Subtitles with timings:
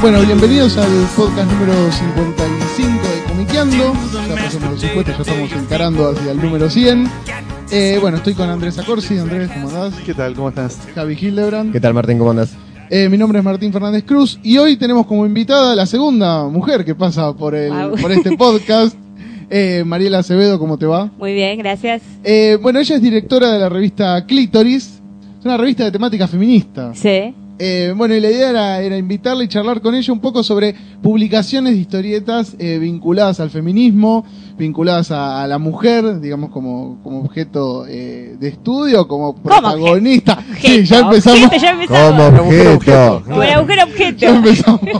[0.00, 3.92] Bueno, bienvenidos al podcast número 55 de Comiqueando.
[4.28, 7.06] Ya pasamos los 50, ya estamos encarando hacia el número 100.
[7.70, 9.18] Eh, bueno, estoy con Andrés Acorsi.
[9.18, 9.94] Andrés, ¿cómo andás?
[10.06, 10.34] ¿Qué tal?
[10.34, 10.78] ¿Cómo estás?
[10.94, 11.72] Javi Hildebrand.
[11.72, 12.18] ¿Qué tal, Martín?
[12.18, 12.54] ¿Cómo andas?
[12.90, 16.84] Eh, mi nombre es Martín Fernández Cruz y hoy tenemos como invitada la segunda mujer
[16.84, 17.96] que pasa por, el, Wow.
[18.00, 18.96] por este podcast.
[19.50, 21.10] Eh, Mariela Acevedo, ¿cómo te va?
[21.18, 22.02] Muy bien, gracias.
[22.22, 25.00] Eh, bueno, ella es directora de la revista Clítoris.
[25.40, 26.94] Es una revista de temática feminista.
[26.94, 27.34] Sí.
[27.60, 30.74] Eh, bueno, y la idea era, era invitarla y charlar con ella un poco sobre
[31.02, 34.24] publicaciones de historietas eh, vinculadas al feminismo,
[34.56, 40.38] vinculadas a, a la mujer, digamos, como, como objeto eh, de estudio, como protagonista.
[40.60, 41.44] Sí, ya empezamos.
[41.44, 42.30] objeto, ya empezamos.
[42.38, 43.22] Como objeto.
[43.26, 44.18] Como la mujer objeto.
[44.18, 44.80] Ya empezamos.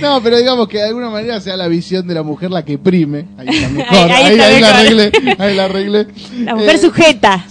[0.00, 2.78] No, pero digamos que de alguna manera sea la visión de la mujer la que
[2.78, 3.26] prime.
[3.38, 3.96] Ahí está mejor.
[4.12, 5.12] Ahí- ahí Ahí, la arreglé.
[5.38, 6.06] Ahí la arreglé.
[6.44, 7.46] La mujer Eh, sujeta.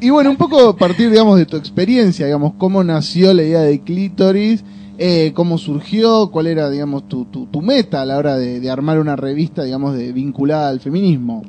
[0.00, 3.60] Y, bueno, un poco a partir, digamos, de tu experiencia, digamos, cómo nació la idea
[3.60, 4.64] de Clítoris,
[4.98, 8.70] eh, cómo surgió, cuál era, digamos, tu, tu, tu meta a la hora de, de
[8.70, 11.42] armar una revista, digamos, de, vinculada al feminismo.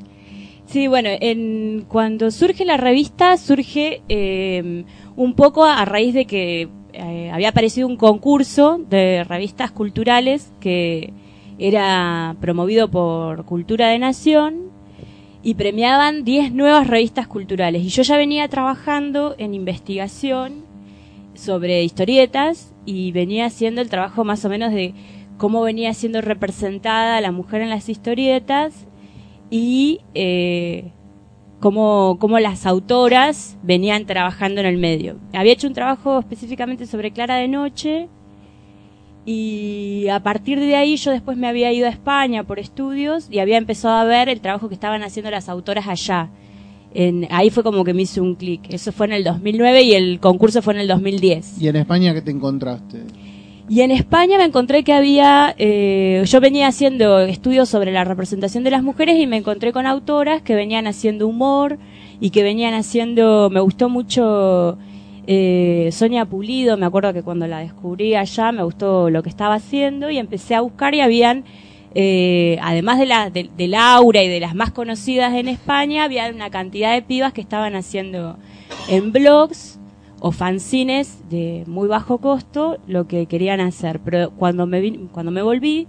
[0.66, 6.70] Sí, bueno, en, cuando surge la revista, surge eh, un poco a raíz de que
[6.94, 11.12] eh, había aparecido un concurso de revistas culturales que
[11.58, 14.70] era promovido por Cultura de Nación
[15.42, 17.84] y premiaban 10 nuevas revistas culturales.
[17.84, 20.66] Y yo ya venía trabajando en investigación
[21.34, 24.94] sobre historietas y venía haciendo el trabajo más o menos de
[25.38, 28.88] cómo venía siendo representada la mujer en las historietas
[29.50, 30.92] y eh,
[31.60, 35.18] cómo, cómo las autoras venían trabajando en el medio.
[35.34, 38.10] Había hecho un trabajo específicamente sobre Clara de Noche
[39.26, 43.40] y a partir de ahí yo después me había ido a España por estudios y
[43.40, 46.30] había empezado a ver el trabajo que estaban haciendo las autoras allá.
[46.94, 48.62] En, ahí fue como que me hizo un clic.
[48.70, 51.62] Eso fue en el 2009 y el concurso fue en el 2010.
[51.62, 53.04] ¿Y en España qué te encontraste?
[53.70, 58.64] Y en España me encontré que había, eh, yo venía haciendo estudios sobre la representación
[58.64, 61.78] de las mujeres y me encontré con autoras que venían haciendo humor
[62.20, 64.80] y que venían haciendo, me gustó mucho
[65.32, 69.54] eh, Sonia Pulido, me acuerdo que cuando la descubrí allá me gustó lo que estaba
[69.54, 71.44] haciendo y empecé a buscar y habían,
[71.94, 76.28] eh, además de, la, de, de Laura y de las más conocidas en España, había
[76.34, 78.38] una cantidad de pibas que estaban haciendo
[78.90, 79.80] en blogs
[80.20, 84.00] o fanzines de muy bajo costo lo que querían hacer.
[84.00, 85.86] Pero cuando me, cuando me volví,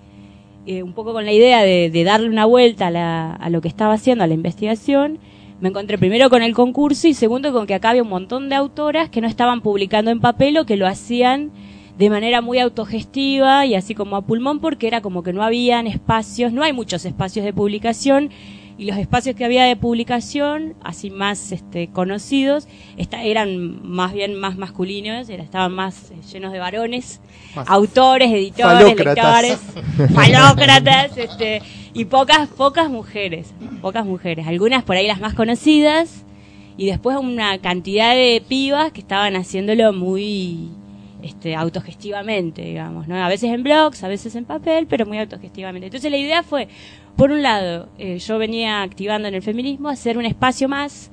[0.67, 3.63] eh, un poco con la idea de, de darle una vuelta a, la- a lo
[3.63, 5.19] que estaba haciendo, a la investigación,
[5.61, 8.55] me encontré primero con el concurso y segundo con que acá había un montón de
[8.55, 11.51] autoras que no estaban publicando en papel o que lo hacían
[11.99, 15.87] de manera muy autogestiva y así como a pulmón porque era como que no habían
[15.87, 18.31] espacios, no hay muchos espacios de publicación
[18.81, 24.35] y los espacios que había de publicación, así más este, conocidos, esta- eran más bien
[24.41, 27.21] más masculinos, era- estaban más eh, llenos de varones,
[27.67, 29.43] autores, editores, falócratas.
[29.43, 31.61] lectores, falócratas, este,
[31.93, 33.53] y pocas, pocas mujeres,
[33.83, 36.25] pocas mujeres, algunas por ahí las más conocidas,
[36.79, 40.71] y después una cantidad de pibas que estaban haciéndolo muy
[41.23, 43.17] este, autogestivamente, digamos, ¿no?
[43.17, 45.87] A veces en blogs, a veces en papel, pero muy autogestivamente.
[45.87, 46.69] Entonces la idea fue,
[47.17, 51.11] por un lado, eh, yo venía activando en el feminismo, hacer un espacio más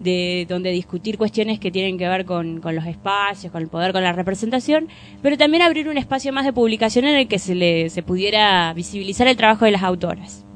[0.00, 3.92] de donde discutir cuestiones que tienen que ver con, con los espacios, con el poder,
[3.92, 4.88] con la representación,
[5.22, 8.72] pero también abrir un espacio más de publicación en el que se le se pudiera
[8.74, 10.47] visibilizar el trabajo de las autoras.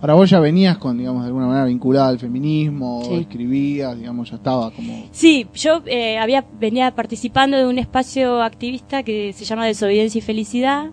[0.00, 3.14] Ahora vos ya venías con, digamos, de alguna manera vinculada al feminismo, Sí.
[3.14, 5.06] escribías, digamos, ya estaba como...
[5.10, 10.22] Sí, yo eh, había venía participando de un espacio activista que se llama Desobediencia y
[10.22, 10.90] Felicidad,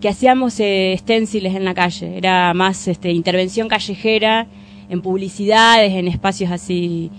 [0.00, 2.16] que hacíamos eh, stenciles en la calle.
[2.16, 4.46] Era más este, intervención callejera
[4.88, 7.10] en publicidades, en espacios así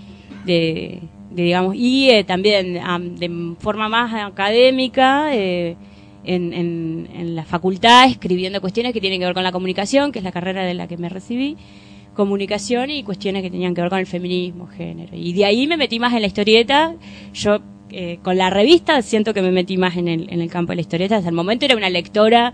[0.45, 1.01] de,
[1.31, 5.35] de, digamos, y eh, también am, de forma más académica.
[5.35, 5.75] eh,
[6.29, 10.19] en, en, en la facultad escribiendo cuestiones que tienen que ver con la comunicación, que
[10.19, 11.57] es la carrera de la que me recibí,
[12.13, 15.15] comunicación y cuestiones que tenían que ver con el feminismo, género.
[15.15, 16.93] Y de ahí me metí más en la historieta.
[17.33, 17.59] Yo
[17.89, 20.75] eh, con la revista siento que me metí más en el, en el campo de
[20.75, 21.17] la historieta.
[21.17, 22.53] Hasta el momento era una lectora,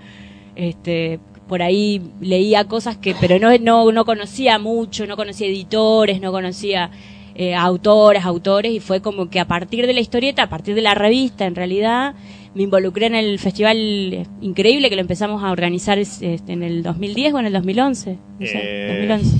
[0.55, 6.21] este, por ahí leía cosas que, pero no, no, no conocía mucho, no conocía editores,
[6.21, 6.91] no conocía
[7.35, 10.81] eh, autoras, autores, y fue como que a partir de la historieta, a partir de
[10.81, 12.15] la revista, en realidad,
[12.55, 16.63] me involucré en el festival eh, increíble que lo empezamos a organizar es- este, en
[16.63, 18.17] el 2010 o en el 2011.
[18.39, 19.37] No sé, Eh, 2011.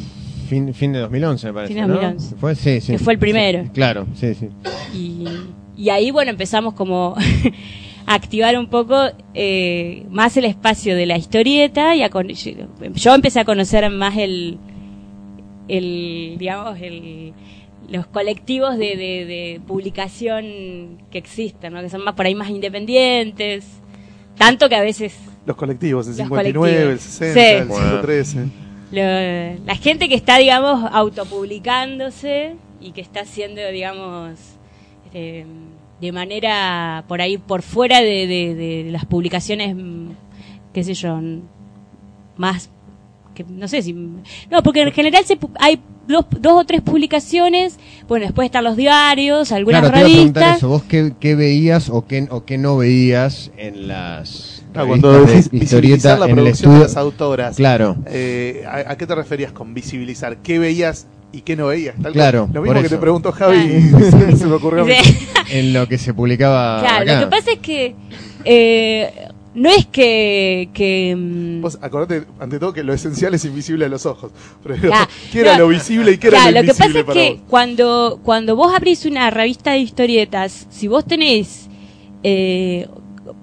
[0.49, 1.73] Fin, fin de 2011, me parece.
[1.73, 1.93] Fin de ¿no?
[1.95, 2.35] 2011.
[2.35, 2.53] ¿Fue?
[2.55, 2.91] Sí, sí.
[2.91, 3.63] Que fue el primero.
[3.63, 4.49] Sí, claro, sí, sí.
[4.93, 5.25] Y,
[5.75, 7.15] y ahí, bueno, empezamos como
[8.05, 8.95] a activar un poco
[9.33, 14.17] eh, más el espacio de la historieta y a con- yo empecé a conocer más
[14.17, 14.59] el,
[15.67, 17.33] el digamos, el,
[17.89, 21.81] los colectivos de, de, de publicación que existen, ¿no?
[21.81, 23.65] que son más por ahí más independientes,
[24.37, 25.15] tanto que a veces
[25.45, 27.01] Los colectivos, el Los 59, el colectivos.
[27.01, 27.47] 60, Sí.
[27.61, 27.87] el Bueno.
[27.87, 28.45] 113.
[28.91, 34.39] lo- la gente que está, digamos, autopublicándose y que está haciendo, digamos,
[35.13, 35.45] eh,
[36.01, 40.09] de manera por ahí, por fuera de, de- de las publicaciones, mm,
[40.73, 41.19] qué sé yo,
[42.37, 42.69] más,
[43.35, 43.93] que no sé si...
[43.93, 47.77] No, porque en general se, pu- hay dos, dos o tres publicaciones,
[48.07, 50.57] bueno, después están los diarios, algunas Claro, te iba a preguntar revistas.
[50.57, 50.69] eso.
[50.69, 55.11] ¿Vos qué, qué veías o qué, o qué no veías en las Ah, revistas cuando
[55.13, 57.95] de decís visibilizar historieta la en el producción de las autoras, Claro.
[58.07, 60.37] eh, ¿a, a qué te referías con visibilizar?
[60.37, 61.95] ¿Qué veías y qué no veías?
[62.01, 62.11] Tal.
[62.13, 62.95] Claro, Lo por mismo que eso.
[62.95, 64.29] te preguntó Javi Claro.
[64.33, 64.93] y se me ocurrió a mí.
[65.01, 65.27] Sí.
[65.51, 67.13] En lo que se publicaba Claro, acá.
[67.21, 67.95] lo que pasa es que
[68.43, 70.69] eh, no es que...
[70.73, 74.31] que mm, Vos acordate, ante todo, que lo esencial es invisible a los ojos.
[74.63, 74.91] Pero,
[75.31, 77.27] ¿qué era no, lo visible y qué era Claro, lo lo que invisible pasa es
[77.29, 77.49] que vos?
[77.49, 81.69] cuando, cuando vos abrís una revista de historietas, si vos tenés,
[82.21, 82.87] eh,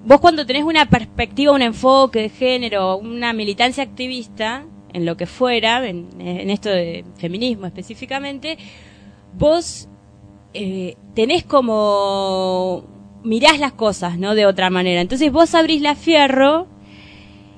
[0.05, 5.25] vos cuando tenés una perspectiva, un enfoque de género, una militancia activista, en lo que
[5.25, 8.57] fuera, en, en esto de feminismo específicamente,
[9.35, 9.89] vos
[10.53, 12.85] eh, tenés como
[13.23, 14.35] mirás las cosas, ¿no?
[14.35, 15.01] De otra manera.
[15.01, 16.67] Entonces vos abrís la fierro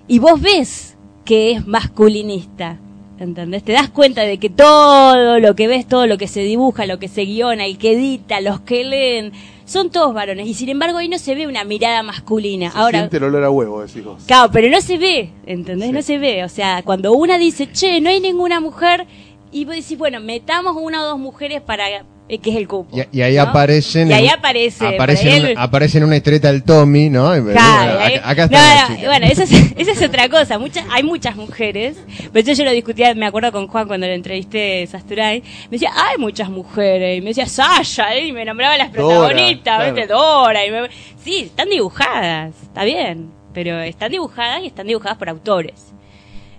[0.07, 2.79] y vos ves que es masculinista.
[3.17, 3.63] ¿Entendés?
[3.63, 6.99] Te das cuenta de que todo lo que ves, todo lo que se dibuja, lo
[6.99, 9.31] que se guiona, el que edita, los que leen,
[9.63, 10.47] son todos varones.
[10.47, 12.71] Y sin embargo ahí no se ve una mirada masculina.
[12.71, 14.23] Se Ahora, siente el olor a huevo, decís vos.
[14.27, 15.87] Claro, pero no se ve, ¿entendés?
[15.87, 15.93] Sí.
[15.93, 16.43] No se ve.
[16.43, 19.07] O sea, cuando una dice, che, no hay ninguna mujer,
[19.49, 21.85] y vos decís, bueno, metamos una o dos mujeres para
[22.27, 22.97] que es el cupo.
[22.97, 23.43] Y, y ahí ¿no?
[23.43, 24.09] aparecen.
[24.09, 24.87] Y ahí aparece.
[24.87, 27.31] Aparece, por ahí en el- una, historieta del Tommy, ¿no?
[27.51, 30.57] Claro, acá, acá está no, bueno, esa es, esa es otra cosa.
[30.57, 31.97] Muchas, hay muchas mujeres.
[32.33, 35.41] Pero yo lo discutía, me acuerdo con Juan cuando lo entrevisté Sasturay.
[35.41, 37.17] Me decía, hay muchas mujeres.
[37.19, 38.27] Y me decía, Sasha, ¿eh?
[38.27, 39.93] y me nombraba las Dora, protagonistas, claro.
[39.93, 40.13] ¿viste?
[40.13, 40.65] Dora.
[40.65, 40.89] Y me-
[41.23, 43.29] Sí, están dibujadas, está bien.
[43.53, 45.93] Pero están dibujadas y están dibujadas por autores.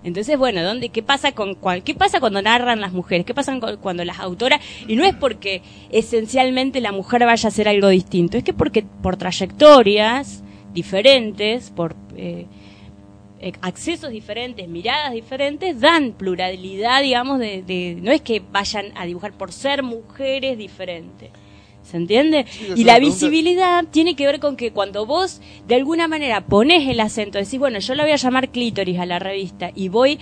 [0.06, 3.26] Entonces, bueno, ¿dónde, ¿qué pasa con qué pasa cuando narran las mujeres?
[3.26, 4.60] ¿Qué pasa cuando las autoras?
[4.86, 8.84] Y no es porque esencialmente la mujer vaya a hacer algo distinto, es que porque
[9.02, 12.46] por trayectorias diferentes, por eh,
[13.40, 19.06] eh, accesos diferentes, miradas diferentes, dan pluralidad, digamos, de, de- no es que vayan a
[19.06, 21.30] dibujar por ser mujeres diferentes.
[21.86, 22.46] ¿Se entiende?
[22.74, 26.98] y la visibilidad tiene que ver con que cuando vos de alguna manera pones el
[26.98, 30.18] acento, decís, bueno, yo la voy a llamar clítoris a la revista y voy,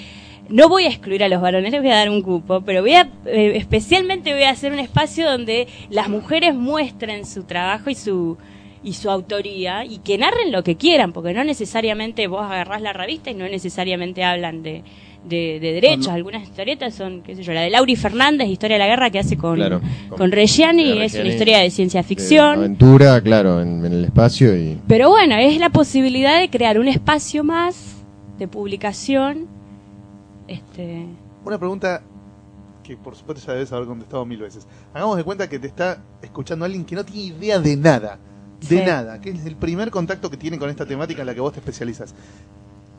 [0.50, 2.94] no voy a excluir a los varones, les voy a dar un cupo, pero voy
[2.94, 7.94] a, eh, especialmente voy a hacer un espacio donde las mujeres muestren su trabajo y
[7.94, 8.36] su
[8.82, 12.92] y su autoría y que narren lo que quieran, porque no necesariamente vos agarrás la
[12.92, 14.84] revista y no necesariamente hablan de,
[15.24, 16.08] de, de derechos.
[16.08, 19.18] Algunas historietas son, qué sé yo, la de Lauri Fernández, Historia de la Guerra, que
[19.18, 22.58] hace con, Claro, con, con- Reggiani, de es una Reggiani, historia de ciencia De ficción.
[22.58, 24.78] aventura, claro, en, en el espacio y.
[24.86, 27.96] Pero bueno, es la posibilidad de crear un espacio más
[28.38, 29.46] de publicación.
[30.46, 31.06] Este,
[31.44, 32.02] Una pregunta
[32.82, 34.66] que por supuesto ya debes haber contestado mil veces.
[34.92, 38.18] Hagamos de cuenta que te está escuchando alguien que no tiene idea de nada.
[38.60, 38.82] De Sí.
[38.84, 39.20] nada.
[39.20, 41.60] Que es el primer contacto que tiene con esta temática en la que vos te
[41.60, 42.14] especializas.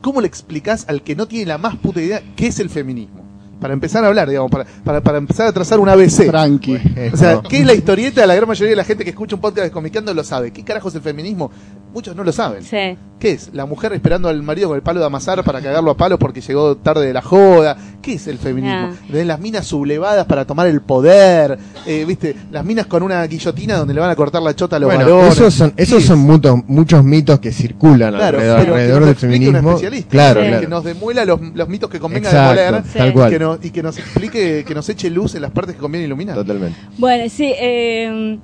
[0.00, 3.24] ¿Cómo le explicás al que no tiene la más puta idea qué es el feminismo?
[3.60, 6.26] Para empezar a hablar, digamos, para, para, para empezar a trazar un ABC.
[6.26, 6.78] Tranqui.
[7.12, 8.26] O sea, ¿qué es la historieta?
[8.26, 10.52] La gran mayoría de la gente que escucha un podcast de Comiqueando lo sabe.
[10.52, 11.50] ¿Qué carajo es el feminismo?
[11.96, 12.62] Muchos no lo saben.
[12.62, 12.98] sí.
[13.18, 13.48] ¿Qué es?
[13.54, 16.42] ¿La mujer esperando al marido con el palo de amasar para cagarlo a palos porque
[16.42, 17.74] llegó tarde de la joda?
[18.02, 18.90] ¿Qué es el feminismo?
[18.92, 19.06] Ah.
[19.10, 22.36] De las minas sublevadas para tomar el poder, eh, ¿viste?
[22.52, 25.04] Las minas con una guillotina donde le van a cortar la chota a los Bueno,
[25.06, 25.32] varones.
[25.32, 29.00] esos son, esos ¿Qué son muchos, muchos mitos que circulan Claro, alrededor, pero que alrededor
[29.00, 29.70] nos del explique un feminismo.
[29.70, 30.46] especialista, Claro, Sí.
[30.48, 30.60] claro.
[30.60, 32.98] Que nos demuela los, los mitos que convenga Exacto, demoler Sí.
[32.98, 33.30] tal y cual.
[33.30, 36.04] que, nos, y que nos explique, que nos eche luz en las partes que conviene
[36.06, 36.34] iluminar.
[36.34, 36.78] Totalmente.
[36.98, 37.50] Bueno, sí.
[37.58, 38.38] eh,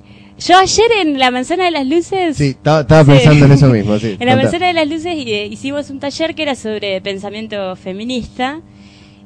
[0.47, 2.37] yo ayer en la Manzana de las Luces...
[2.37, 4.17] Sí, estaba, pensando en eso mismo, sí.
[4.19, 4.35] En la.
[4.35, 8.61] Manzana de las Luces eh, hicimos un taller que era sobre pensamiento feminista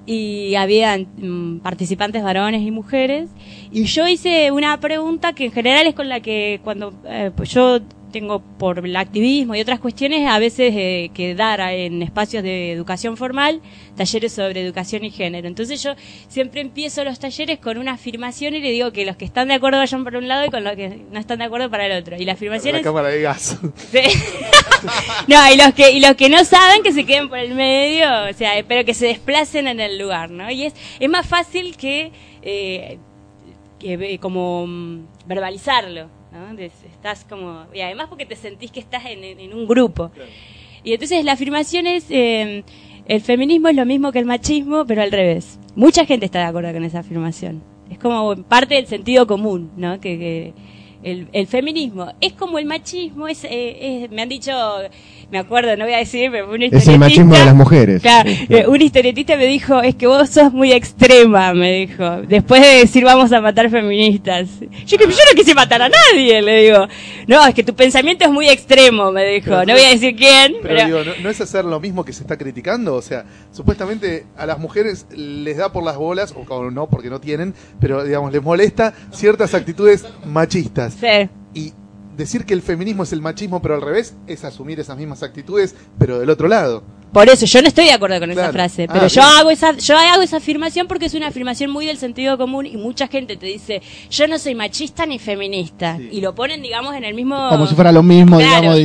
[0.05, 3.29] y había mm, participantes varones y mujeres
[3.71, 7.49] y yo hice una pregunta que en general es con la que cuando eh, pues
[7.49, 7.79] yo
[8.11, 12.71] tengo por el activismo y otras cuestiones a veces eh, que dar en espacios de
[12.71, 13.61] educación formal
[13.95, 15.47] talleres sobre educación y género.
[15.47, 15.95] Entonces yo
[16.27, 19.55] siempre empiezo los talleres con una afirmación y le digo que los que están de
[19.55, 22.01] acuerdo vayan por un lado y con los que no están de acuerdo para el
[22.01, 22.15] otro.
[22.17, 22.83] Y la afirmación La es...
[22.83, 23.57] cámara de gas.
[23.91, 24.01] Sí.
[25.27, 28.07] no, y los que y los que no saben que se queden por el medio,
[28.29, 30.49] o sea, pero que se desplacen en el lugar, ¿no?
[30.51, 32.11] Y es es más fácil que,
[32.41, 32.99] eh,
[33.79, 36.59] que como mm, verbalizarlo, ¿no?
[36.59, 40.11] Estás como y además porque te sentís que estás en, en- en un grupo.
[40.83, 42.63] Y entonces la afirmación es eh,
[43.07, 45.59] el feminismo es lo mismo que el machismo, pero al revés.
[45.75, 47.61] Mucha gente está de acuerdo con esa afirmación.
[47.89, 49.99] Es como parte del sentido común, ¿no?
[50.01, 50.53] Que, que
[51.03, 54.51] el, el feminismo es como el machismo, es, eh, es- me han dicho,
[55.31, 58.01] me acuerdo, no voy a decir, pero un Es el machismo de las mujeres.
[58.01, 62.61] Claro, eh, un historietista me dijo, es que vos sos muy extrema, me dijo, después
[62.61, 64.47] de decir vamos a matar feministas.
[64.85, 66.87] Yo, que- yo no quise matar a nadie, le digo.
[67.27, 69.47] No, es que tu pensamiento es muy extremo, me dijo.
[69.49, 70.85] Pero no voy a decir quién, Pero pero...
[70.85, 72.95] digo, ¿no, no es hacer lo mismo que se está criticando?
[72.95, 77.19] O sea, supuestamente a las mujeres les da por las bolas, o no, porque no
[77.19, 80.86] tienen, pero digamos, les molesta ciertas actitudes machistas.
[80.93, 81.29] Sí.
[81.53, 81.73] Y
[82.15, 85.75] decir que el feminismo es el machismo, pero al revés, es asumir esas mismas actitudes,
[85.99, 86.83] pero del otro lado.
[87.13, 89.37] Por eso, yo no estoy de acuerdo con esa frase, Ah, pero yo bien.
[89.37, 92.75] hago esa, yo hago esa afirmación porque es una afirmación muy del sentido común y
[92.75, 96.09] mucha gente te dice, yo no soy machista ni feminista, Sí.
[96.11, 97.49] y lo ponen, digamos, en el mismo...
[97.49, 98.55] Como si fuera lo mismo, Claro.
[98.55, 98.81] digamos, de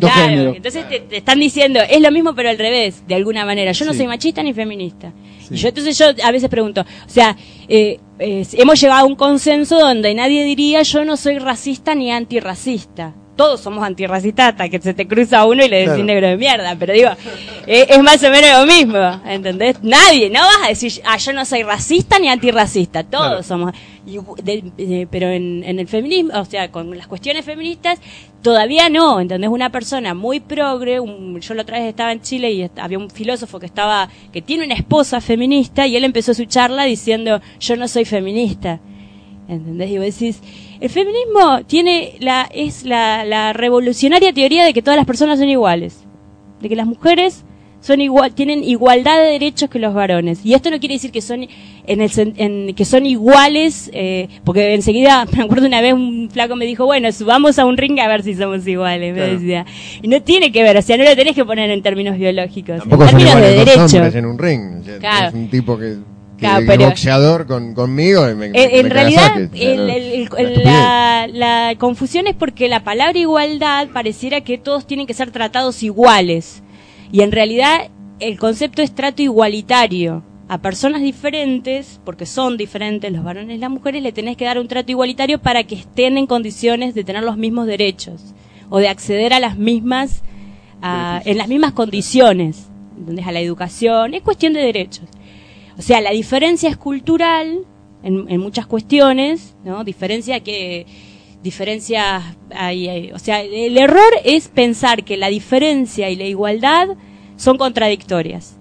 [0.00, 3.72] Claro, entonces te, te están diciendo, es lo mismo pero al revés, de alguna manera.
[3.72, 3.98] Yo no Sí.
[3.98, 5.12] soy machista ni feminista.
[5.48, 5.54] Sí.
[5.54, 7.36] Y yo entonces yo a veces pregunto, o sea,
[7.68, 12.10] eh, eh, hemos llegado a un consenso donde nadie diría yo no soy racista ni
[12.12, 13.14] antirracista.
[13.34, 16.04] Todos somos antirracistas hasta que se te cruza uno y le decís Claro.
[16.04, 17.08] negro de mierda, pero digo,
[17.66, 19.82] eh, es más o menos lo mismo, ¿entendés?
[19.82, 23.42] Nadie, no vas a decir, ah, yo no soy racista ni antirracista, todos Claro.
[23.42, 23.72] somos.
[24.04, 28.00] y- de- de- pero en, en el feminismo, o sea, con las cuestiones feministas,
[28.42, 29.50] todavía no, ¿entendés?
[29.50, 33.08] Una persona muy progre, un- yo la otra vez estaba en Chile y había un
[33.10, 37.76] filósofo que estaba, que tiene una esposa feminista y él empezó su charla diciendo, yo
[37.76, 38.80] no soy feminista.
[39.48, 39.90] ¿Entendés?
[39.90, 40.40] Y vos decís,
[40.80, 45.48] el feminismo tiene la, es la, la revolucionaria teoría de que todas las personas son
[45.48, 46.04] iguales.
[46.60, 47.44] De que las mujeres
[47.82, 50.38] son igual, tienen igualdad de derechos que los varones.
[50.46, 51.42] Y esto no quiere decir que son,
[51.86, 56.30] en el, sen- en, que son iguales, eh, porque enseguida, me acuerdo una vez un
[56.32, 59.66] flaco me dijo, bueno, subamos a un ring a ver si somos iguales, me decía.
[60.00, 62.78] Y no tiene que ver, o sea, no lo tenés que poner en términos biológicos,
[62.78, 64.14] Tampoco en son términos de derechos.
[64.14, 64.80] en un ring.
[64.80, 65.28] O sea, Claro.
[65.28, 65.96] Es un tipo que,
[66.38, 71.74] Claro, pero- boxeador con, conmigo y me, En, me- en realidad, el- el- la, la
[71.78, 76.61] confusión es porque la palabra igualdad pareciera que todos tienen que ser tratados iguales.
[77.12, 80.24] Y en realidad el concepto es trato igualitario.
[80.48, 84.58] A personas diferentes, porque son diferentes los varones y las mujeres, le tenés que dar
[84.58, 88.34] un trato igualitario para que estén en condiciones de tener los mismos derechos
[88.68, 90.22] o de acceder a las mismas,
[90.82, 93.26] a- en las mismas condiciones, ¿entendés?
[93.26, 94.12] a la educación.
[94.14, 95.04] Es cuestión de derechos.
[95.78, 97.60] O sea, la diferencia es cultural
[98.02, 99.84] en, en muchas cuestiones, ¿no?
[99.84, 100.84] Diferencia que
[101.42, 102.22] diferencias
[102.54, 106.88] hay, hay- o sea, el error es pensar que la diferencia y la igualdad
[107.36, 108.56] son contradictorias.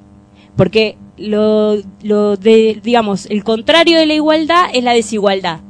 [0.58, 5.62] Porque lo, lo de, digamos, el contrario de la igualdad es la desigualdad.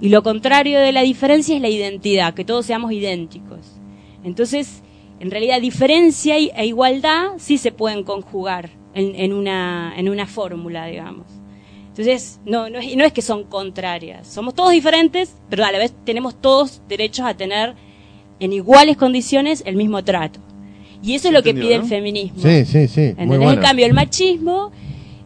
[0.00, 3.58] Y lo contrario de la diferencia es la identidad, que todos seamos idénticos.
[4.22, 4.82] Entonces,
[5.20, 10.86] en realidad, diferencia e igualdad sí se pueden conjugar en, en una, en una fórmula,
[10.86, 11.26] digamos.
[11.96, 14.26] Entonces, no, no, es, no es que son contrarias.
[14.26, 17.76] Somos todos diferentes, pero a la vez tenemos todos derechos a tener
[18.40, 20.40] en iguales condiciones el mismo trato.
[21.04, 21.84] Y eso es lo que pide ¿no?
[21.84, 22.42] el feminismo.
[22.42, 23.14] Sí, sí, sí.
[23.16, 23.52] Muy bueno.
[23.52, 24.72] En cambio, el machismo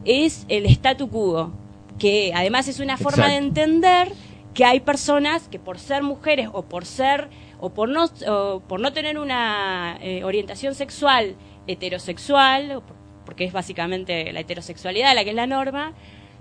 [0.04, 1.52] es el statu quo,
[1.98, 4.12] que además es una forma de entender
[4.52, 7.28] que hay personas que por ser mujeres o por ser
[7.60, 11.34] o por no o por no tener una eh, orientación sexual
[11.66, 12.82] heterosexual,
[13.24, 15.94] porque es básicamente la heterosexualidad la que es la norma,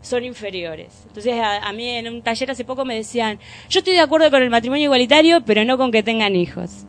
[0.07, 1.03] son inferiores.
[1.07, 4.31] Entonces a, a mí en un taller hace poco me decían, yo estoy de acuerdo
[4.31, 6.85] con el matrimonio igualitario, pero no con que tengan hijos.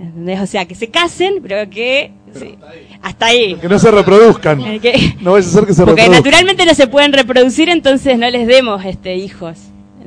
[0.00, 0.40] ¿Entendés?
[0.40, 2.10] O sea, que se casen, pero que...
[2.34, 2.56] sí,
[3.00, 3.54] hasta ahí.
[3.54, 4.60] Que no se reproduzcan.
[4.62, 6.10] Eh, que- No vaya a ser que se porque reproduzcan.
[6.24, 9.58] naturalmente no se pueden reproducir, entonces no les demos este hijos.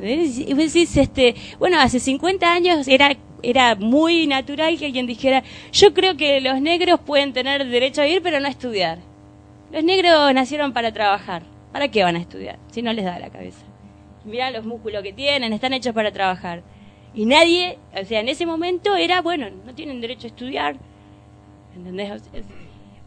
[0.02, 5.44] Y vos decís, este, bueno, hace 50 años era era muy natural que alguien dijera,
[5.72, 8.98] yo creo que los negros pueden tener derecho a vivir, pero no a estudiar.
[9.72, 11.42] Los negros nacieron para trabajar.
[11.72, 12.58] ¿Para qué van a estudiar?
[12.70, 13.64] Si no les da la cabeza.
[14.24, 16.62] Mirá los músculos que tienen, están hechos para trabajar.
[17.14, 20.76] Y nadie, o sea, en ese momento era, bueno, no tienen derecho a estudiar.
[21.76, 22.10] ¿Entendés?
[22.12, 22.46] O sea, es-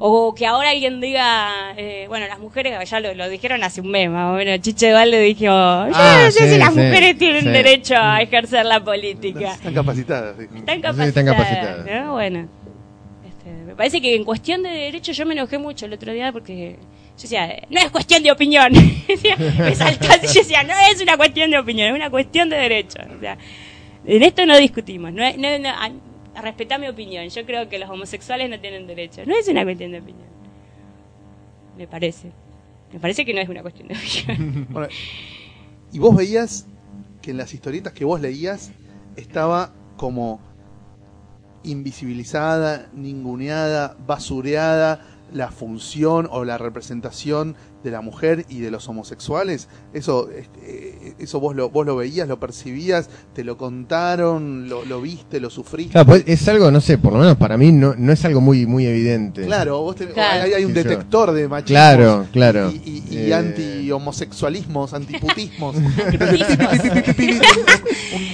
[0.04, 3.92] O que ahora alguien diga, eh, bueno, las mujeres, ya lo, lo dijeron hace un
[3.92, 6.80] mes más o menos, Chiche Dualde dijo, yo Ah, no sé sí, si las sí,
[6.80, 7.50] mujeres tienen sí.
[7.50, 9.52] derecho a ejercer la política.
[9.54, 10.40] Están capacitadas.
[10.40, 11.86] Están Sí, capacitadas, están capacitadas.
[12.06, 12.14] ¿no?
[12.14, 12.48] Bueno,
[13.28, 16.32] este, me parece que en cuestión de derechos yo me enojé mucho el otro día
[16.32, 16.78] porque
[17.22, 18.72] yo decía, no es cuestión de opinión.
[18.74, 22.58] Me saltó así, yo decía, no es una cuestión de opinión, es una cuestión de
[22.58, 23.06] derechos.
[23.16, 23.38] O sea,
[24.06, 27.30] en esto no discutimos, no, no, no, mi opinión.
[27.30, 29.28] Yo creo que los homosexuales no tienen derechos.
[29.28, 30.28] No es una cuestión de opinión.
[31.78, 32.32] Me parece.
[32.92, 34.68] Me parece que no es una cuestión de opinión.
[35.94, 36.68] Y vos veías
[37.22, 38.72] que en las historietas que vos leías
[39.18, 40.40] estaba como
[41.64, 49.68] invisibilizada, ninguneada, basureada la función o la representación de la mujer y de los homosexuales.
[49.94, 55.02] Eso, este, eso vos lo, vos lo veías, lo percibías, te lo contaron, lo, lo
[55.02, 55.94] viste, lo sufriste.
[55.94, 58.40] Claro, pues es algo, no sé, por lo menos para mí no, no es algo
[58.42, 59.46] muy, muy evidente.
[59.46, 60.44] Claro, vos tenés- Claro.
[60.44, 61.74] Hay, hay un Sí, yo- detector de machismo.
[61.76, 62.70] Claro, claro.
[62.72, 65.76] Y, y- y Eh, anti-homosexualismos, antiputismos.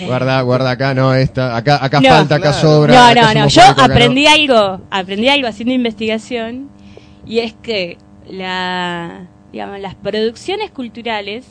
[0.05, 2.09] Guarda, guarda acá, no, esta, acá, acá No.
[2.09, 3.13] falta, acá sobra.
[3.13, 3.47] No, no, no.
[3.47, 3.83] Yo no.
[3.83, 6.69] aprendí algo, aprendí algo haciendo investigación
[7.27, 7.97] y es que
[8.29, 11.45] la, digamos, las producciones culturales,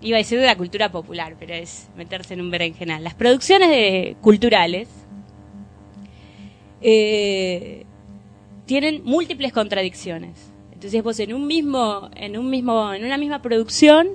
[0.00, 3.04] iba a decir de la cultura popular, pero es meterse en un berenjenal.
[3.04, 4.88] Las producciones de, culturales
[6.80, 7.84] eh,
[8.66, 10.50] tienen múltiples contradicciones.
[10.72, 14.08] Entonces vos en un mismo, en un mismo, en una misma producción,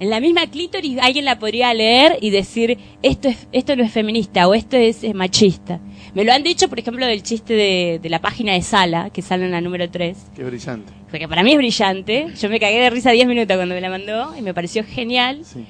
[0.00, 3.92] en la misma clítoris, alguien la podría leer y decir esto es, esto no es
[3.92, 5.78] feminista o esto es, machista.
[6.14, 9.22] Me lo han dicho, por ejemplo, del chiste de, de la página de Sala, que
[9.22, 10.92] sale en la número 3, Qué brillante.
[11.10, 12.26] porque para mí es brillante.
[12.40, 15.40] Yo me cagué de risa 10 minutos cuando me la mandó y me pareció genial.
[15.44, 15.64] Sí.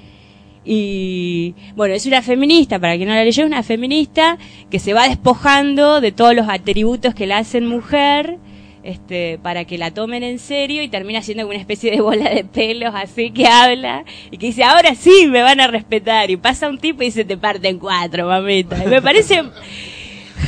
[0.65, 4.37] Y bueno, es una feminista, para quien no la leyó, es una feminista
[4.71, 8.37] que se va despojando de todos los atributos que la hacen mujer,
[8.83, 12.31] este, para que la tomen en serio y termina siendo como una especie de bola
[12.31, 16.31] de pelos así que habla y que dice, ahora sí me van a respetar.
[16.31, 18.85] Y pasa un tipo y dice, te parte en cuatro, mamita.
[18.85, 19.43] Y me parece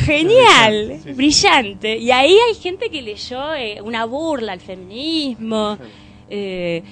[0.04, 1.12] genial, sí.
[1.12, 1.97] brillante.
[1.99, 5.78] Y ahí hay gente que leyó eh, una burla al feminismo.
[6.28, 6.82] Eh,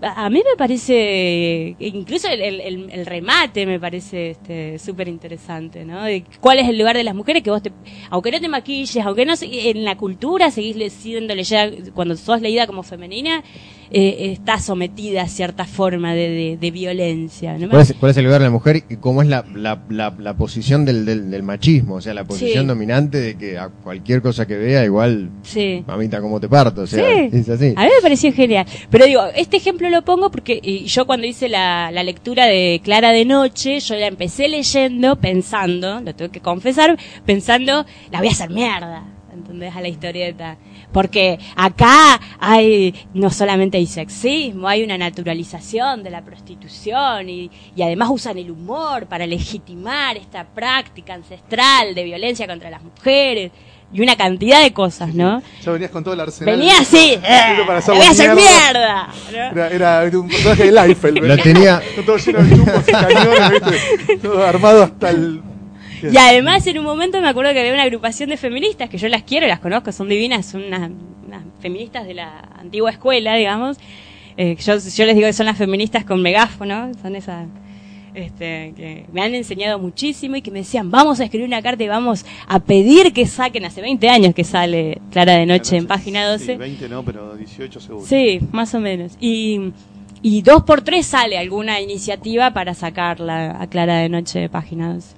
[0.00, 5.84] a mí me parece, incluso el, el- el- el remate me parece este, súper interesante,
[5.84, 6.04] ¿no?
[6.04, 7.72] De ¿Cuál es el lugar de las mujeres que vos te,
[8.10, 12.40] aunque no te maquilles, aunque no, en la cultura seguís le- siendo leyida, cuando sos
[12.40, 13.42] leída como femenina,
[13.90, 17.68] eh, está sometida a cierta forma de, de- de violencia, ¿no?
[17.70, 20.14] ¿Cuál es, cuál es el lugar de la mujer y cómo es la, la, la,
[20.18, 21.94] la posición del, del, del machismo?
[21.96, 22.68] O sea, la posición Sí.
[22.68, 25.82] dominante de que a cualquier cosa que vea, igual, Sí.
[25.86, 26.82] mamita, ¿cómo te parto?
[26.82, 27.28] O sea, Sí.
[27.32, 27.72] es así.
[27.76, 28.66] A mí me pareció genial.
[28.90, 33.10] Pero digo, este ejemplo lo pongo porque yo cuando hice la, la lectura de Clara
[33.12, 38.32] de Noche, yo la empecé leyendo pensando, lo tengo que confesar, pensando, la voy a
[38.32, 39.04] hacer mierda.
[39.32, 39.74] ¿Entendés?
[39.76, 40.56] A la historieta.
[40.92, 47.82] Porque acá hay, no solamente hay sexismo, hay una naturalización de la prostitución y, y
[47.82, 53.52] además usan el humor para legitimar esta práctica ancestral de violencia contra las mujeres
[53.92, 55.42] y una cantidad de cosas, ¿no?
[55.64, 56.56] Ya venías con todo el arsenal.
[56.56, 59.08] Venía así, Listo para ¡la hacer voy a hacer mierda.
[59.30, 59.52] mierda!
[59.54, 59.64] ¿no?
[59.64, 61.18] Era, era un personaje de Liefeld.
[61.24, 64.16] Lo tenía, Todo lleno de chupos y cañones, ¿viste?
[64.18, 65.42] Todo armado hasta el.
[66.12, 69.08] Y además en un momento me acuerdo que había una agrupación de feministas, que yo
[69.08, 70.90] las quiero, las conozco, son divinas, son unas,
[71.26, 73.78] unas feministas de la antigua escuela, digamos.
[74.36, 77.46] Eh, yo, yo les digo que son las feministas con megáfono, son esas
[78.14, 81.84] este, que me han enseñado muchísimo y que me decían, vamos a escribir una carta
[81.84, 85.86] y vamos a pedir que saquen, hace 20 años que sale Clara de Noche en
[85.86, 86.44] página 12.
[86.44, 88.06] Sí, 20 no, pero 18 seguro.
[88.06, 89.16] Sí, más o menos.
[89.20, 89.72] Y,
[90.22, 94.94] y dos por tres sale alguna iniciativa para sacarla a Clara de Noche de página
[94.94, 95.17] 12.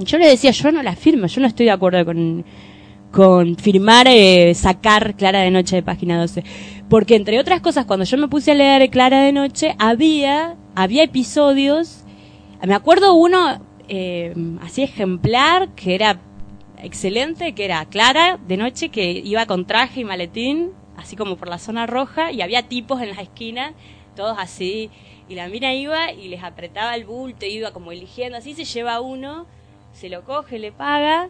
[0.00, 2.44] Yo le decía, yo no la firmo, yo no estoy de acuerdo con,
[3.12, 6.42] con firmar, eh, sacar Clara de Noche de página 12.
[6.88, 11.02] Porque entre otras cosas, cuando yo me puse a leer Clara de Noche, había, había
[11.02, 12.04] episodios,
[12.66, 16.18] me acuerdo uno eh, así ejemplar, que era
[16.82, 21.48] excelente, que era Clara de Noche, que iba con traje y maletín, así como por
[21.48, 23.74] la zona roja, y había tipos en las esquinas,
[24.16, 24.88] todos así,
[25.28, 29.02] y la mina iba y les apretaba el bulto, iba como eligiendo, así se lleva
[29.02, 29.46] uno,
[30.00, 31.28] se lo coge, le paga,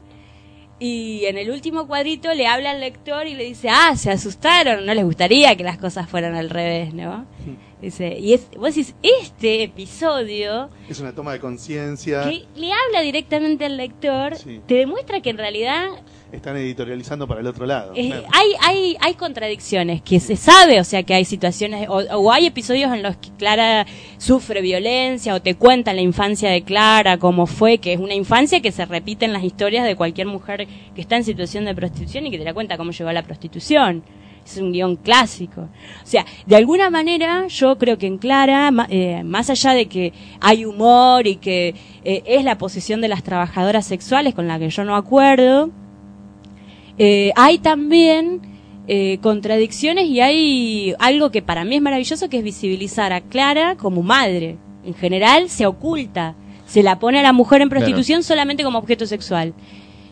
[0.78, 4.86] y en el último cuadrito le habla al lector y le dice, ah, se asustaron,
[4.86, 7.26] no les gustaría que las cosas fueran al revés, ¿no?
[7.82, 12.22] Dice, y es, vos decís, este episodio Es una toma de conciencia.
[12.24, 14.60] que le habla directamente al lector, Sí.
[14.66, 15.86] te demuestra que en realidad
[16.32, 17.92] están editorializando para el otro lado.
[17.94, 18.26] Eh, Claro.
[18.32, 22.46] hay, hay, hay contradicciones que se sabe, o sea que hay situaciones, o, o hay
[22.46, 23.86] episodios en los que Clara
[24.18, 28.60] sufre violencia o te cuentan la infancia de Clara, cómo fue, que es una infancia
[28.60, 32.26] que se repite en las historias de cualquier mujer que está en situación de prostitución
[32.26, 34.02] y que te la cuenta cómo llegó a la prostitución.
[34.44, 35.60] Es un guion clásico.
[36.02, 40.12] O sea, de alguna manera yo creo que en Clara, eh, más allá de que
[40.40, 44.70] hay humor y que eh, es la posición de las trabajadoras sexuales con la que
[44.70, 45.70] yo no acuerdo,
[47.02, 48.40] eh, hay también
[48.86, 53.76] eh, contradicciones y hay algo que para mí es maravilloso que es visibilizar a Clara
[53.76, 54.58] como madre.
[54.84, 56.34] En general se oculta,
[56.66, 59.54] se la pone a la mujer en prostitución solamente como objeto sexual.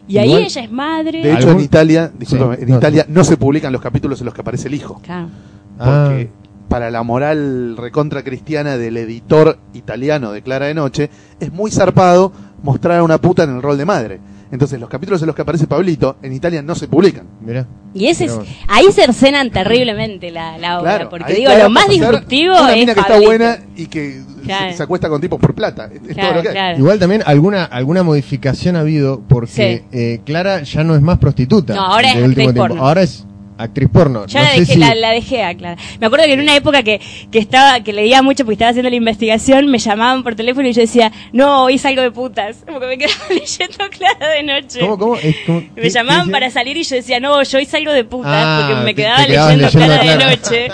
[0.06, 1.22] Y ahí Igual- ella es madre.
[1.22, 4.20] De hecho, ¿Algún- en Italia, discúlpame, Sí, en no, Italia no se publican los capítulos
[4.20, 5.00] en los que aparece el hijo.
[5.04, 5.28] Claro.
[5.76, 6.64] Porque Ah.
[6.70, 12.32] para la moral recontra cristiana del editor italiano de Clara de Noche, es muy zarpado
[12.62, 14.20] mostrar a una puta en el rol de madre.
[14.50, 17.26] Entonces, los capítulos en los que aparece Pablito en Italia no se publican.
[17.40, 17.66] Mira.
[17.94, 21.88] Y ese es, Mirá ahí cercenan terriblemente la, la obra, Claro, porque digo, lo más
[21.88, 24.70] disruptivo Una es mina que está buena y que Claro.
[24.70, 25.90] se, se acuesta con tipos por plata.
[25.92, 26.54] Es todo Claro, lo que hay.
[26.54, 26.78] claro.
[26.78, 29.96] Igual también alguna alguna modificación ha habido porque Sí.
[29.98, 31.74] eh, Clara ya no es más prostituta.
[31.74, 32.86] No, ahora es actriz porno.
[32.86, 33.26] Ahora es
[33.58, 34.26] actriz porno.
[34.26, 35.56] Yo no la, dejé, si- la, dejé.
[36.00, 38.88] Me acuerdo que en una época que, que estaba, que leía mucho porque estaba haciendo
[38.88, 42.58] la investigación, me llamaban por teléfono y yo decía, no, hoy salgo de putas.
[42.66, 44.80] Porque me quedaba leyendo Clara de noche.
[44.80, 48.30] ¿Cómo, Me ¿qué- llamaban para salir y yo decía, no, yo hoy salgo de putas
[48.34, 50.30] Ah, porque me quedaba te leyendo, leyendo Clara de Clara.
[50.30, 50.68] noche.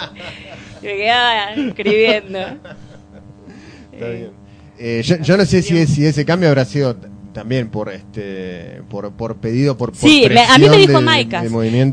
[0.82, 2.38] Y me quedaba escribiendo.
[3.92, 4.30] Está bien.
[4.78, 6.96] Eh, yo, yo no sé si, es- si ese cambio habrá sido
[7.34, 11.42] también por este por, por pedido por, por Sí, me- a mí me dijo Maicas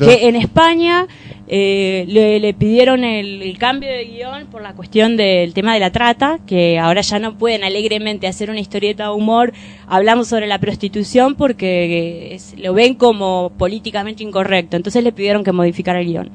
[0.08, 1.08] que en España
[1.48, 5.82] eh, le, le pidieron el, el cambio de guion por la cuestión del tema de
[5.82, 9.52] la trata, que ahora ya no pueden alegremente hacer una historieta de humor,
[9.88, 15.44] hablamos sobre la prostitución porque eh, es- lo ven como políticamente incorrecto, entonces le pidieron
[15.44, 16.30] que modificara el guion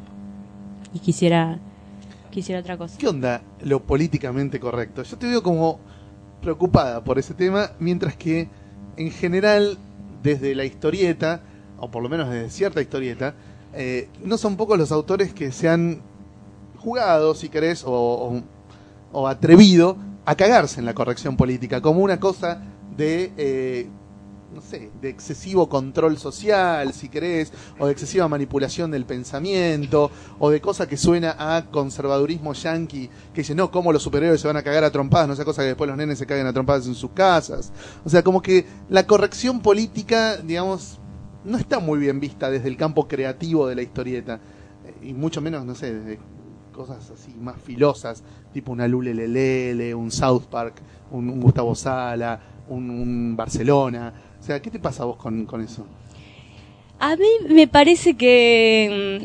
[0.92, 1.58] y quisiera
[2.30, 2.98] quisiera otra cosa.
[2.98, 5.02] ¿Qué onda lo políticamente correcto?
[5.04, 5.80] Yo te veo como
[6.42, 8.48] preocupada por ese tema, mientras que
[8.96, 9.78] en general,
[10.22, 11.42] desde la historieta,
[11.78, 13.34] o por lo menos desde cierta historieta,
[13.74, 16.00] eh, no son pocos los autores que se han
[16.78, 18.42] jugado, si querés, o,
[19.28, 22.62] atrevido a cagarse en la corrección política, como una cosa
[22.96, 23.88] de, eh,
[24.56, 30.48] no sé, de excesivo control social, si querés, o de excesiva manipulación del pensamiento, o
[30.48, 34.56] de cosa que suena a conservadurismo yanqui, que dice, no, cómo los superhéroes se van
[34.56, 36.86] a cagar a trompadas, no sea cosa que después los nenes se caguen a trompadas
[36.86, 37.70] en sus casas.
[38.02, 40.98] O sea, como que la corrección política, digamos,
[41.44, 44.40] no está muy bien vista desde el campo creativo de la historieta,
[44.86, 46.18] eh, y mucho menos, no sé, desde
[46.72, 50.76] cosas así más filosas, tipo una Lule Lelele, un South Park,
[51.10, 54.25] un, Gustavo Sala, un Barcelona.
[54.46, 55.84] O sea, ¿qué te pasa a vos con, con eso?
[57.00, 59.18] A mí me parece que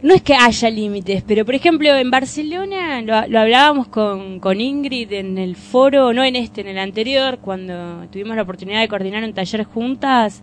[0.00, 4.40] mm, no es que haya límites, pero por ejemplo en Barcelona lo, lo hablábamos con,
[4.40, 8.80] con Ingrid en el foro, no en este, en el anterior, cuando tuvimos la oportunidad
[8.80, 10.42] de coordinar un taller juntas.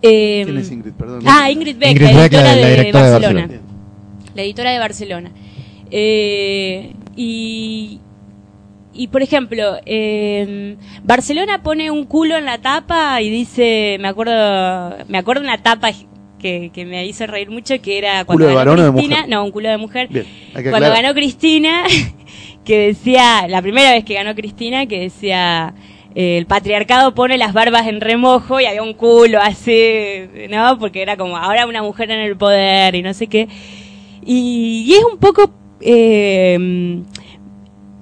[0.00, 0.92] Eh, ¿Quién es Ingrid?
[0.92, 1.22] Perdón.
[1.26, 3.48] Ah, Ingrid Beck, Ingrid la Beck, editora la- la de, directora de Barcelona.
[4.36, 5.30] La editora de Barcelona.
[5.90, 7.98] Eh, y,
[8.92, 14.96] y por ejemplo, eh, Barcelona pone un culo en la tapa y dice, me acuerdo,
[15.08, 15.90] me acuerdo una tapa
[16.38, 18.92] que, que me hizo reír mucho que era cuando ¿Culo de ganó varón o de
[18.92, 19.30] Cristina, mujer?
[19.30, 20.08] no, un culo de mujer.
[20.08, 21.02] Bien, Cuando aclarar.
[21.02, 21.84] ganó Cristina,
[22.64, 25.74] que decía, la primera vez que ganó Cristina, que decía,
[26.14, 30.78] eh, el patriarcado pone las barbas en remojo y había un culo así, ¿no?
[30.78, 33.46] Porque era como, ahora una mujer en el poder y no sé qué.
[34.24, 37.02] Y, y es un poco, eh,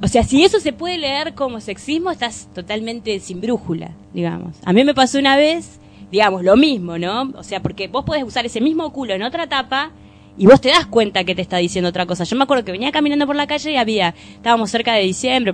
[0.00, 4.56] o sea, si eso se puede leer como sexismo, estás totalmente sin brújula, digamos.
[4.64, 5.80] A mí me pasó una vez,
[6.12, 7.32] digamos, lo mismo, ¿no?
[7.36, 9.90] O sea, porque vos podés usar ese mismo culo en otra tapa
[10.36, 12.22] y vos te das cuenta que te está diciendo otra cosa.
[12.22, 15.52] Yo me acuerdo que venía caminando por la calle y había, estábamos cerca de diciembre,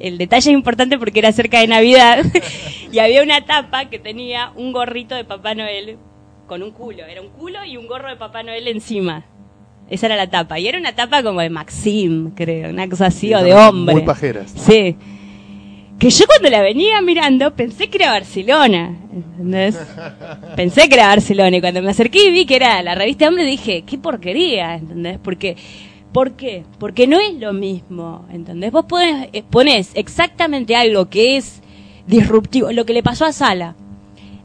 [0.00, 2.24] el detalle es importante porque era cerca de Navidad,
[2.92, 5.98] y había una tapa que tenía un gorrito de Papá Noel
[6.48, 9.24] con un culo, era un culo y un gorro de Papá Noel encima.
[9.90, 10.58] Esa era la tapa.
[10.58, 13.94] Y era una tapa como de Maxim, creo, una cosa así, Sí, o de hombre.
[13.94, 14.52] Muy pajeras.
[14.56, 14.96] Sí.
[15.98, 18.96] Que yo cuando la venía mirando pensé que era Barcelona.
[19.12, 19.78] ¿Entendés?
[20.56, 21.56] Pensé que era Barcelona.
[21.56, 25.18] Y cuando me acerqué y vi que era la revista Hombre, dije, qué porquería, ¿entendés?
[25.22, 25.56] Porque,
[26.12, 26.64] ¿Por qué?
[26.78, 28.72] Porque no es lo mismo, ¿entendés?
[28.72, 31.60] Vos pones, eh, ponés exactamente algo que es
[32.06, 33.74] disruptivo, lo que le pasó a Sala.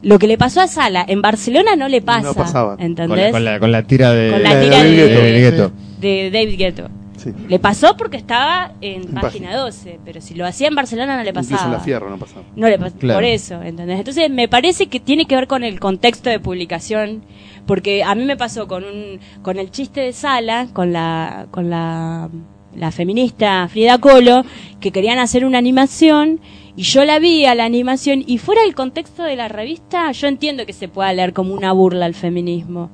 [0.02, 2.70] Lo que le pasó a Sala en Barcelona no le pasa, No pasaba.
[2.76, 3.32] Con la, ¿entendés?
[3.32, 5.20] con, la, con la tira de, Con la de tira David de- Guetta.
[5.22, 5.72] de Gueto.
[6.00, 6.88] de David Guetto.
[7.18, 7.32] Sí.
[7.48, 11.22] Le pasó porque estaba en, En página 12, pero si lo hacía en Barcelona no
[11.22, 11.66] le Incluso pasaba.
[11.66, 12.42] en la Fierro no pasaba.
[12.56, 13.18] No le pas- Claro.
[13.18, 13.98] por eso, ¿entendés?
[13.98, 17.22] Entonces me parece que tiene que ver con el contexto de publicación,
[17.66, 21.68] porque a mí me pasó con un con el chiste de Sala, con la con
[21.68, 22.30] la
[22.74, 24.44] la feminista Frida Kahlo,
[24.80, 26.40] que querían hacer una animación
[26.76, 30.28] y yo la vi a la animación y fuera del contexto de la revista, yo
[30.28, 32.90] entiendo que se pueda leer como una burla al feminismo.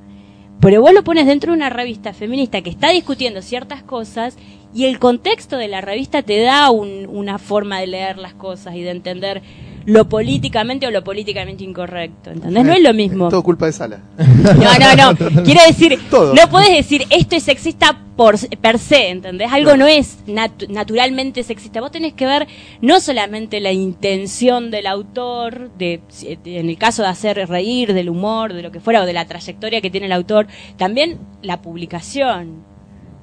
[0.59, 4.37] Pero vos lo pones dentro de una revista feminista que está discutiendo ciertas cosas
[4.73, 8.75] y el contexto de la revista te da un- una forma de leer las cosas
[8.75, 9.41] y de entender
[9.87, 12.29] lo políticamente o lo políticamente incorrecto.
[12.31, 12.65] ¿Entendés?
[12.65, 13.29] No es lo mismo.
[13.29, 13.99] Todo culpa de Sala.
[14.17, 15.43] No, no, no.
[15.43, 16.33] Quiero decir, Todo.
[16.33, 19.49] no puedes decir esto es sexista por per se, ¿entendés?
[19.51, 21.79] Algo no es nat- naturalmente sexista.
[21.79, 22.47] Vos tenés que ver
[22.81, 26.01] no solamente la intención del autor, de-
[26.45, 29.25] en el caso de hacer reír, del humor, de lo que fuera, o de la
[29.25, 30.47] trayectoria que tiene el autor,
[30.77, 32.63] también la publicación.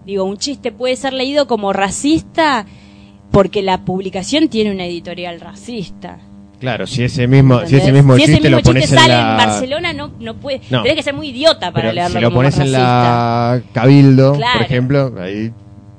[0.06, 2.64] Digo, un chiste puede ser leído como racista
[3.30, 6.20] porque la publicación tiene una editorial racista.
[6.64, 9.02] Claro, si ese mismo, si ese mismo Si ese chiste mismo lo pones chiste en
[9.02, 9.30] sale la...
[9.32, 10.62] en Barcelona, no, no puede.
[10.70, 10.80] No.
[10.82, 14.52] Tenés que ser muy idiota para pero leerlo si lo pones en la Cabildo, Claro.
[14.60, 15.52] por ejemplo, ahí...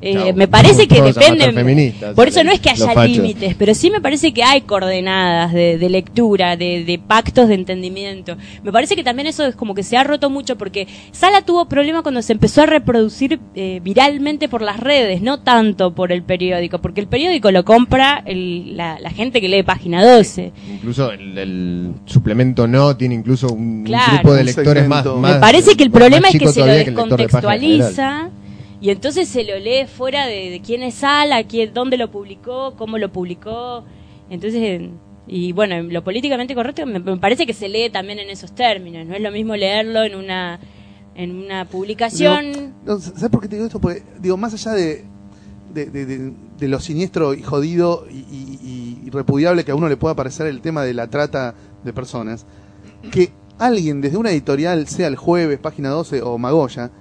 [0.07, 1.93] Eh, me parece que depende.
[2.15, 5.79] por eso no es que haya límites, pero sí me parece que hay coordenadas de,
[5.79, 8.37] de lectura, de, de pactos de entendimiento.
[8.63, 11.65] Me parece que también eso es como que se ha roto mucho porque Sala tuvo
[11.67, 16.21] problema cuando se empezó a reproducir eh, viralmente por las redes, no tanto por el
[16.21, 20.51] periódico, porque el periódico lo compra el- la, la gente que lee página 12.
[20.71, 24.13] Incluso el, el suplemento no tiene incluso un, Claro.
[24.19, 26.67] grupo de Un lectores más, más- Me parece que el problema es que se lo
[26.67, 28.29] descontextualiza
[28.85, 32.99] y entonces se lo lee fuera de, quién es Sala, quién, dónde lo publicó, cómo
[32.99, 33.83] lo publicó.
[34.29, 34.81] Entonces,
[35.27, 39.07] y bueno, lo políticamente correcto me, parece que se lee también en esos términos.
[39.07, 40.59] No es lo mismo leerlo en una
[41.15, 42.75] en una publicación.
[42.99, 43.81] ¿Sabes por qué te digo esto?
[43.81, 45.03] Porque, digo, más allá de-
[45.73, 50.45] de lo siniestro y jodido y, y- y repudiable que a uno le pueda parecer
[50.47, 52.45] el tema de la trata de personas,
[53.11, 56.91] que alguien desde una editorial, sea el jueves, página 12 o Magoya,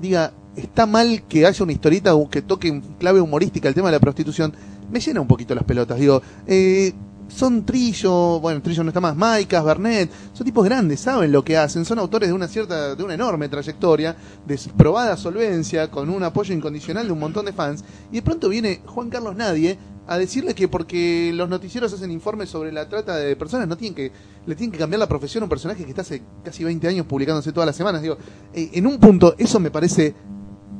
[0.00, 3.96] diga, está mal que haya una historieta que toque en clave humorística el tema de
[3.96, 4.52] la prostitución,
[4.90, 5.98] me llena un poquito las pelotas.
[5.98, 6.92] Digo, eh,
[7.30, 11.56] son Trillo, bueno, Trillo no está más, Maicas, Bernet, son tipos grandes, saben lo que
[11.56, 16.22] hacen, son autores de una cierta, de una enorme trayectoria, de probada solvencia, con un
[16.24, 20.18] apoyo incondicional de un montón de fans, y de pronto viene Juan Carlos Nadie a
[20.18, 24.10] decirle que porque los noticieros hacen informes sobre la trata de personas, no tienen que,
[24.44, 27.06] le tienen que cambiar la profesión a un personaje que está hace casi 20 años
[27.06, 28.02] publicándose todas las semanas.
[28.02, 28.16] Digo,
[28.52, 30.16] eh, en un punto, eso me parece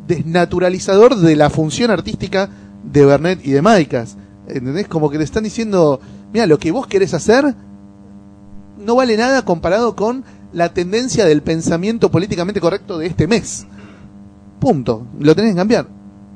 [0.07, 2.49] desnaturalizador de la función artística
[2.85, 4.17] de Bernet y de Maicas.
[4.49, 4.89] ¿Entendés?
[4.89, 6.01] Como que le están diciendo,
[6.33, 7.55] mira, lo que vos querés hacer
[8.79, 13.67] no vale nada comparado con la tendencia del pensamiento políticamente correcto de este mes.
[14.59, 15.07] Punto.
[15.21, 15.87] Lo tenés que cambiar.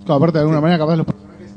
[0.04, 1.50] Claro, aparte de alguna manera capaz los personajes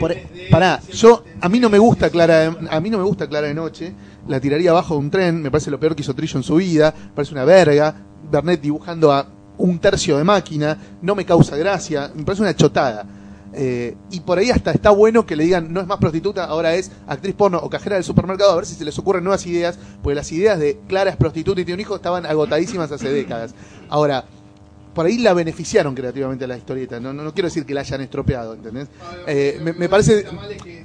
[0.00, 0.16] Por-
[0.50, 3.48] pará, yo a mí no me gusta Clara de, a mí no me gusta Clara
[3.48, 3.92] de noche,
[4.26, 6.54] la tiraría abajo de un tren, me parece lo peor que hizo Trillo en su
[6.56, 7.94] vida, me parece una verga,
[8.32, 9.26] Bernet dibujando a
[9.60, 13.06] un tercio de máquina, no me causa gracia, me parece una chotada.
[13.52, 16.74] Eh, y por ahí hasta está bueno que le digan no es más prostituta, ahora
[16.74, 19.78] es actriz porno o cajera del supermercado, a ver si se les ocurren nuevas ideas,
[20.02, 23.54] porque las ideas de Clara es prostituta y tiene un hijo estaban agotadísimas hace décadas.
[23.88, 24.24] Ahora,
[24.94, 27.00] por ahí la beneficiaron creativamente a la historieta.
[27.00, 28.88] No, no, no quiero decir que la hayan estropeado, ¿entendés?
[29.26, 30.26] Eh, me, me parece,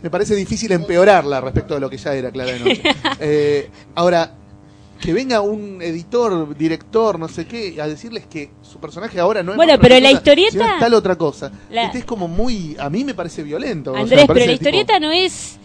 [0.01, 2.83] me parece difícil empeorarla respecto a lo que ya era Clara de Noche.
[3.19, 4.31] Eh, ahora,
[5.05, 9.51] que venga un editor, director, no sé qué, a decirles que su personaje ahora no
[9.51, 11.51] es Bueno, pero la prostituta, historieta- tal otra cosa.
[11.69, 13.91] La- Este es como muy, a mí me parece violento.
[13.91, 15.57] o sea, Andrés, me pero la tipo- historieta no es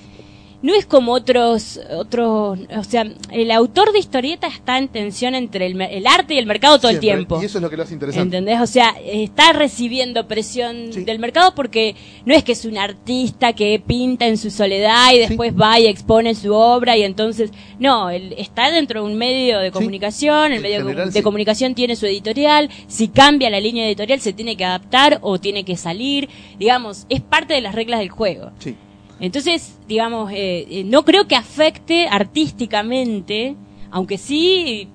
[0.62, 5.66] no es como otros otros, o sea, el autor de historieta está en tensión entre
[5.66, 7.40] el, el arte y el mercado todo el tiempo.
[7.40, 8.36] Y eso es lo que lo hace interesante.
[8.36, 8.60] ¿Entendés?
[8.60, 11.04] O sea, está recibiendo presión Sí.
[11.04, 11.94] del mercado porque
[12.26, 15.86] no es que es un artista que pinta en su soledad y después va y
[15.86, 20.60] expone su obra y entonces, no, él está dentro de un medio de comunicación, el
[20.60, 21.22] medio de general, de sí.
[21.22, 25.64] comunicación tiene su editorial, si cambia la línea editorial se tiene que adaptar o tiene
[25.64, 28.50] que salir, digamos, es parte de las reglas del juego.
[28.58, 28.76] Sí.
[29.20, 33.54] Entonces, digamos, eh, eh, no creo que afecte artísticamente,
[33.90, 34.88] aunque sí,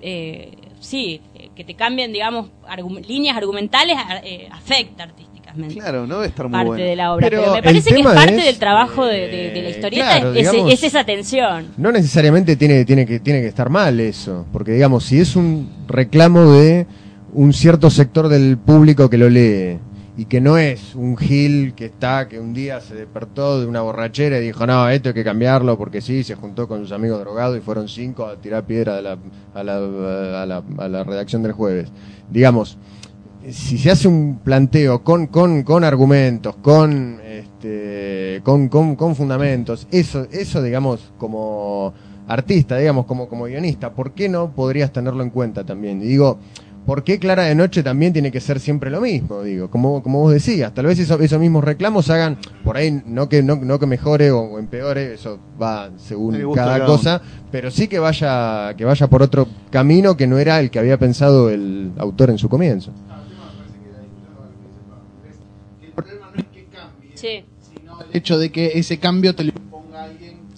[0.00, 5.74] eh, sí, eh, que te cambien, digamos, argu- líneas argumentales, eh, afecta artísticamente.
[5.74, 6.84] Claro, no debe estar muy Parte bueno.
[6.84, 9.50] de la obra, Pero pero, me parece que es parte es, del trabajo de, de-
[9.52, 11.68] de la historieta, claro, es, digamos- es esa tensión.
[11.78, 15.70] No necesariamente tiene, tiene, que, tiene que estar mal eso, porque digamos, si es un
[15.88, 16.86] reclamo de
[17.32, 19.78] un cierto sector del público que lo lee
[20.16, 23.82] y que no es un gil que está, que un día se despertó de una
[23.82, 27.20] borrachera y dijo, no, esto hay que cambiarlo porque sí, se juntó con sus amigos
[27.20, 29.18] drogados y fueron cinco a tirar piedra a la,
[29.54, 31.90] a la, a la, redacción del jueves.
[32.30, 32.78] Digamos,
[33.50, 39.86] si se hace un planteo con, con, con argumentos, con, este, con, con, con fundamentos,
[39.90, 41.92] eso, eso digamos como
[42.26, 46.00] artista, digamos como, como guionista, ¿por qué no podrías tenerlo en cuenta también?
[46.02, 46.38] Y digo,
[46.86, 49.42] ¿por qué Clara de Noche también tiene que ser siempre lo mismo?
[49.42, 53.28] Digo, como, como vos decías, tal vez eso- esos mismos reclamos hagan, por ahí, no
[53.28, 57.20] que, no, no que mejore o, o empeore, eso va según cada cada cosa,
[57.50, 60.96] pero sí que vaya, que vaya por otro camino que no era el que había
[60.98, 62.92] pensado el autor en su comienzo.
[65.82, 67.44] El problema no es que cambie, Sí.
[67.74, 69.52] sino el hecho de que ese cambio te lo.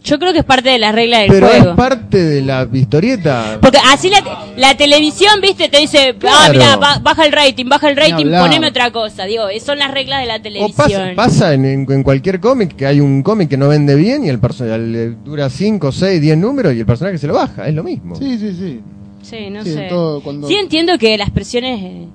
[0.09, 1.71] Yo creo que es parte de la regla del Pero juego.
[1.71, 3.59] es parte de la historieta.
[3.61, 4.23] Porque así la,
[4.57, 6.53] la televisión, viste, te dice, ah, Claro.
[6.53, 9.25] mira, ba- baja el rating, baja el rating, poneme otra cosa.
[9.25, 10.75] Digo, son las reglas de la O televisión.
[10.77, 14.25] pasa, pasa en, en- en cualquier cómic que hay un cómic que no vende bien
[14.25, 17.75] y el personaje dura 5, 6, 10 números y el personaje se lo baja, es
[17.75, 18.17] lo mismo.
[18.17, 18.81] Sí, sí, sí.
[19.23, 19.89] Sí, no Sí, sé.
[19.91, 22.07] todo cuando- Sí entiendo que las presiones...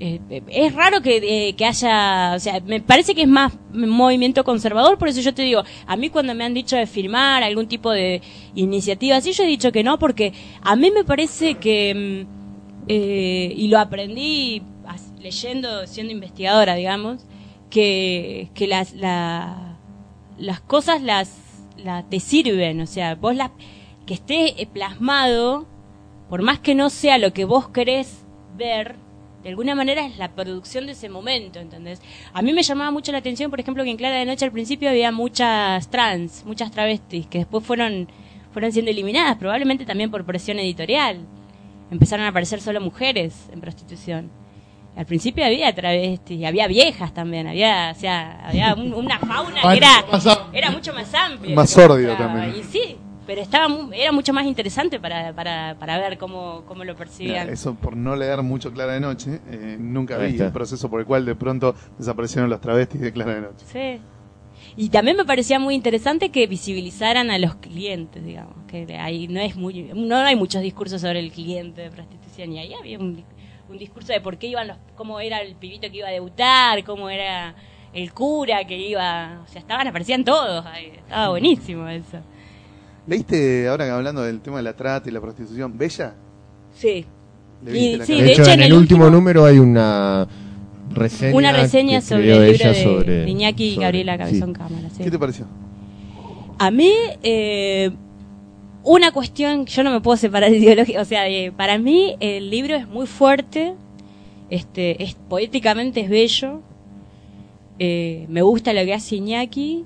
[0.00, 2.32] eh, es raro que, eh, que haya...
[2.34, 5.96] O sea, me parece que es más movimiento conservador, por eso yo te digo, a
[5.96, 8.20] mí cuando me han dicho de firmar algún tipo de
[8.54, 12.26] iniciativa así, yo he dicho que no, porque a mí me parece que...
[12.28, 12.44] mm,
[12.88, 14.62] eh, y lo aprendí
[15.20, 17.24] leyendo, siendo investigadora, digamos,
[17.70, 19.78] que, que las, la-
[20.36, 21.34] las cosas las,
[21.78, 23.50] la- te sirven, o sea, vos las,
[24.06, 25.66] que esté plasmado,
[26.28, 28.26] por más que no sea lo que vos querés
[28.56, 28.96] ver,
[29.44, 32.00] de alguna manera es la producción de ese momento, ¿entendés?
[32.32, 34.50] A mí me llamaba mucho la atención, por ejemplo, que en Clara de Noche al
[34.52, 38.08] principio había muchas trans, muchas travestis, que después fueron,
[38.52, 41.18] fueron siendo eliminadas, probablemente también por presión editorial.
[41.90, 44.30] Empezaron a aparecer solo mujeres en prostitución.
[44.96, 49.60] Al principio había travestis, y había viejas también, había, o sea, había un- una fauna
[49.60, 50.48] que era, Pasaba.
[50.52, 51.54] era mucho más amplia.
[51.54, 52.16] Más mostraba.
[52.16, 52.54] también.
[52.60, 52.96] Y sí,
[53.26, 57.42] pero estaba mu- era mucho más interesante para, para, para ver cómo, cómo lo percibían.
[57.44, 61.00] Mira, eso por no leer mucho Clara de Noche, eh, nunca vi el proceso por
[61.00, 63.64] el cual de pronto desaparecieron los travestis de Clara de Noche.
[63.66, 64.00] Sí.
[64.76, 69.40] Y también me parecía muy interesante que visibilizaran a los clientes, digamos, que ahí no
[69.40, 73.22] es muy, no hay muchos discursos sobre el cliente de prostitución y ahí había un,
[73.68, 76.82] un discurso de por qué iban los, cómo era el pibito que iba a debutar,
[76.84, 77.54] cómo era
[77.92, 82.18] el cura que iba, o sea, estaban, aparecían todos, ahí, estaba buenísimo eso.
[83.06, 86.14] ¿Leíste, ahora que hablando del tema de la trata y la prostitución, Bella?
[86.74, 87.04] Sí.
[87.64, 90.26] ¿Le Y- sí, de, hecho, en, en el último, último- número hay una
[90.90, 91.36] reseña.
[91.36, 94.18] Una reseña que sobre el libro ella de, sobre- Iñaki y sobre- Gabriela sí.
[94.18, 94.88] Cabezón Cámara.
[94.96, 95.02] sí.
[95.04, 95.46] ¿Qué te pareció?
[96.58, 97.90] A mí, eh,
[98.82, 102.48] una cuestión, yo no me puedo separar de ideología, o sea, eh, para mí el
[102.50, 103.74] libro es muy fuerte,
[104.50, 106.60] este, es, poéticamente es bello,
[107.78, 109.84] eh, me gusta lo que hace Iñaki,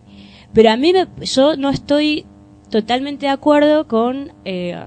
[0.52, 2.26] pero a mí me- yo no estoy
[2.70, 4.78] totalmente de acuerdo con eh,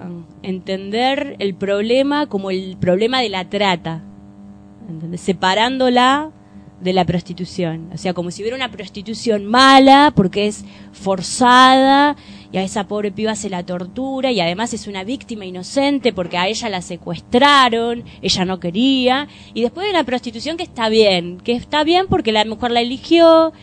[0.44, 4.04] entender el problema como el problema de la trata,
[4.88, 5.22] ¿entendés?
[5.22, 6.32] separándola
[6.82, 7.90] de la prostitución.
[7.94, 12.16] O sea, como si hubiera una prostitución mala porque es forzada
[12.52, 16.38] y a esa pobre piba se la tortura y además es una víctima inocente porque
[16.38, 19.28] a ella la secuestraron, ella no quería.
[19.54, 22.82] Y después de la prostitución que está bien, que está bien porque la mujer la
[22.82, 23.54] eligió,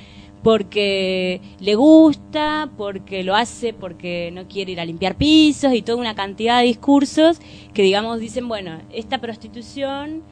[0.43, 5.99] porque le gusta, porque lo hace, porque no quiere ir a limpiar pisos y toda
[5.99, 7.41] una cantidad de discursos
[7.75, 10.23] que digamos dicen, bueno, esta prostitución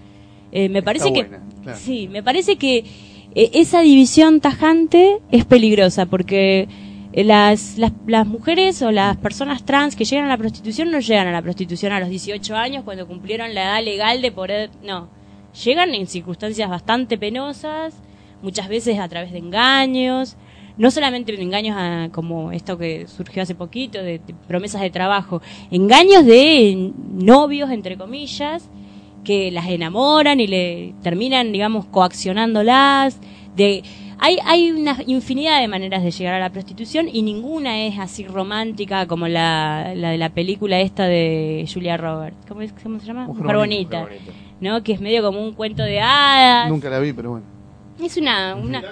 [0.53, 1.79] eh, me parece que buena, claro.
[1.79, 2.85] sí, me parece que
[3.35, 6.69] eh, esa división tajante es peligrosa porque
[7.13, 11.01] eh, las, las, las mujeres o las personas trans que llegan a la prostitución no
[11.01, 14.71] llegan a la prostitución a los 18 años cuando cumplieron la edad legal de poder,
[14.83, 15.09] no,
[15.65, 17.95] llegan en circunstancias bastante penosas,
[18.43, 20.37] muchas veces a través de engaños,
[20.79, 25.41] no solamente engaños a- como esto que surgió hace poquito, de, de promesas de trabajo,
[25.71, 28.69] engaños de novios, entre comillas,
[29.25, 33.19] que las enamoran y le terminan, digamos, coaccionándolas.
[33.57, 33.83] De,
[34.19, 38.25] hay, hay una infinidad de maneras de llegar a la prostitución y ninguna es así
[38.25, 42.37] romántica como la, la de la película esta de Julia Roberts.
[42.47, 43.27] ¿Cómo, es, cómo se llama?
[43.27, 44.01] Mujer Mujer bonita.
[44.03, 44.33] bonita.
[44.61, 44.83] ¿No?
[44.83, 46.69] Que es medio como un cuento de hadas.
[46.69, 47.47] Nunca la vi, pero bueno.
[48.01, 48.55] Es una...
[48.55, 48.83] una...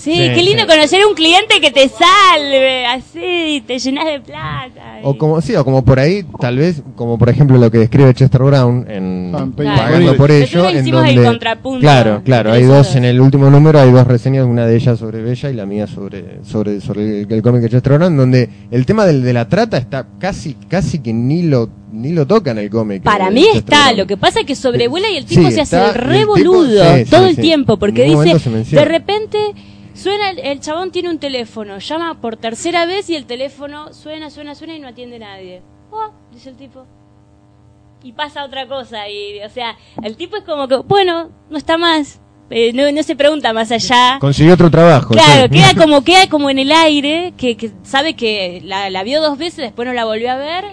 [0.00, 0.68] Sí, Sí, qué lindo sí.
[0.68, 4.98] conocer un cliente que te salve, así, te llenas de plata.
[5.02, 8.14] O como, sí, o como por ahí, tal vez, como por ejemplo lo que describe
[8.14, 9.82] Chester Brown en Ah, Claro.
[9.82, 10.68] Pagando por ello.
[10.68, 14.06] En hicimos el donde, contrapunto claro, claro, hay dos en el último número, hay dos
[14.06, 17.62] reseñas, una de ellas sobre Bella y la mía sobre sobre, sobre el, el cómic
[17.62, 21.42] de Chester Brown, donde el tema del, de la trata está casi casi que ni
[21.42, 23.02] lo ni lo toca en el cómic.
[23.02, 25.60] Para de mí está, lo que pasa es que sobrevuela y el tipo Sí, se
[25.62, 27.42] hace el re boludo sí, todo sí, el sí.
[27.42, 29.38] tiempo, porque dice, de repente
[29.94, 34.30] suena, el, el chabón tiene un teléfono, llama por tercera vez y el teléfono suena,
[34.30, 35.62] suena, suena y no atiende nadie.
[35.90, 36.86] Oh, dice el tipo.
[38.02, 39.08] y pasa otra cosa.
[39.08, 42.20] Y, o sea, el tipo es como que, bueno, no está más.
[42.50, 44.18] Eh, no, no se pregunta más allá.
[44.20, 45.14] Consiguió otro trabajo.
[45.14, 45.50] Claro, sí.
[45.50, 49.38] queda como queda como en el aire, que, que sabe que la, la vio dos
[49.38, 50.64] veces, después no la volvió a ver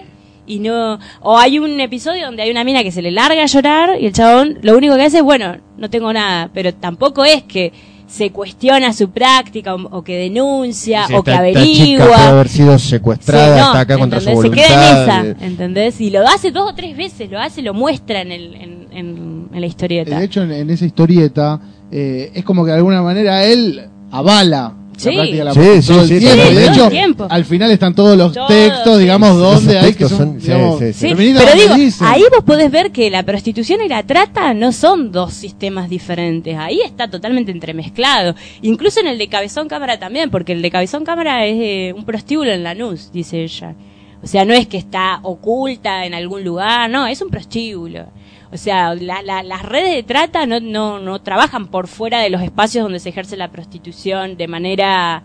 [0.48, 3.46] y no o hay un episodio donde hay una mina que se le larga a
[3.46, 7.24] llorar y el chabón lo único que hace es bueno, no tengo nada, pero tampoco
[7.24, 7.72] es que
[8.08, 12.06] se cuestiona su práctica o, o que denuncia Sí, o que esta- esta chica averigua.
[12.06, 14.42] puede haber sido secuestrada, Sí, no, está acá contra su.
[14.42, 16.00] Se queda en eh, esa, ¿entendés?
[16.00, 19.48] Y lo hace dos o tres veces, lo hace, lo muestra en, el, en, en-
[19.52, 20.18] en la historieta.
[20.18, 21.60] De hecho, en, en esa historieta,
[21.92, 25.10] eh, es como que de alguna manera él avala Sí.
[25.10, 26.36] la práctica de la Sí, sí, todo el sí, tiempo.
[26.42, 27.26] todo de el hecho, tiempo.
[27.30, 29.00] al final están todos los Todos, textos, sí.
[29.00, 30.92] digamos, donde hay que textos son, son- sí, digamos, sí, sí.
[30.92, 32.06] Sí, feministas pero donde digo, dicen.
[32.06, 36.56] ahí vos podés ver que la prostitución y la trata no son dos sistemas diferentes.
[36.58, 38.34] Ahí está totalmente entremezclado.
[38.62, 42.04] Incluso en el de Cabezón Cámara también, porque el de Cabezón Cámara es eh, un
[42.04, 43.74] prostíbulo en Lanús, dice ella.
[44.20, 48.06] O sea, no es que está oculta en algún lugar, no, es un prostíbulo.
[48.52, 52.30] O sea, la- la- las redes de trata no, no, no trabajan por fuera de
[52.30, 55.22] los espacios donde se ejerce la prostitución de manera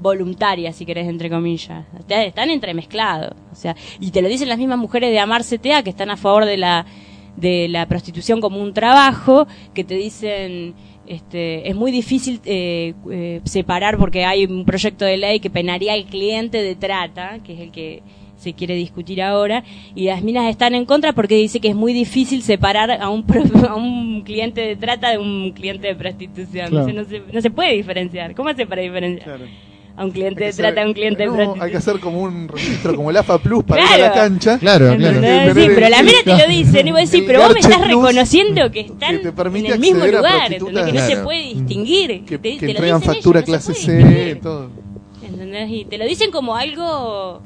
[0.00, 1.84] voluntaria, si querés, entre comillas.
[1.98, 3.32] Está- Están entremezclados.
[3.52, 6.16] O sea, y te lo dicen las mismas mujeres de Amar CTA que están a
[6.16, 6.86] favor de la,
[7.36, 10.74] de la prostitución como un trabajo, que te dicen,
[11.06, 15.92] este, es muy difícil eh, eh, separar porque hay un proyecto de ley que penaría
[15.92, 18.02] al cliente de trata, que es el que
[18.40, 19.62] se quiere discutir ahora,
[19.94, 23.24] y las minas están en contra porque dice que es muy difícil separar a un,
[23.24, 26.68] pro- a un cliente de trata de un cliente de prostitución.
[26.68, 26.86] Claro.
[26.86, 28.34] Dice, no, se, no se puede diferenciar.
[28.34, 29.24] ¿Cómo hace para diferenciar?
[29.36, 29.44] Claro.
[29.96, 31.64] A un cliente de trata a un cliente no, de prostitución.
[31.66, 34.04] Hay que hacer como un registro, como el AFA Plus para ir Claro.
[34.04, 34.58] a la cancha.
[34.58, 35.18] Claro, claro.
[35.20, 37.86] Pero Sí, pero la mina te lo dicen y vos decís, pero vos me estás
[37.86, 40.50] reconociendo que están que te permite en el mismo lugar.
[40.50, 40.84] ¿entendés?
[40.86, 42.24] Que no se puede distinguir.
[42.24, 44.70] Que, Te- que te lo entregan dicen factura ellos, no clase se C, todo.
[45.22, 45.70] ¿Entendés?
[45.70, 47.42] Y te lo dicen como algo,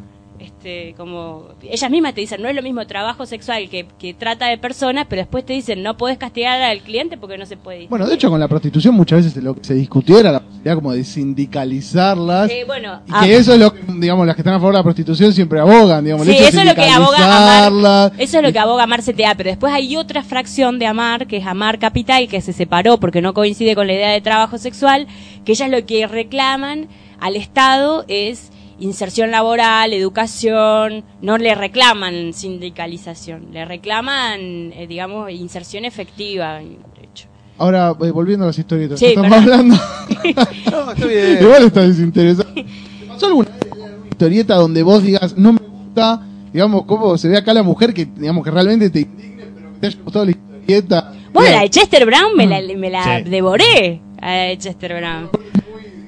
[0.65, 4.47] este, como, ellas mismas te dicen, no es lo mismo trabajo sexual que, que trata
[4.47, 7.87] de personas, pero después te dicen, no podés castigar al cliente porque no se puede.
[7.89, 10.75] Bueno, de hecho, con la prostitución muchas veces lo que se discutió era la posibilidad
[10.77, 12.51] como de sindicalizarlas.
[12.51, 14.73] Eh, bueno, Y ah, que eso es lo que, digamos, las que están a favor
[14.73, 16.27] de la prostitución siempre abogan, digamos.
[16.27, 18.12] el Sí, de eso es lo que aboga Amar.
[18.17, 21.37] Eso es lo que aboga Amar CTA, pero después hay otra fracción de Amar, que
[21.37, 25.09] es Amar Capital, que se separó porque no coincide con la idea de trabajo sexual,
[25.45, 26.89] que ellas lo que reclaman
[27.21, 34.41] al Estado es inserción laboral, educación, no le reclaman sindicalización, le reclaman,
[34.72, 36.59] eh, digamos, inserción efectiva.
[36.59, 37.29] de hecho.
[37.59, 39.53] Ahora, eh, volviendo a las historietas, Sí, que estamos perdón.
[39.53, 39.77] hablando.
[40.70, 41.39] No, está bien.
[41.41, 42.53] Igual está desinteresado.
[42.55, 42.64] ¿Te
[43.07, 46.22] pasó alguna vez leer una historieta donde vos digas, no me gusta,
[46.53, 49.79] digamos, cómo se ve acá la mujer que, digamos, que realmente te indigne, pero que
[49.81, 51.12] te haya gustado la historieta?
[51.33, 53.31] Bueno, la de Chester Brown me la, me la Sí.
[53.31, 55.29] devoré, a Chester Brown.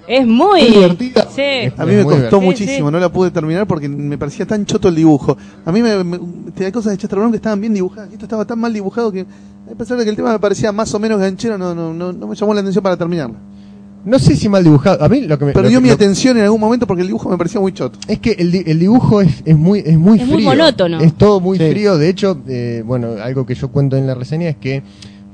[0.09, 0.63] Es muy...
[0.63, 1.29] Muy divertida.
[1.35, 1.73] Sí.
[1.77, 2.93] A mí me costó muchísimo, Sí, sí.
[2.93, 5.37] no la pude terminar porque me parecía tan choto el dibujo.
[5.65, 6.19] A mí me, me-
[6.55, 8.13] tenía cosas de Chester Brown que estaban bien dibujadas.
[8.13, 10.95] Esto estaba tan mal dibujado que, a pesar de que el tema me parecía más
[10.95, 13.37] o menos ganchero, no, no, no, no me llamó la atención para terminarla.
[14.05, 15.03] No sé si mal dibujado.
[15.05, 15.53] A mí lo que me.
[15.53, 17.99] Perdió mi lo- atención en algún momento porque el dibujo me parecía muy choto.
[18.07, 20.35] Es que el, di- el dibujo es, es muy es muy Es frío.
[20.37, 21.01] muy monótono.
[21.01, 21.69] Es todo muy Sí.
[21.71, 21.99] frío.
[21.99, 24.85] De hecho, eh, bueno, algo que yo cuento en la reseña es que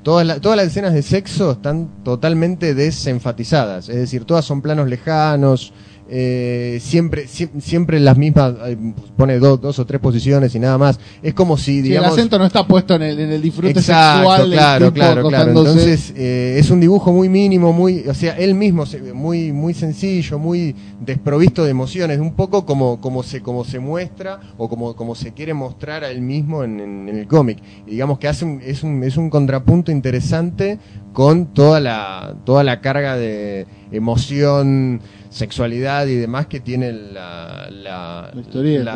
[0.03, 3.88] todas, todas las escenas de sexo están totalmente desenfatizadas.
[3.88, 5.72] Es decir, todas son planos lejanos.
[6.15, 8.77] Eh, siempre sie- siempre las mismas eh,
[9.17, 12.13] pone dos, dos o tres posiciones y nada más es como si Sí, el digamos
[12.13, 15.29] acento no está puesto en el, en el disfrute Exacto, sexual del claro, tipo claro,
[15.29, 15.49] claro.
[15.49, 18.85] Entonces eh, es un dibujo muy mínimo, muy, o sea, él mismo
[19.15, 24.39] muy, muy sencillo, muy desprovisto de emociones, un poco como, como se, como se muestra
[24.59, 27.57] o como, como se quiere mostrar a él mismo en, en- en el cómic.
[27.87, 30.79] Digamos que hace un, es un, es un contrapunto interesante
[31.15, 35.01] con toda la, toda la carga de emoción,
[35.33, 38.41] sexualidad y demás que tiene la, la, La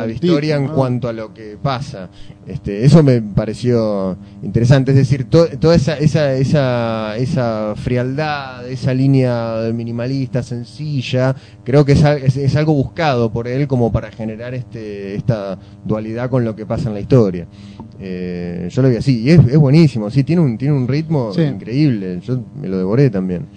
[0.07, 0.73] historia tipo, en ¿no?
[0.73, 2.09] cuanto a lo que pasa.
[2.45, 8.93] Este, eso me pareció interesante, es decir, to- toda esa, esa, esa, esa frialdad, esa
[8.93, 14.53] línea minimalista, sencilla, creo que es, es, es algo buscado por él como para generar
[14.53, 17.47] este, esta dualidad con lo que pasa en la historia.
[17.99, 21.33] Eh, yo lo vi así, y es, es buenísimo, sí, tiene un, tiene un ritmo
[21.33, 21.41] Sí.
[21.41, 23.47] increíble, yo me lo devoré también.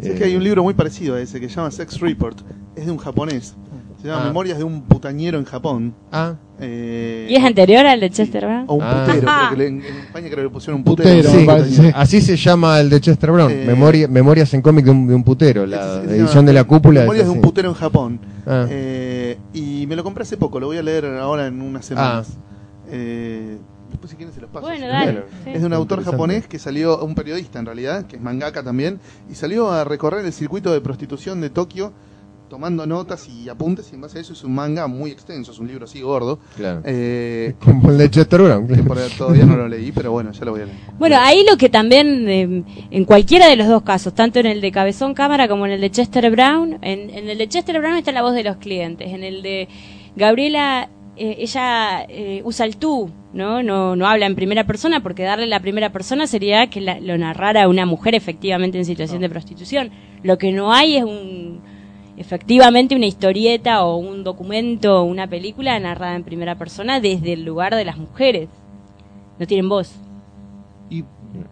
[0.00, 2.38] Sé Eh, que hay un libro muy parecido a ese que se llama Sex Report.
[2.76, 3.54] Es de un japonés.
[4.00, 4.26] Se llama Ah.
[4.26, 5.92] Memorias de un putañero en Japón.
[6.12, 8.64] Ah, Eh, ¿Y es anterior al de Chester Brown?
[8.66, 9.04] O un Ah.
[9.06, 9.38] putero, Ajá.
[9.38, 11.30] creo que le- en, en España creo que le pusieron un Putero, putero.
[11.40, 11.92] sí, parece.
[11.94, 15.14] así se llama el de Chester Brown, Eh, Memoria- Memorias en cómic de un, de
[15.14, 17.00] un putero, la Este se edición llama de la cúpula.
[17.00, 18.20] es Memorias de un putero en Japón.
[18.46, 18.66] Ah.
[18.68, 22.36] Eh, y me lo compré hace poco, lo voy a leer ahora en unas semanas.
[22.90, 23.58] Eh,
[23.90, 24.66] después si quieren se los paso.
[24.66, 25.12] Bueno, dale.
[25.12, 25.26] Bueno.
[25.44, 25.50] sí.
[25.50, 29.00] Es de un autor japonés que salió, un periodista en realidad, que es mangaka también,
[29.30, 31.92] y salió a recorrer el circuito de prostitución de Tokio
[32.48, 35.58] tomando notas y apuntes y en base a eso es un manga muy extenso, es
[35.58, 36.38] un libro así gordo.
[36.56, 36.82] Claro.
[36.84, 38.66] Eh, Como el de Chester Brown.
[39.16, 40.78] todavía no lo leí, pero bueno, ya lo voy a leer.
[40.98, 44.60] Bueno, ahí lo que también, eh, en cualquiera de los dos casos, tanto en el
[44.60, 47.96] de Cabezón Cámara como en el de Chester Brown, en, en el de Chester Brown
[47.96, 49.68] está la voz de los clientes, en el de
[50.16, 50.88] Gabriela,
[51.18, 53.62] eh, ella eh, usa el tú, ¿no?
[53.62, 53.96] ¿no?
[53.96, 57.68] No habla en primera persona porque darle la primera persona sería que la- lo narrara
[57.68, 59.90] una mujer efectivamente en situación de prostitución.
[60.22, 61.60] Lo que no hay es un
[62.16, 67.44] efectivamente una historieta o un documento o una película narrada en primera persona desde el
[67.44, 68.48] lugar de las mujeres.
[69.38, 69.92] No tienen voz.
[70.90, 71.04] ¿Y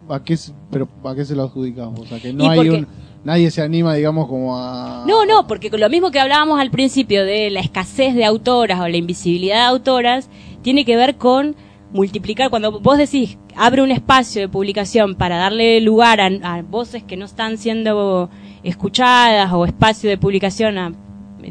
[0.09, 0.37] a qué,
[0.71, 2.01] pero, a qué se lo adjudicamos?
[2.01, 3.06] O sea, que Y no hay porque- un...
[3.27, 5.05] Nadie se anima, digamos, como a...
[5.05, 8.79] No, no, porque con lo mismo que hablábamos al principio de la escasez de autoras
[8.79, 10.31] o la invisibilidad de autoras,
[10.63, 11.57] tiene que ver con
[11.93, 12.51] multiplicar.
[12.51, 17.17] Cuando vos decís, abre un espacio de publicación para darle lugar a, a voces que
[17.17, 18.31] no están siendo
[18.63, 20.93] escuchadas o espacio de publicación a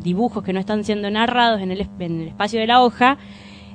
[0.01, 3.17] dibujos que no están siendo narrados en el, en el espacio de la hoja,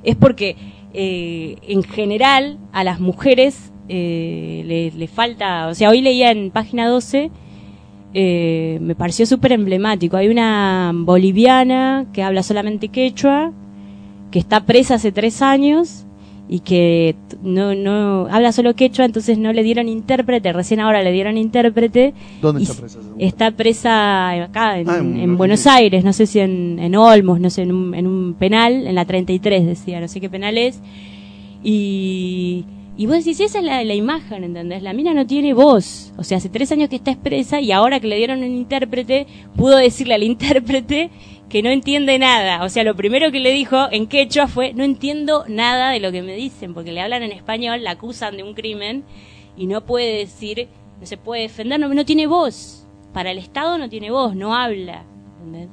[0.01, 0.55] es porque
[0.95, 6.49] eh, en general a las mujeres eh, le, le falta, o sea, hoy leía en
[6.49, 7.29] página 12
[8.13, 10.17] eh, me pareció súper emblemático.
[10.17, 13.51] Hay una boliviana que habla solamente quechua,
[14.31, 16.05] que está presa hace tres años
[16.49, 21.13] y que no, no habla solo quechua, entonces no le dieron intérprete, recién ahora le
[21.13, 22.13] dieron intérprete.
[22.41, 22.99] ¿Dónde está presa?
[23.17, 25.65] Está presa acá, en, Ah, en en Buenos.
[25.65, 28.95] Aires, no sé si en, en Olmos, no sé, en un, en un penal, en
[28.95, 30.81] la 33 decía, no sé qué penal es.
[31.63, 32.65] Y,
[33.01, 34.83] y vos decís, esa es la, imagen, ¿entendés?
[34.83, 36.13] La mina no tiene voz.
[36.17, 39.25] O sea, hace tres años que está expresa y ahora que le dieron un intérprete,
[39.55, 41.09] pudo decirle al intérprete
[41.49, 42.63] que no entiende nada.
[42.63, 46.11] O sea, lo primero que le dijo en quechua fue, no entiendo nada de lo
[46.11, 49.03] que me dicen, porque le hablan en español, la acusan de un crimen
[49.57, 50.67] y no puede decir,
[50.99, 52.87] no se puede defender, no, no tiene voz.
[53.13, 55.05] Para el Estado no tiene voz, no habla.
[55.39, 55.69] ¿entendés?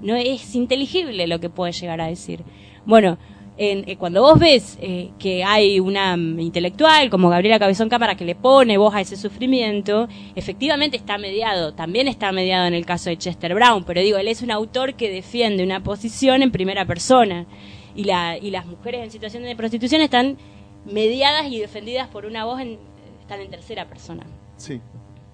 [0.00, 2.42] No es inteligible lo que puede llegar a decir.
[2.86, 3.18] Bueno,
[3.56, 8.16] en- eh, cuando vos ves eh, que hay una mm, intelectual como Gabriela Cabezón Cámara
[8.16, 12.84] que le pone voz a ese sufrimiento, efectivamente está mediado, también está mediado en el
[12.84, 16.50] caso de Chester Brown, pero digo, él es un autor que defiende una posición en
[16.50, 17.46] primera persona
[17.94, 20.36] y, la, y las mujeres en situación de prostitución están
[20.84, 22.78] mediadas y defendidas por una voz, en,
[23.20, 24.24] están en tercera persona.
[24.56, 24.80] Sí.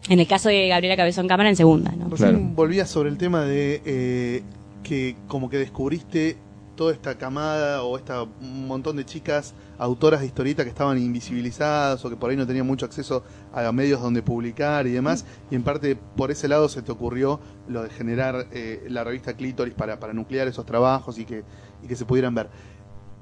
[0.09, 2.09] En el caso de Gabriela Cabezón Cámara en segunda, ¿no?
[2.11, 2.39] Claro.
[2.41, 4.43] volvías sobre el tema de eh,
[4.83, 6.37] que como que descubriste
[6.81, 12.03] toda esta camada o esta un montón de chicas autoras de historieta que estaban invisibilizadas
[12.03, 13.23] o que por ahí no tenían mucho acceso
[13.53, 17.39] a medios donde publicar y demás y en parte por ese lado se te ocurrió
[17.69, 21.45] lo de generar eh, la revista Clítoris para, para nuclear esos trabajos y que,
[21.83, 22.49] y que se pudieran ver.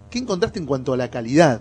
[0.09, 1.61] ¿Qué encontraste en cuanto a la calidad?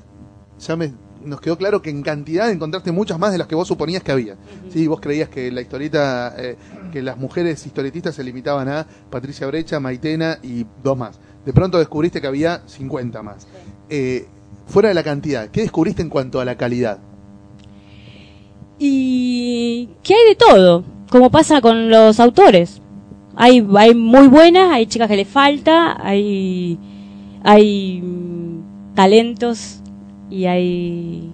[0.59, 0.93] Ya me,
[1.23, 4.11] nos quedó claro que en cantidad encontraste muchas más de las que vos suponías que
[4.11, 4.35] había.
[4.71, 6.57] Sí, vos creías que la historieta, eh,
[6.91, 11.19] que las mujeres historietistas se limitaban a Patricia Brecha, Maitena y dos más.
[11.47, 13.47] De pronto descubriste que había 50 más.
[13.89, 14.27] Eh,
[14.65, 16.99] fuera de la cantidad, ¿qué descubriste en cuanto a la calidad?
[18.77, 22.81] Y que hay de todo, como pasa con los autores.
[23.37, 26.77] Hay, hay muy buenas, hay chicas que le falta, hay,
[27.45, 29.79] hay mm, talentos
[30.29, 31.31] y hay,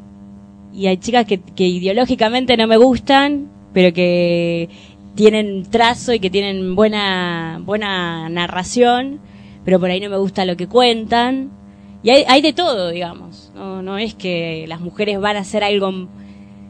[0.71, 4.69] y hay chicas que, que ideológicamente no me gustan, pero que
[5.15, 9.32] tienen trazo y que tienen buena, buena narración,
[9.65, 11.49] pero por ahí no me gusta lo que cuentan.
[12.03, 13.51] Y hay, hay de todo, digamos.
[13.55, 16.07] No, no es que las mujeres van a hacer algo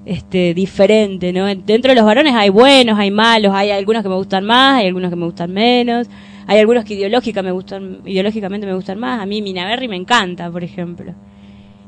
[0.05, 1.45] este diferente, ¿no?
[1.45, 4.87] Dentro de los varones hay buenos, hay malos, hay algunos que me gustan más, hay
[4.87, 6.09] algunos que me gustan menos,
[6.45, 9.21] hay algunos que ideológica me gustan, ideológicamente me gustan más.
[9.21, 11.13] A mí Mina Berry me encanta, por ejemplo.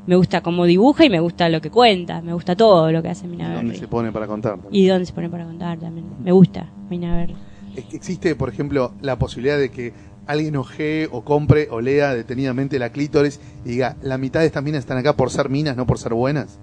[0.06, 3.08] Me gusta cómo dibuja y me gusta lo que cuenta, me gusta todo lo que
[3.08, 3.78] hace Mina ¿Dónde Berry.
[3.80, 4.58] se pone para contar?
[4.70, 6.06] Y dónde se pone para contar también.
[6.22, 7.34] Me gusta Mina Berry.
[7.76, 9.92] Es que Existe, por ejemplo, la posibilidad de que
[10.26, 14.62] alguien ojee o compre o lea detenidamente la clítoris y diga, la mitad de estas
[14.62, 16.58] minas están acá por ser minas, no por ser buenas.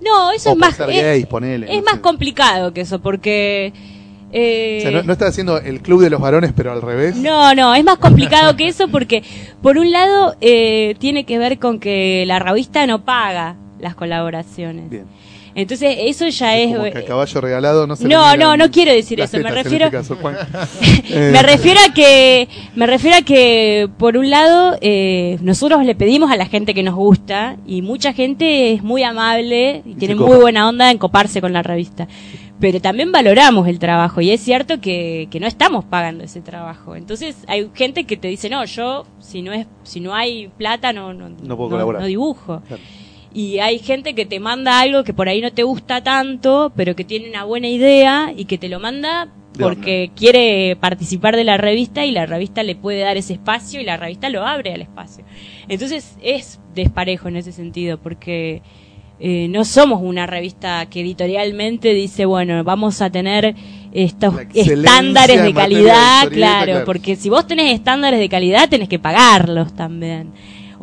[0.00, 1.70] No, eso o es más es, gays, ponele.
[1.70, 2.00] es no más sé.
[2.00, 3.72] complicado que eso porque
[4.32, 7.16] eh, O sea, no, no estás haciendo el club de los varones, pero al revés.
[7.16, 9.22] No, no, es más complicado que eso porque,
[9.60, 14.88] por un lado, eh, tiene que ver con que la revista no paga las colaboraciones.
[14.88, 15.04] Bien.
[15.54, 16.74] Entonces, eso ya es...
[16.76, 19.44] Como que a eh, caballo regalado no se No, no, no quiero decir eso, me
[19.44, 20.18] tetas refiero- este caso.
[21.14, 25.94] Eh, me refiero a que me refiero a que por un lado eh, nosotros le
[25.94, 29.94] pedimos a la gente que nos gusta y mucha gente es muy amable y, Y
[29.94, 32.08] tiene muy buena onda en coparse con la revista
[32.60, 36.94] pero también valoramos el trabajo y es cierto que, que no estamos pagando ese trabajo
[36.94, 40.92] entonces hay gente que te dice no yo si no es si no hay plata
[40.92, 42.00] no no, No puedo colaborar.
[42.02, 42.82] no dibujo Claro.
[43.34, 46.94] Y hay gente que te manda algo que por ahí no te gusta tanto, pero
[46.96, 49.28] que tiene una buena idea y que te lo manda
[49.58, 53.84] porque quiere participar de la revista y la revista le puede dar ese espacio y
[53.84, 55.24] la revista lo abre al espacio.
[55.68, 58.62] Entonces es desparejo en ese sentido, porque
[59.20, 63.54] eh, no somos una revista que editorialmente dice, bueno, vamos a tener
[63.92, 66.84] estos estándares de calidad, claro, claro.
[66.86, 70.32] porque si vos tenés estándares de calidad tenés que pagarlos también.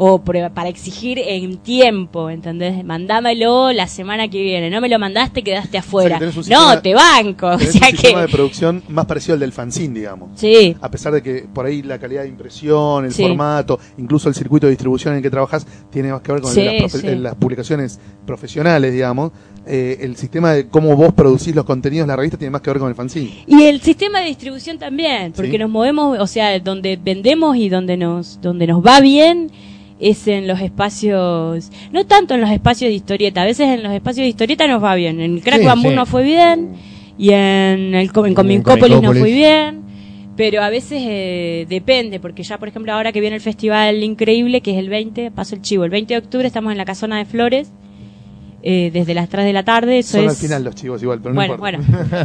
[0.01, 2.85] O para exigir en tiempo, ¿entendés?
[2.85, 4.69] Mandámelo la semana que viene.
[4.69, 6.17] No me lo mandaste, quedaste afuera.
[6.21, 7.47] no, sistema- te banco.
[7.47, 8.31] O sea un sistema de que.
[8.31, 10.29] producción más parecido al del fanzine, digamos.
[10.39, 13.23] Sí, A pesar de que por ahí la calidad de impresión, el Sí.
[13.23, 16.53] formato, incluso el circuito de distribución en el que trabajas, tiene más que ver con
[16.53, 17.15] Sí, el de las, sí.
[17.15, 19.31] las publicaciones profesionales, digamos.
[19.67, 22.69] Eh, el sistema de cómo vos producís los contenidos de la revista tiene más que
[22.69, 23.43] ver con el fanzine.
[23.47, 27.97] Y el sistema de distribución también, porque nos movemos, o sea, donde vendemos y donde
[27.97, 29.51] nos, donde nos va bien
[29.99, 33.91] es en los espacios, no tanto en los espacios de historieta, a veces en los
[33.91, 36.73] espacios de historieta nos va bien, en el Crack Sí, nos fue bien
[37.17, 39.19] y en el en Comincópolis Comincópolis.
[39.19, 39.81] fue bien,
[40.37, 44.61] pero a veces eh, depende, porque ya por ejemplo ahora que viene el festival increíble,
[44.61, 47.17] que es el 20, paso el chivo, el 20 de octubre estamos en la Casona
[47.17, 47.71] de Flores,
[48.61, 50.31] eh, desde las 3 de la tarde, eso Son es...
[50.31, 51.77] al final los chivos igual, pero no Bueno, importa.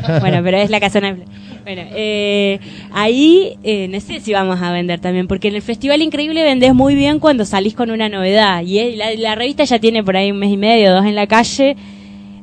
[0.09, 1.25] bueno, bueno, pero es la casona de
[1.63, 2.59] Bueno, eh,
[2.93, 6.75] ahí eh, no sé si vamos a vender también, porque en el Festival Increíble vendés
[6.75, 8.63] muy bien cuando salís con una novedad.
[8.63, 11.15] Y es- la, la revista ya tiene por ahí un mes y medio, dos en
[11.15, 11.77] la calle.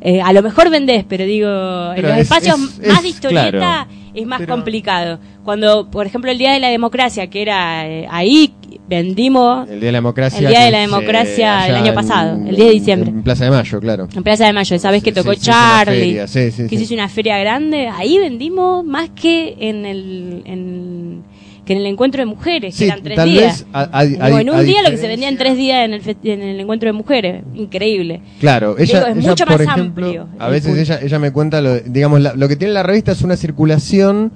[0.04, 1.48] Eh, a lo mejor vendés, pero digo,
[1.96, 3.92] en los es- espacios es- más de historieta claro.
[4.16, 5.20] es más Pero- complicado.
[5.44, 8.54] Cuando, por ejemplo, el Día de la Democracia, que era eh, ahí,
[8.96, 10.40] vendimos El Día de la Democracia.
[10.40, 13.10] El Día de la Democracia el año pasado, en- el 10 de diciembre.
[13.10, 14.08] En Plaza de Mayo, claro.
[14.14, 16.94] en Plaza de Mayo, esa vez que tocó Charlie feria, sí, sí, que se hizo
[16.94, 21.24] una feria grande, ahí vendimos más que en el, en,
[21.66, 23.60] que en el encuentro de mujeres, Sí, que eran tres tal días.
[23.60, 25.56] vez a- a- Digo, a- en a un día lo que se vendía en tres
[25.56, 28.22] días en el, en el encuentro de mujeres, increíble.
[28.42, 31.32] Claro, ella, Digo, es ella, mucho por más ejemplo, amplio a veces ella, ella me
[31.32, 34.34] cuenta, lo, digamos, la- lo que tiene la revista es una circulación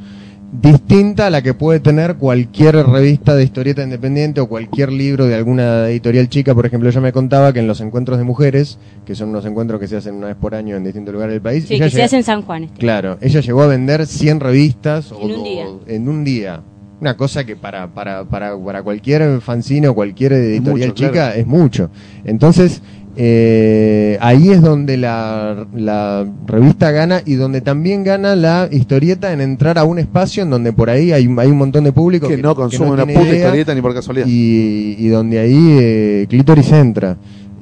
[0.61, 5.35] distinta a la que puede tener cualquier revista de historieta independiente o cualquier libro de
[5.35, 6.53] alguna editorial chica.
[6.55, 9.79] Por ejemplo, ella me contaba que en los encuentros de mujeres, que son unos encuentros
[9.79, 11.91] que se hacen una vez por año en distintos lugares del país, Sí, ella que
[11.91, 12.63] se llega- hace en San Juan.
[12.65, 12.79] este.
[12.79, 15.65] Claro, ella llegó a vender 100 revistas o- En un o- día.
[15.87, 16.61] en un día.
[17.01, 21.35] Una cosa que para, para, para, para cualquier fanzine o cualquier editorial mucho, chica claro.
[21.39, 21.89] es mucho.
[22.23, 22.81] Entonces,
[23.17, 29.41] eh, ahí es donde la, la revista gana y donde también gana la historieta en
[29.41, 32.37] entrar a un espacio en donde por ahí hay, hay un montón de público que,
[32.37, 34.27] no consume una puta idea historieta ni por casualidad.
[34.27, 37.17] y, y donde ahí eh, Clítoris entra.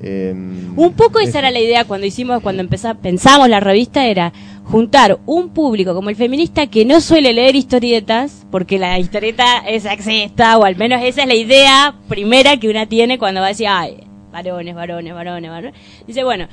[0.06, 0.34] Eh,
[0.76, 4.34] Un poco es- esa era la idea cuando hicimos, cuando empezamos, pensamos la revista, era
[4.66, 9.84] juntar un público como el feminista que no suele leer historietas, porque la historieta es
[9.84, 13.49] sexista, o al menos esa es la idea primera que una tiene cuando va a
[13.49, 13.97] decir, ay,
[14.34, 15.79] varones, varones, varones, varones.
[16.05, 16.47] Dice, bueno,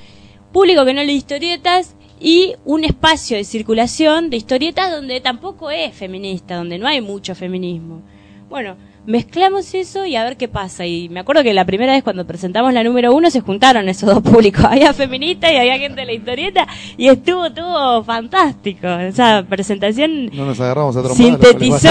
[0.53, 5.95] público que no lee historietas y un espacio de circulación de historietas donde tampoco es
[5.95, 8.03] feminista, donde no hay mucho feminismo.
[8.49, 8.77] Bueno,
[9.07, 10.85] mezclamos eso y a ver qué pasa.
[10.85, 14.13] Y me acuerdo que la primera vez cuando presentamos la número uno se juntaron esos
[14.13, 14.65] dos públicos.
[14.71, 16.67] Había feministas y había gente de la historieta
[16.97, 18.87] y estuvo todo fantástico.
[18.89, 21.89] Esa presentación No nos agarramos a sintetizó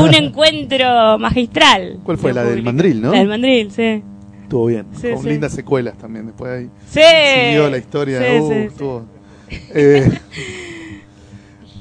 [0.00, 1.98] un encuentro magistral.
[2.02, 2.32] ¿Cuál fue?
[2.32, 3.12] La del mandril, ¿no?
[3.12, 4.02] La del mandril, sí.
[4.46, 4.86] Estuvo bien.
[5.00, 5.28] Sí, Con sí.
[5.28, 6.70] lindas secuelas también después ahí.
[6.88, 7.00] Sí.
[7.46, 8.20] Siguió la historia.
[8.20, 8.60] Sí, uh, sí, sí.
[8.66, 9.04] estuvo-
[9.74, 10.08] Eh,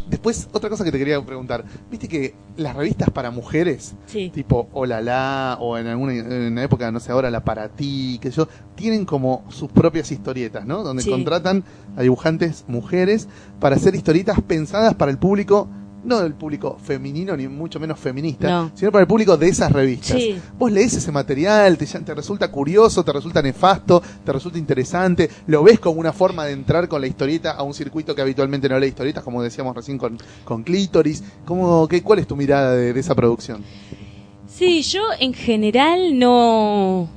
[0.09, 1.63] después, otra cosa que te quería preguntar.
[1.89, 4.30] ¿Viste que las revistas para mujeres, Sí.
[4.34, 8.18] tipo Hola La, o en alguna en una época, no sé, ahora La Para Ti,
[8.22, 10.84] que yo, tienen como sus propias historietas, ¿no?
[10.84, 11.09] Donde Sí.
[11.09, 11.63] contratan
[11.97, 13.28] a dibujantes mujeres
[13.59, 15.68] para hacer historietas pensadas para el público,
[16.06, 18.72] no del público femenino, ni mucho menos feminista, No.
[18.76, 20.18] sino para el público de esas revistas.
[20.18, 20.39] Sí.
[20.58, 25.64] Vos lees ese material, te, te resulta curioso, te resulta nefasto, te resulta interesante, lo
[25.64, 28.80] ves como una forma de entrar con la historieta a un circuito que habitualmente no
[28.80, 31.24] lee historietas, como decíamos recién con, con Clítoris.
[31.45, 33.64] ¿Cómo, qué, ¿Cuál es tu mirada de, de esa producción?
[34.47, 37.10] Sí, yo en general no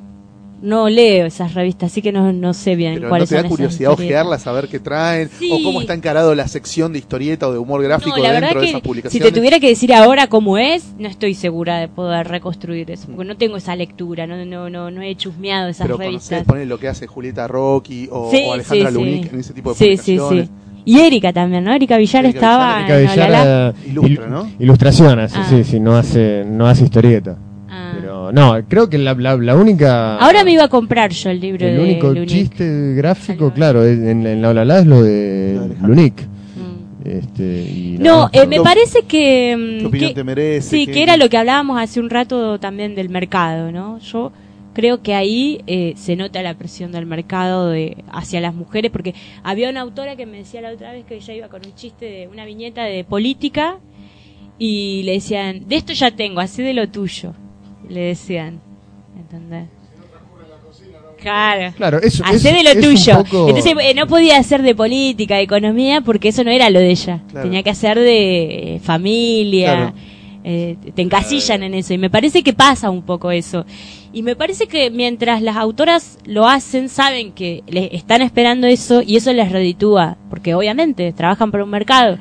[0.61, 3.45] no leo esas revistas, así que no, no sé bien Pero ¿no cuáles te da
[3.45, 5.31] curiosidad ojearlas, saber qué traen?
[5.39, 5.51] Sí.
[5.53, 8.49] ¿O cómo está encarado la sección de historieta o de humor gráfico No, la dentro
[8.49, 9.33] verdad de esas si publicaciones?
[9.33, 13.25] te tuviera que decir ahora cómo es, no estoy segura de poder reconstruir eso, porque
[13.25, 16.45] no tengo esa lectura, no no no, no he chusmeado esas Pero revistas.
[16.45, 19.01] poner lo que hace Julieta Rocky o, Sí, o Alejandra sí, sí.
[19.05, 20.47] Lunik en ese tipo de Sí, sí, publicaciones.
[20.47, 20.53] sí.
[20.85, 21.73] Y Erika también, ¿no?
[21.75, 23.69] Erika Villar Erika estaba Erika en Villar, Olala.
[23.69, 24.51] eh, Ilustra, il- ¿no?
[24.59, 25.47] Ilustración hace, Ah.
[25.51, 27.37] sí, sí, no hace, no hace historieta.
[28.33, 30.17] Pero no, creo que la, la, la única.
[30.19, 32.29] Ahora me iba a comprar yo el libro El de único Lunik.
[32.29, 35.61] chiste gráfico, claro, en, en la Olala es lo de.
[35.83, 36.23] Lunik.
[36.25, 37.09] Mm.
[37.09, 39.57] Este, y No, eh, me ¿Qué- parece que...
[39.57, 40.69] mm, ¿Qué opinión que- te merece?
[40.71, 43.99] Sí, ¿Qué- que era lo que hablábamos hace un rato también del mercado, ¿no?
[44.01, 44.31] Yo
[44.75, 49.15] creo que ahí eh, se nota la presión del mercado de hacia las mujeres, porque
[49.43, 52.05] había una autora que me decía la otra vez que ella iba con un chiste
[52.05, 53.79] de una viñeta de política
[54.59, 57.33] y le decían, de esto ya tengo, así de lo tuyo.
[57.89, 58.61] Le decían.
[59.17, 59.67] ¿Entendés?
[61.21, 61.73] Claro.
[61.77, 63.25] Claro, eso Hacé es- de lo es tuyo.
[63.25, 66.79] poco- Entonces eh, no podía hacer de política, de economía, porque eso no era lo
[66.79, 67.21] de ella.
[67.31, 67.47] Claro.
[67.49, 69.75] Tenía que hacer de eh, familia.
[69.75, 69.93] Claro.
[70.45, 71.93] eh, te encasillan en eso.
[71.93, 73.67] Y me parece que pasa un poco eso.
[74.13, 79.03] Y me parece que mientras las autoras lo hacen, saben que le están esperando eso
[79.05, 80.17] y eso les reditúa.
[80.31, 82.17] Porque obviamente trabajan para un mercado.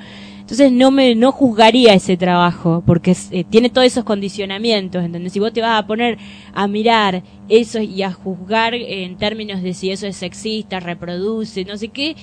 [0.48, 5.34] Entonces no me no juzgaría ese trabajo porque eh, tiene todos esos condicionamientos, ¿entendés?
[5.34, 6.18] Si vos te vas a poner
[6.54, 11.76] a mirar eso y a juzgar en términos de si eso es sexista, reproduce, no
[11.76, 12.16] sé qué,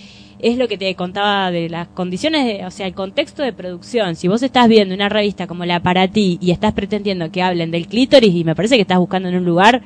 [0.46, 4.14] es lo que te contaba de las condiciones, de, o sea, el contexto de producción.
[4.14, 7.70] Si vos estás viendo una revista como la para ti y estás pretendiendo que hablen
[7.70, 9.82] del clítoris y me parece que estás buscando en un lugar,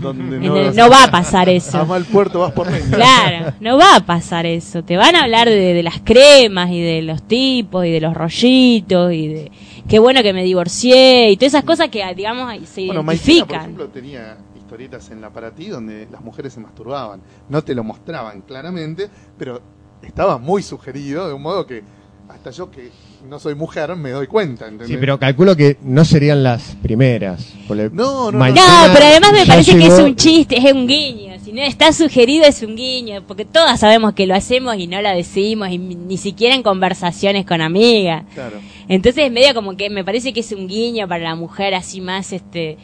[0.00, 1.78] Donde el- no va a pasar eso.
[1.78, 2.68] A mal puerto vas por.
[2.90, 4.84] Claro, no va a pasar eso.
[4.84, 8.14] Te van a hablar de, de las cremas y de los tipos y de los
[8.14, 9.52] rollitos y de
[9.88, 13.06] qué bueno que me divorcié y todas esas cosas que, digamos, se Bueno, Maitena, por
[13.06, 13.60] identifican.
[13.62, 17.20] ejemplo, tenía historietas en la para ti donde las mujeres se masturbaban.
[17.48, 19.08] No te lo mostraban claramente,
[19.38, 19.60] pero
[20.02, 21.82] estaba muy sugerido de un modo que
[22.28, 22.90] hasta yo que
[23.28, 24.64] no soy mujer me doy cuenta.
[24.64, 24.88] ¿entendés?
[24.88, 27.52] Sí, pero calculo que no serían las primeras.
[27.68, 28.32] No, no, no.
[28.32, 31.34] no, Maitena pero además me parece que es llegó- un chiste, es un guiño.
[31.44, 35.00] Si no está sugerido es un guiño, porque todas sabemos que lo hacemos y no
[35.02, 38.24] lo decimos, y ni siquiera en conversaciones con amigas.
[38.34, 38.56] Claro.
[38.88, 42.32] Entonces medio como que me parece que es un guiño para la mujer así más
[42.32, 42.76] este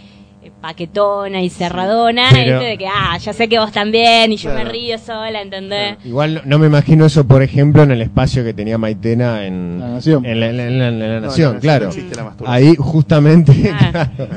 [0.61, 4.65] paquetona y cerradona, Pero- de que ah, ya sé que vos también y yo Claro.
[4.67, 5.97] me río sola, ¿entendés?
[6.05, 9.79] Igual no, no me imagino eso, por ejemplo, en el espacio que tenía Maitena en
[9.81, 10.25] La Nación.
[10.25, 11.91] En la, en la- en la- en la No, en la Nación, claro.
[12.15, 12.35] la.
[12.53, 14.11] Ahí justamente, Ah.
[14.17, 14.29] claro,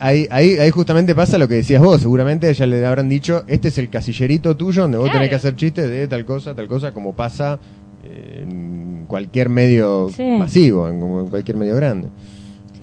[0.00, 2.00] ahí, ahí, ahí- justamente pasa lo que decías vos.
[2.00, 5.56] Seguramente ella le habrán dicho, este es el casillerito tuyo donde vos tenés que hacer
[5.56, 7.58] chistes de tal cosa, tal cosa, como pasa
[8.06, 10.22] eh, en cualquier medio Sí.
[10.22, 12.08] masivo, en como en cualquier medio grande.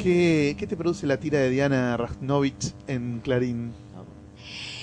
[0.02, 3.72] ¿Qué, qué te produce la tira de Diana Rasnovich en Clarín?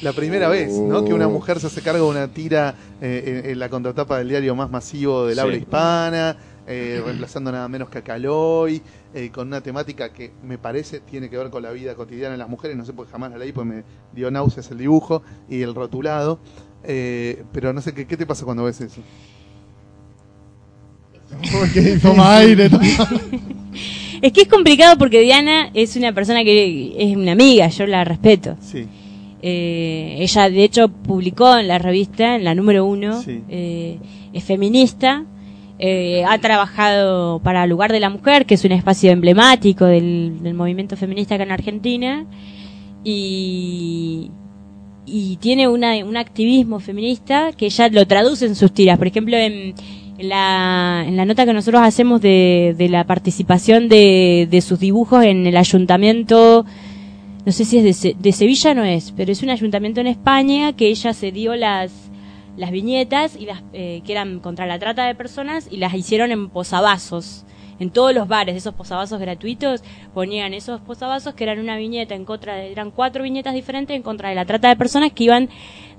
[0.01, 1.05] La primera vez, ¿no?
[1.05, 4.29] Que una mujer se hace cargo de una tira eh, en, en la contratapa del
[4.29, 5.41] diario más masivo del Sí.
[5.41, 6.37] habla hispana,
[6.69, 8.81] eh, reemplazando nada menos que a Caloy,
[9.13, 12.39] eh, con una temática que me parece tiene que ver con la vida cotidiana de
[12.39, 15.23] las mujeres, no sé por qué jamás la leí, pues me dio náuseas el dibujo
[15.49, 16.39] y el rotulado,
[16.85, 19.01] eh, pero no sé, ¿qué, ¿qué te pasa cuando ves eso?
[22.03, 22.71] Toma aire.
[22.71, 22.85] toma-
[24.23, 28.05] Es que es complicado porque Diana es una persona que es una amiga, yo la
[28.05, 28.57] respeto.
[28.61, 28.87] Sí,
[29.41, 33.41] Eh, ella de hecho publicó en la revista, en la número uno, Sí.
[33.49, 33.99] eh,
[34.33, 35.25] es feminista,
[35.79, 40.55] eh, ha trabajado para Lugar de la Mujer, que es un espacio emblemático del, del
[40.55, 42.27] movimiento feminista acá en Argentina,
[43.05, 44.31] y,
[45.07, 48.99] y tiene una, un activismo feminista que ella lo traduce en sus tiras.
[48.99, 49.75] Por ejemplo, en,
[50.19, 54.81] en la, en la nota que nosotros hacemos de, de la participación de, de sus
[54.81, 56.67] dibujos en el ayuntamiento,
[57.47, 60.73] no sé si es de, de Sevilla, no es, pero es un ayuntamiento en España
[60.73, 61.93] que ella se dio las,
[62.57, 66.33] las viñetas y las eh, que eran contra la trata de personas y las hicieron
[66.33, 67.45] en posavasos.
[67.79, 72.25] En todos los bares, esos posavasos gratuitos, ponían esos posavasos que eran una viñeta en
[72.25, 75.49] contra de, eran cuatro viñetas diferentes en contra de la trata de personas que iban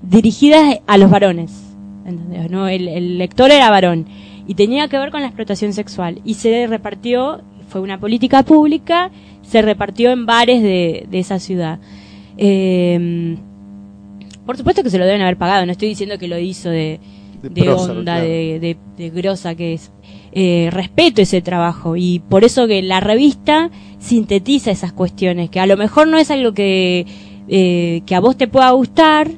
[0.02, 1.69] dirigidas a los varones.
[2.06, 2.50] ¿Entendés?
[2.50, 2.68] ¿No?
[2.68, 4.06] El, el lector era varón
[4.46, 9.10] y tenía que ver con la explotación sexual y se repartió, fue una política pública,
[9.42, 11.78] se repartió en bares de, de esa ciudad.
[12.36, 13.36] Eh,
[14.46, 16.98] por supuesto que se lo deben haber pagado, no estoy diciendo que lo hizo de,
[17.42, 18.24] De onda, claro.
[18.24, 19.92] de, de grosa que es.
[20.32, 25.66] Eh, respeto ese trabajo y por eso que la revista sintetiza esas cuestiones, que a
[25.66, 27.04] lo mejor no es algo que,
[27.48, 29.28] eh, que a vos te pueda gustar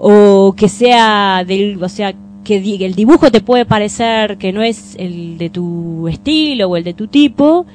[0.00, 4.96] o que sea del, o sea, que el dibujo te puede parecer que no es
[4.98, 7.66] el de tu estilo o el de tu tipo,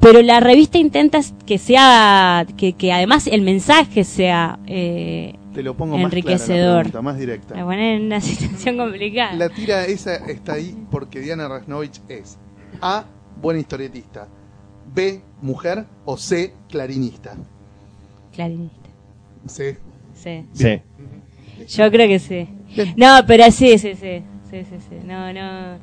[0.00, 5.76] pero la revista intenta que sea, que, que además el mensaje sea eh, te lo
[5.76, 6.48] pongo más Enriquecedor.
[6.48, 7.54] clara la pregunta, más directa.
[7.54, 9.34] me pone en una situación complicada.
[9.34, 12.38] La tira esa está ahí porque Diana Rasnovich es
[12.80, 13.04] A,
[13.40, 14.28] buena historietista,
[14.92, 17.36] B, mujer o C, clarinista.
[18.32, 18.90] Clarinista.
[19.46, 19.78] C.
[20.14, 20.44] Sí.
[20.52, 20.80] Sí.
[21.68, 22.48] Yo creo que sí.
[22.96, 24.22] No, pero sí, sí, sí.
[24.50, 24.96] Sí, sí, sí.
[25.06, 25.78] No, no.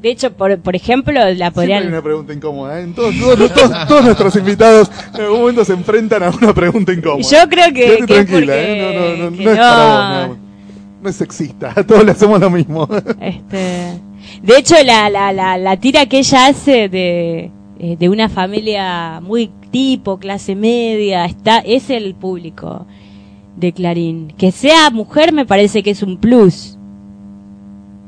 [0.00, 1.86] De hecho, por, por ejemplo, la Siempre hay podrían.
[1.88, 2.78] una pregunta incómoda.
[2.78, 2.82] ¿eh?
[2.84, 6.92] En todos, todos, todos- todos nuestros invitados en algún momento se enfrentan a una pregunta
[6.92, 7.22] incómoda.
[7.28, 9.16] Yo creo que, tranquila, porque- ¿eh?
[9.18, 10.36] no, no, no, no es para vos.
[11.02, 11.08] no.
[11.08, 12.86] es sexista, a todos le hacemos lo mismo.
[13.20, 13.98] Este,
[14.42, 19.20] de hecho, la, la, la, la tira que ella hace de, eh, de una familia
[19.22, 22.86] muy tipo, clase media, está, es el público
[23.56, 24.28] de Clarín.
[24.36, 26.78] Que sea mujer me parece que es un plus.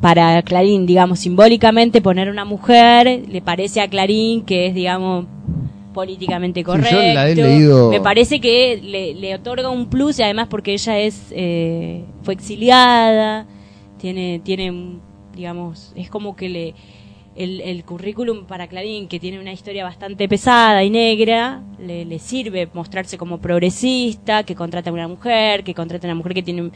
[0.00, 5.24] para Clarín, digamos, simbólicamente poner una mujer, le parece a Clarín que es, digamos,
[5.94, 6.96] políticamente yo correcto.
[6.96, 10.98] la he leído- Me parece que le, le otorga un plus y además porque ella
[10.98, 13.46] es eh, fue exiliada,
[13.98, 14.98] tiene tiene
[15.34, 16.74] digamos, es como que le
[17.36, 22.68] el, el currículum para Clarín, que tiene una historia bastante pesada y negra, le, sirve
[22.72, 26.70] mostrarse como progresista, que contrata a una mujer, que contrata a una mujer que tiene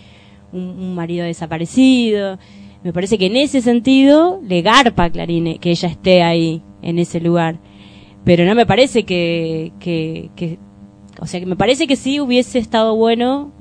[0.52, 2.38] un marido desaparecido.
[2.82, 6.62] Me parece que en ese sentido le garpa a Clarín eh, que ella esté ahí,
[6.82, 7.58] en ese lugar.
[8.24, 10.58] Pero no me parece que, que, que-
[11.20, 13.52] o sea, que me parece que sí hubiese estado bueno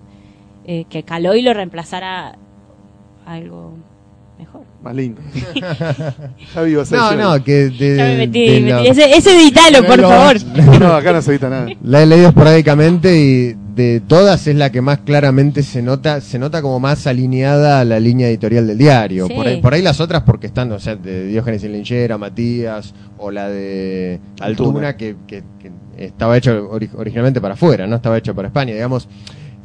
[0.65, 2.37] eh, que Caloy lo reemplazara
[3.25, 3.73] algo
[4.39, 4.61] mejor.
[4.81, 5.21] Más lindo.
[6.53, 8.87] Javi, vas a No, decir no, que de, Ya me metí, de me la- metí.
[8.89, 10.35] Ese, ese editalo, por No, favor.
[10.79, 11.67] No, acá no se evita nada.
[11.83, 16.37] La he leído esporádicamente y de todas es la que más claramente se nota, se
[16.39, 19.27] nota como más alineada a la línea editorial del diario.
[19.27, 19.33] Sí.
[19.33, 22.93] Por, ahí, por ahí las otras porque están, o sea, de Diógenes y Linchera, Matías,
[23.17, 24.97] o la de Altuna, Altuna.
[24.97, 29.07] que, que- que estaba hecho ori- originalmente para afuera, no estaba hecho para España, digamos.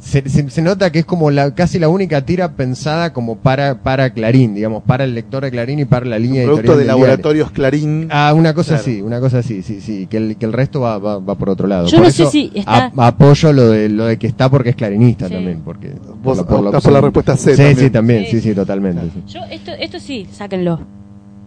[0.05, 3.83] Se, se- se nota que es como la, casi la única tira pensada como para,
[3.83, 6.87] para Clarín, digamos, para el lector de Clarín y para la línea Producto de del
[6.89, 7.05] diario.
[7.07, 8.09] laboratorios Clarín.
[8.11, 8.83] Ah, una cosa Claro.
[8.83, 11.49] así, una cosa así, sí, sí, que el, que el resto va, va, va por
[11.49, 11.87] otro lado.
[11.87, 14.71] Yo Por no sé si está- a- apoyo lo de lo de que está porque
[14.71, 15.33] es clarinista Sí.
[15.35, 15.93] también, porque
[16.23, 17.77] Vos que por la respuesta C Sí, también.
[17.79, 18.31] sí, también, Sí.
[18.33, 19.03] sí, sí, totalmente.
[19.07, 19.23] sí.
[19.33, 20.81] Yo, esto, esto sí, sáquenlo.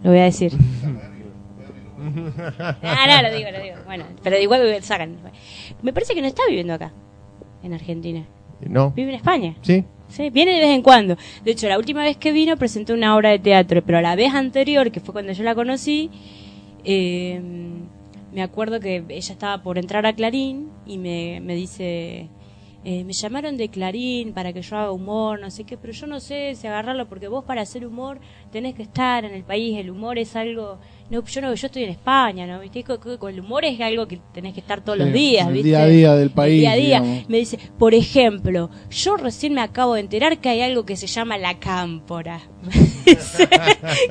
[0.02, 0.52] Lo voy a decir.
[2.82, 3.76] Ah, no, lo digo, lo digo.
[3.86, 5.16] Bueno, pero igual sacan.
[5.82, 6.92] Me parece que no está viviendo acá,
[7.62, 8.24] en Argentina.
[8.60, 8.90] ¿No?
[8.90, 9.54] Vive en España.
[9.62, 9.84] Sí.
[10.08, 11.16] Sí, viene de vez en cuando.
[11.44, 14.32] De hecho, la última vez que vino presentó una obra de teatro, pero la vez
[14.34, 16.10] anterior, que fue cuando yo la conocí,
[16.84, 17.40] eh,
[18.32, 22.28] me acuerdo que ella estaba por entrar a Clarín y me, me dice,
[22.84, 26.06] eh, me llamaron de Clarín para que yo haga humor, no sé qué, pero yo
[26.06, 28.18] no sé si agarrarlo porque vos para hacer humor
[28.50, 30.78] tenés que estar en el país, el humor es algo...
[31.10, 32.60] No, yo no, yo estoy en España, ¿no?
[32.60, 32.84] ¿Viste?
[32.84, 35.46] Co- co- co- El humor es algo que tenés que estar todos Sí, los días,
[35.46, 35.68] el ¿viste?
[35.68, 37.00] día a día del El país, día a día.
[37.00, 37.28] digamos.
[37.30, 41.06] Me dice, por ejemplo, yo recién me acabo de enterar que hay algo que se
[41.06, 42.40] llama la cámpora.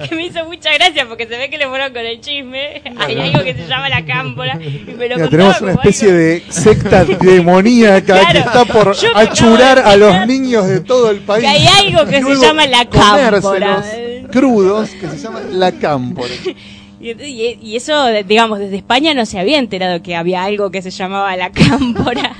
[0.10, 2.82] que me hizo mucha gracia porque se ve que le fueron con el chisme.
[2.98, 4.60] Hay algo que se llama la cámpora.
[4.60, 8.32] Y me lo tenemos una especie algo- de secta demoníaca Claro.
[8.32, 11.44] que está por achurar a los niños de todo el país.
[11.44, 13.84] que hay algo que se llama la cámpora.
[14.32, 16.34] crudos que se llama la cámpora.
[17.00, 20.82] Y, y- y eso, digamos, desde España no se había enterado que había algo que
[20.82, 22.36] se llamaba la cámpora.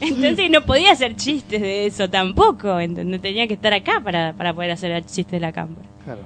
[0.00, 2.80] Entonces no podía hacer chistes de eso tampoco.
[2.80, 3.20] ¿entendés?
[3.20, 5.86] Tenía que estar acá para, para poder hacer chistes de la cámpora.
[6.04, 6.20] Claro.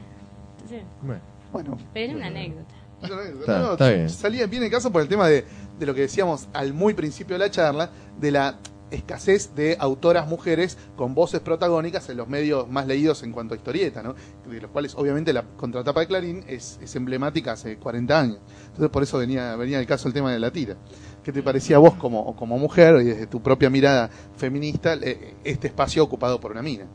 [0.56, 1.20] Entonces, Bueno,
[1.52, 2.74] Bueno, pero era una anécdota.
[3.02, 4.08] Está- No, está bien.
[4.08, 5.44] Salía bien el caso por el tema de,
[5.78, 8.54] de lo que decíamos al muy principio de la charla, de la
[8.90, 13.56] escasez de autoras mujeres con voces protagónicas en los medios más leídos en cuanto a
[13.56, 14.14] historieta, ¿no?
[14.48, 18.38] De los cuales obviamente la contratapa de Clarín es, es emblemática hace 40 años.
[18.66, 20.76] Entonces por eso venía, venía el caso el tema de la tira.
[21.22, 25.34] ¿Qué te parecía a vos como, como mujer y desde tu propia mirada feminista eh,
[25.42, 26.86] este espacio ocupado por una mina?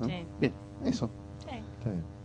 [0.00, 0.06] ¿no?
[0.06, 0.26] Sí.
[0.40, 0.52] Bien,
[0.84, 1.10] eso.
[1.38, 2.17] está bien.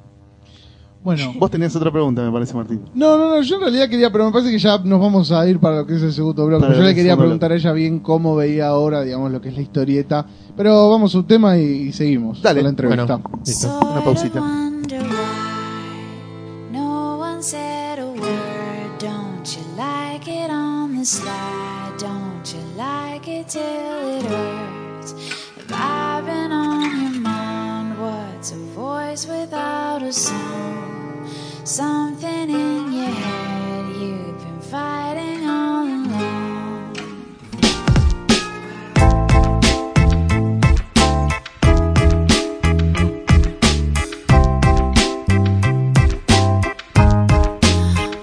[1.03, 1.33] Bueno.
[1.37, 2.81] Vos tenías otra pregunta, me parece, Martín.
[2.93, 5.45] No, no, no, yo en realidad quería, pero me parece que ya nos vamos a
[5.47, 6.65] ir para lo que es el segundo bloque.
[6.73, 9.61] Yo le quería preguntar a ella bien cómo veía ahora, digamos, lo que es la
[9.61, 10.25] historieta.
[10.55, 12.59] Pero vamos a un tema y, y seguimos Dale.
[12.59, 13.17] con la entrevista.
[13.17, 13.79] Bueno, listo.
[13.91, 14.39] Una pausita.
[14.39, 18.97] wonder why no one said a word.
[18.99, 21.93] Don't you like it on the slide?
[21.97, 25.13] Don't you like it till it hurts?
[25.57, 27.99] Have I been on your mind?
[27.99, 30.82] What's a voice without a sound?
[31.65, 36.97] Something in your head you've been fighting all along.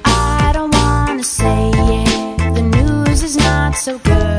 [0.05, 2.55] I don't wanna say it.
[2.55, 4.30] The news is not so good.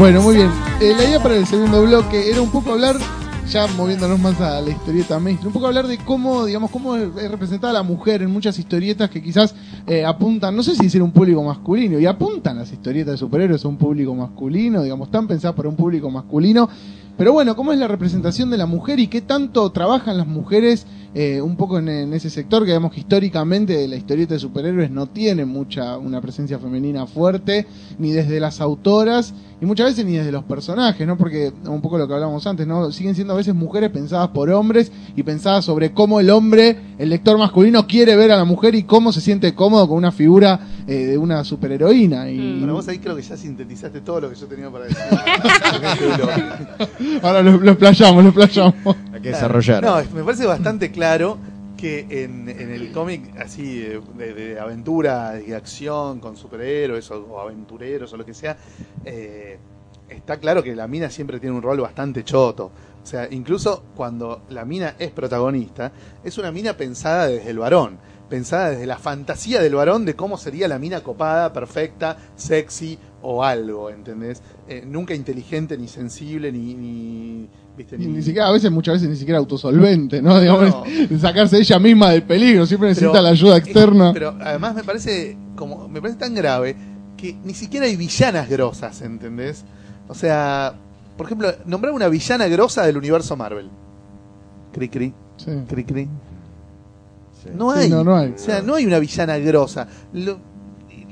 [0.00, 0.48] Bueno, muy bien.
[0.80, 2.96] Eh, la idea para el segundo bloque era un poco hablar,
[3.50, 7.30] ya moviéndonos más a la historieta mainstream, un poco hablar de cómo, digamos, cómo es
[7.30, 9.54] representada la mujer en muchas historietas que quizás
[9.86, 13.62] eh, apuntan, no sé si decir un público masculino, y apuntan las historietas de superhéroes
[13.62, 16.70] a un público masculino, digamos, están pensadas para un público masculino.
[17.18, 20.86] Pero bueno, ¿cómo es la representación de la mujer y qué tanto trabajan las mujeres
[21.14, 22.62] eh, un poco en, ese sector?
[22.62, 27.66] Que digamos que históricamente la historieta de superhéroes no tiene mucha una presencia femenina fuerte,
[27.98, 31.16] ni desde las autoras, y muchas veces ni desde los personajes, ¿no?
[31.16, 32.90] Porque un poco lo que hablábamos antes, ¿no?
[32.92, 37.10] Siguen siendo a veces mujeres pensadas por hombres y pensadas sobre cómo el hombre, el
[37.10, 40.60] lector masculino, quiere ver a la mujer y cómo se siente cómodo con una figura
[40.86, 42.30] eh, de una superheroína.
[42.30, 42.58] Y Mm.
[42.60, 44.98] Bueno, vos ahí creo que ya sintetizaste todo lo que yo tenía para decir.
[47.22, 48.96] Ahora lo, lo explayamos, lo explayamos.
[49.12, 49.82] Hay que desarrollar.
[49.82, 51.36] No, me parece bastante claro
[51.80, 57.40] que en, el cómic así de, de- de aventura y acción con superhéroes o, o
[57.40, 58.56] aventureros o lo que sea,
[59.04, 59.58] eh,
[60.08, 62.70] está claro que la mina siempre tiene un rol bastante choto.
[63.02, 65.90] O sea, incluso cuando la mina es protagonista,
[66.22, 70.36] es una mina pensada desde el varón, pensada desde la fantasía del varón de cómo
[70.36, 74.42] sería la mina copada, perfecta, sexy o algo, ¿entendés?
[74.68, 77.48] Eh, nunca inteligente ni sensible ni
[77.80, 77.98] ¿viste?
[77.98, 80.38] Ni, ni siquiera, a veces, muchas veces ni siquiera autosolvente, ¿no?
[80.40, 80.84] Digamos, No.
[80.84, 84.12] de sacarse ella misma del peligro, siempre necesita Pero- la ayuda externa.
[84.12, 86.76] Pero además me parece como me parece tan grave
[87.16, 89.64] que ni siquiera hay villanas grosas, ¿entendés?
[90.08, 90.74] O sea,
[91.16, 93.68] por ejemplo, nombrar una villana grosa del universo Marvel.
[94.72, 95.50] Cri cri, Sí.
[95.68, 96.08] cri cri.
[97.42, 97.50] Sí.
[97.54, 97.88] No Sí, hay.
[97.90, 98.30] no, no hay.
[98.30, 99.86] O sea, no hay una villana grosa.
[100.12, 100.38] Lo-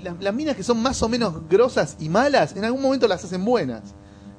[0.02, 3.24] las, las minas que son más o menos grosas y malas, en algún momento las
[3.24, 3.82] hacen buenas.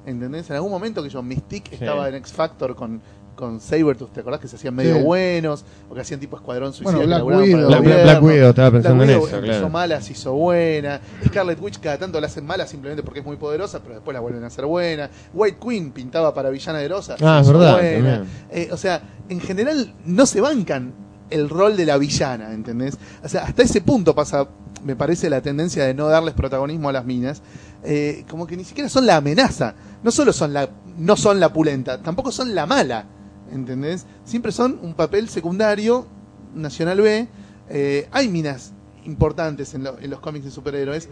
[0.06, 0.50] ¿Entendés?
[0.50, 3.02] En algún momento que yo, Mystique estaba en X Factor con,
[3.36, 5.02] con Sabertooth, ¿te acordás que se hacían medio Sí.
[5.04, 5.64] buenos?
[5.90, 6.98] O que hacían tipo Escuadrón Suicida.
[6.98, 7.68] Bueno, que Black Widow.
[7.68, 8.04] Black.
[8.04, 9.70] Black Widow, estaba pensando Black en Widow eso, empezó claro.
[9.70, 11.00] mala, se hizo buena.
[11.28, 14.20] Scarlet Witch cada tanto la hacen mala simplemente porque es muy poderosa, pero después la
[14.22, 15.10] vuelven a hacer buena.
[15.34, 17.18] White Queen pintaba para villana grosa.
[17.18, 18.24] se Ah, es hizo verdad.
[18.52, 20.94] Eh, o sea, en general no se bancan
[21.30, 22.98] el rol de la villana, ¿entendés?
[23.24, 24.48] O sea, hasta ese punto pasa,
[24.84, 27.42] me parece, la tendencia de no darles protagonismo a las minas.
[27.84, 29.74] Eh, como que ni siquiera son la amenaza.
[30.04, 33.06] No solo son la, no son la pulenta, tampoco son la mala,
[33.52, 34.06] ¿entendés?
[34.24, 36.08] Siempre son un papel secundario,
[36.56, 37.28] Nacional B.
[37.70, 38.74] Eh, hay minas
[39.06, 41.08] importantes en, lo- en los cómics de superhéroes.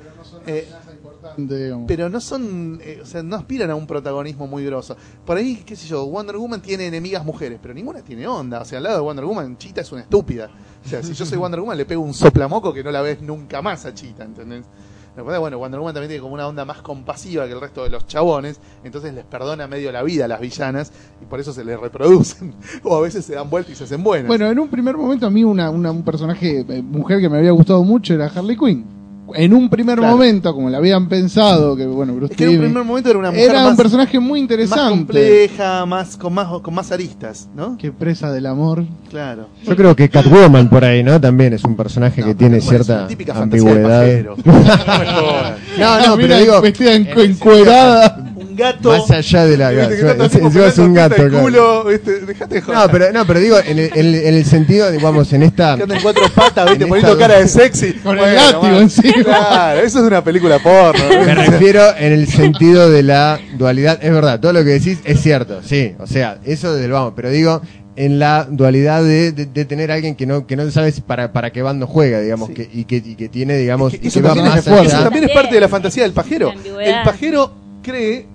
[0.47, 0.67] Eh,
[1.87, 4.95] pero no son, eh, o sea, no aspiran a un protagonismo muy grosso.
[5.25, 8.61] Por ahí, qué sé yo, Wonder Woman tiene enemigas mujeres, pero ninguna tiene onda.
[8.61, 10.49] O sea, al lado de Wonder Woman, Chita es una estúpida.
[10.85, 13.21] O sea, si yo soy Wonder Woman, le pego un soplamoco que no la ves
[13.21, 14.65] nunca más a Chita, ¿entendés?
[15.23, 18.05] Bueno, Wonder Woman también tiene como una onda más compasiva que el resto de los
[18.07, 20.91] chabones, entonces les perdona medio la vida a las villanas
[21.21, 22.53] y por eso se les reproducen.
[22.83, 24.27] o a veces se dan vuelta y se hacen buenas.
[24.27, 27.37] Bueno, en un primer momento a mí una, una- un personaje eh, mujer que me
[27.37, 28.96] había gustado mucho era Harley Quinn.
[29.35, 30.13] En un primer Claro.
[30.13, 33.19] momento, como la habían pensado, que bueno, Bruce es que en un primer momento era
[33.19, 34.89] una mujer era más, un personaje muy más interesante.
[34.89, 37.77] compleja, más, con, más, con más aristas, ¿no?
[37.77, 38.85] Que presa del amor.
[39.09, 39.47] Claro.
[39.65, 41.19] Yo creo que Catwoman por ahí, ¿no?
[41.19, 44.23] También es un personaje No, que tiene bueno, cierta ambigüedad.
[44.23, 44.35] No.
[45.77, 48.23] No, no, Ah, pero mira, digo, vestida en, en- encuerada.
[48.57, 48.89] Gato.
[48.97, 49.79] más allá de la el
[50.33, 51.43] encima es un gato, el claro.
[51.43, 52.19] culo, ¿viste?
[52.21, 52.79] Dejate de joder.
[52.79, 55.77] No, pero no, pero digo en el, en el- en el sentido, digamos, en esta
[55.77, 56.83] Que en cuatro patas, ¿viste?
[56.83, 57.93] En Poniendo cara de sexy.
[57.93, 58.75] Con el látigo man.
[58.81, 59.23] encima.
[59.23, 61.03] Claro, eso es una película porno.
[61.25, 63.99] Me refiero en el sentido de la dualidad.
[64.01, 65.93] Es verdad, todo lo que decís es cierto, sí.
[65.99, 67.13] O sea, eso desde el vamos.
[67.15, 67.61] Pero digo,
[67.95, 71.33] en la dualidad de, de- de tener a alguien que no, que no sabes para,
[71.33, 72.53] para qué bando juega, digamos, Sí.
[72.53, 74.59] que, y, que, y que tiene, digamos, Es que y eso que va también, más
[74.59, 75.03] es, eso allá.
[75.03, 76.51] también es parte de la fantasía del pajero.
[76.79, 78.27] El pajero cree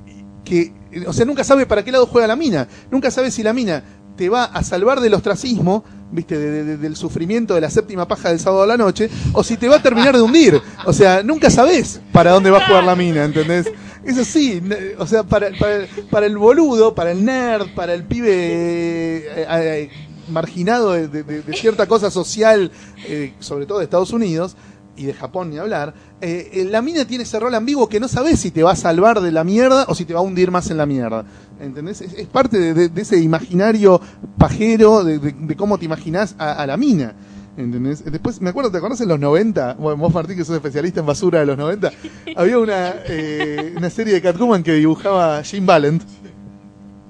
[0.45, 0.73] que,
[1.07, 2.69] o sea, nunca sabe para qué lado juega la mina.
[2.91, 3.83] Nunca sabe si la mina
[4.17, 8.07] te va a salvar del ostracismo, viste, de- de- de- del sufrimiento de la séptima
[8.07, 10.61] paja del sábado a la noche, o si te va a terminar de hundir.
[10.85, 13.71] O sea, nunca sabes para dónde va a jugar la mina, ¿entendés?
[14.05, 14.61] Eso sí,
[14.99, 19.91] o sea, para, para, para el boludo, para el nerd, para el pibe eh, eh,
[20.29, 22.71] marginado de- de cierta cosa social,
[23.07, 24.57] eh, sobre todo de Estados Unidos,
[24.97, 28.09] y de Japón ni hablar, eh, eh, la mina tiene ese rol ambiguo que no
[28.09, 30.51] sabes si te va a salvar de la mierda o si te va a hundir
[30.51, 31.25] más en la mierda.
[31.61, 32.01] ¿Entendés?
[32.03, 34.01] Es, es parte de, de- de ese imaginario
[34.39, 37.15] pajero de, de- de cómo te imaginás a, a la mina.
[37.57, 38.03] ¿Entendés?
[38.05, 39.75] Después, me acuerdo, ¿te acordás en los 90?
[39.75, 41.91] Bueno, vos, Martín, que sos especialista en basura de los 90,
[42.37, 46.03] había una, eh, una serie de Catwoman que dibujaba Jim Valent.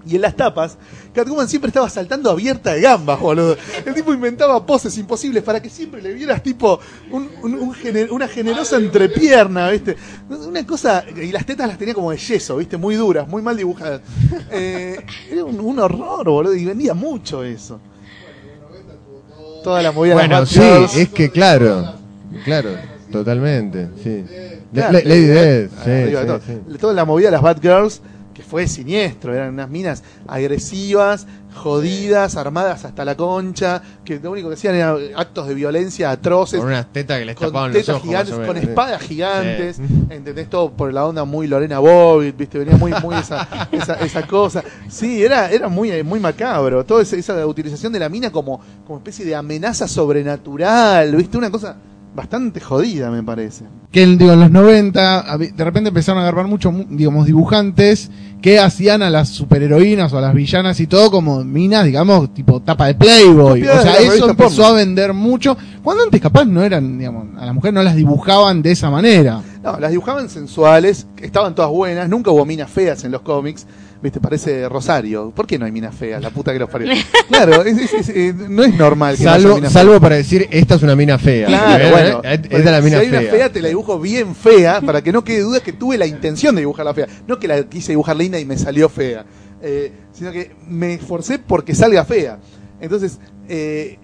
[0.04, 0.78] Y en las tapas,
[1.14, 3.56] Catwoman siempre estaba saltando abierta de gambas, boludo.
[3.84, 8.10] El tipo inventaba poses imposibles para que siempre le vieras tipo un- un- un gener-
[8.10, 9.96] una generosa entrepierna, ¿viste?
[10.30, 12.76] Una cosa, y las tetas las tenía como de yeso, ¿viste?
[12.78, 14.00] Muy duras, muy mal dibujadas.
[14.50, 14.98] Eh,
[15.30, 17.78] era un, un horror, boludo, y vendía mucho eso.
[19.62, 20.96] Toda la movida de Bueno, las sí, Batgirls.
[20.96, 21.94] es que claro,
[22.44, 22.70] claro,
[23.12, 24.24] totalmente, sí.
[24.74, 26.40] Claro, Lady Death, sí, arriba de sí, todo.
[26.72, 26.78] sí.
[26.78, 28.00] Toda la movida de las Batgirls,
[28.42, 34.48] que fue siniestro, eran unas minas agresivas, jodidas, armadas hasta la concha, que lo único
[34.48, 36.58] que hacían eran actos de violencia atroces.
[36.60, 38.08] Con unas tetas que les con tapaban los tetas ojos.
[38.08, 39.82] gigantes, con espadas gigantes, Sí.
[40.10, 40.48] ¿entendés?
[40.50, 42.58] Todo por la onda muy Lorena Bobbitt, ¿viste?
[42.58, 44.62] Venía muy, muy esa, esa, esa cosa.
[44.88, 46.84] Sí, era, era muy, muy macabro.
[46.84, 51.38] Toda esa, esa utilización de la mina como, como especie de amenaza sobrenatural, ¿viste?
[51.38, 51.76] Una cosa
[52.14, 53.64] bastante jodida, me parece.
[53.92, 57.26] Que en, digo, en los 90 hab- de repente empezaron a agarrar muchos, mu- digamos,
[57.26, 62.34] dibujantes que hacían a las superheroínas o a las villanas y todo como minas, digamos,
[62.34, 63.62] tipo tapa de Playboy.
[63.62, 64.66] O sea, eso empezó porno.
[64.66, 65.56] a vender mucho.
[65.84, 69.40] Cuando antes capaz no eran, digamos, a las mujeres no las dibujaban de esa manera.
[69.62, 73.64] No, las dibujaban sensuales, estaban todas buenas, nunca hubo minas feas en los cómics.
[74.02, 75.30] Viste, parece Rosario.
[75.30, 76.20] ¿Por qué no hay minas feas?
[76.20, 76.92] La puta que los parió.
[77.28, 80.16] Claro, es- es- es- eh, no es normal que no haya Salvo, minas salvo para
[80.16, 81.46] decir, esta es una mina fea.
[81.46, 81.90] Claro, ¿Eh?
[81.92, 82.20] bueno.
[82.24, 83.20] Eh, Esta es la mina si hay fea.
[83.20, 86.06] una fea, te la dibujo bien fea, para que no quede duda que tuve la
[86.06, 87.08] intención de dibujarla fea.
[87.26, 89.24] No que la quise dibujar linda y me salió fea.
[89.60, 92.38] Eh, sino que me esforcé porque salga fea.
[92.80, 93.18] Entonces,
[93.48, 93.98] eh,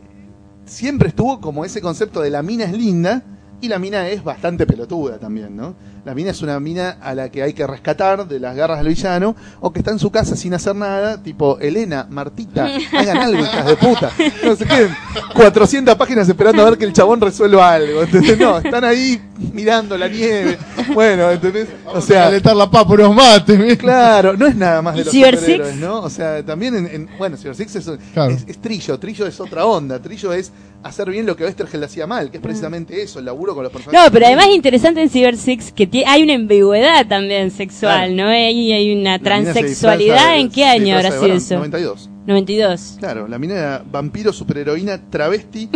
[0.65, 3.23] siempre estuvo como ese concepto de la mina es linda
[3.61, 5.75] y la mina es bastante pelotuda también, ¿no?
[6.09, 8.89] La mina es una mina a la que hay que rescatar de las garras del
[8.89, 12.67] villano o que está en su casa sin hacer nada, tipo Elena, Martita,
[12.99, 14.11] hagan algo, hijas de puta.
[14.43, 14.97] No se queden
[15.35, 18.39] 400 páginas esperando a ver que el chabón resuelva algo, ¿entendés?
[18.39, 19.21] No, están ahí
[19.53, 20.57] mirando la nieve.
[20.95, 21.69] Bueno, ¿entendés?
[21.85, 23.77] O sea, Calentar la papa unos mates.
[23.77, 25.81] Claro, no es nada más de los Cyber superhéroes, Six.
[25.83, 26.01] ¿no?
[26.01, 28.33] O sea, también en, en- bueno, Cyber Six es, Claro.
[28.33, 30.53] es, es Trillo, Trillo es otra onda, Trillo es
[30.83, 33.73] hacer bien lo que Westergel hacía mal, que es precisamente eso, el laburo con los
[33.73, 34.01] personajes.
[34.07, 38.13] No, pero además es interesante en Cyber Six que tie- hay una ambigüedad también sexual,
[38.13, 38.15] Claro.
[38.15, 38.29] ¿no?
[38.29, 40.33] Hay, hay una transexualidad.
[40.35, 41.55] de- ¿En qué año habrá sido eso?
[41.57, 42.11] 92.
[42.27, 42.97] 92.
[42.99, 45.69] Claro, la mina era vampiro, superheroína, travesti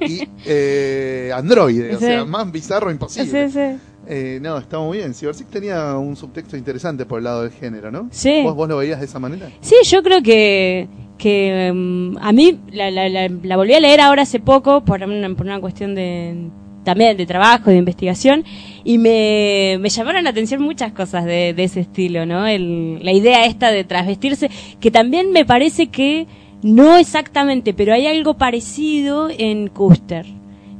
[0.00, 3.48] y eh, androide, o sea, más bizarro imposible.
[3.48, 3.78] Sí, sí.
[4.06, 5.14] Eh, no, está muy bien.
[5.14, 8.08] Cyber Six tenía un subtexto interesante por el lado del género, ¿no?
[8.10, 8.42] Sí.
[8.42, 9.48] ¿Vos, vos lo veías de esa manera?
[9.62, 14.02] Sí, yo creo que, que mm, a mí la, la, la, la volví a leer
[14.02, 16.34] ahora hace poco por una, por una cuestión de
[16.84, 18.44] también de trabajo, de investigación,
[18.84, 22.46] y me, me llamaron la atención muchas cosas de, de ese estilo, ¿no?
[22.46, 26.26] El, la idea esta de trasvestirse, que también me parece que
[26.62, 30.26] no exactamente, pero hay algo parecido en Custer.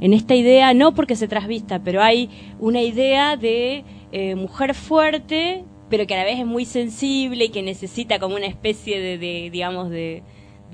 [0.01, 2.29] En esta idea, no porque se trasvista, pero hay
[2.59, 7.49] una idea de eh, mujer fuerte, pero que a la vez es muy sensible y
[7.51, 10.23] que necesita como una especie de, de, digamos, de,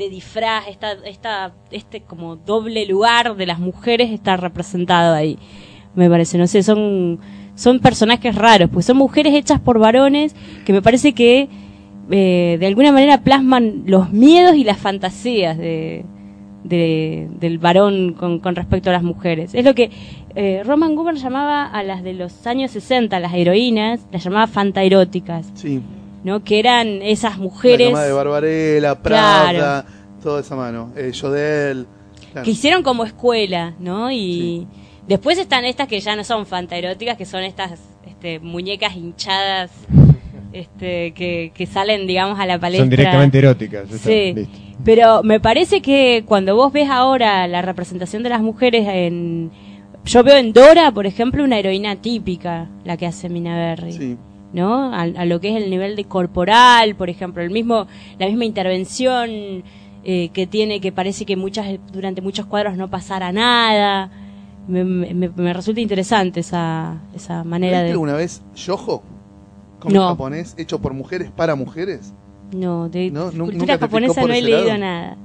[0.00, 5.38] de disfraz, esta, esta, este como doble lugar de las mujeres está representado ahí.
[5.94, 7.20] Me parece, no sé, son,
[7.54, 11.48] son personajes raros, pues son mujeres hechas por varones que me parece que
[12.10, 16.04] eh, de alguna manera plasman los miedos y las fantasías de,
[16.64, 19.54] de- del varón con, respecto a las mujeres.
[19.54, 19.90] Es lo que
[20.34, 25.50] eh, Roman Goober llamaba a las de los años 60, las heroínas, las llamaba fantaeróticas,
[25.54, 25.80] Sí.
[26.24, 26.44] ¿No?
[26.44, 29.84] Que eran esas La mujeres cama de Barbarella, Prada,
[30.22, 30.92] toda esa mano.
[30.96, 31.86] Eh, Jodel.
[32.32, 32.44] claro.
[32.44, 34.10] que hicieron como escuela, ¿no?
[34.10, 34.66] Y
[35.08, 39.70] después están estas que ya no son fantaeróticas, que son estas este, muñecas hinchadas
[40.52, 42.84] este, que, que salen, digamos, a la palestra.
[42.84, 43.88] Son directamente eróticas.
[43.88, 44.32] Sí.
[44.34, 44.58] listo.
[44.84, 49.50] Pero me parece que cuando vos ves ahora la representación de las mujeres en...
[50.04, 53.92] Yo veo en Dora, por ejemplo, una heroína típica, la que hace Mina Berry.
[53.92, 54.16] Sí.
[54.52, 54.92] ¿No?
[54.94, 57.86] A, a lo que es el nivel de corporal, por ejemplo, el mismo,
[58.18, 59.62] la misma intervención
[60.04, 64.10] eh, que tiene, que parece que muchas, durante muchos cuadros no pasara nada.
[64.68, 67.90] Me, me- me resulta interesante esa, esa manera ¿Viste de...
[67.92, 69.02] alguna vez Yojo?
[69.80, 70.08] Cómic No.
[70.08, 72.12] japonés hecho por mujeres para mujeres.
[72.52, 74.78] No, de No, cultura japonesa no he leído lado.
[74.78, 75.16] nada.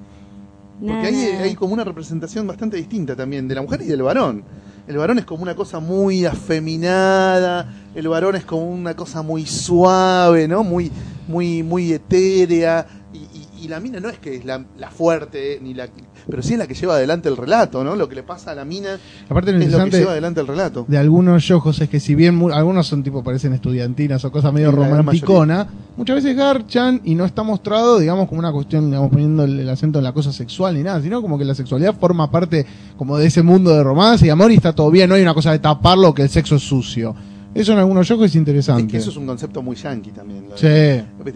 [0.79, 1.43] Porque Nada, nada.
[1.43, 4.43] hay como una representación bastante distinta también de la mujer y del varón.
[4.87, 9.45] El varón es como una cosa muy afeminada, el varón es como una cosa muy
[9.45, 10.63] suave, ¿no?
[10.63, 10.91] Muy,
[11.27, 12.85] muy, muy etérea.
[13.13, 15.87] Y, y- y la mina no es que es la, la fuerte, ni la
[16.27, 17.95] pero sí es la que lleva adelante el relato, ¿no?
[17.95, 18.97] Lo que le pasa a la mina
[19.29, 20.83] Aparte lo es lo que lleva adelante el relato.
[20.87, 24.51] de algunos yojos es que si bien mu- algunos son tipo parecen estudiantinas o cosas
[24.51, 29.11] medio Sí, romanticona, muchas veces garchan y no está mostrado, digamos, como una cuestión, digamos,
[29.11, 31.95] poniendo el, el acento en la cosa sexual ni nada, sino como que la sexualidad
[31.95, 32.65] forma parte
[32.97, 35.35] como de ese mundo de romance y amor y está todo bien, no hay una
[35.35, 37.15] cosa de taparlo que el sexo es sucio.
[37.55, 38.87] Eso en algunos yojos es Es interesante.
[38.91, 40.49] que eso es un concepto muy yankee también.
[40.49, 40.67] lo Sí.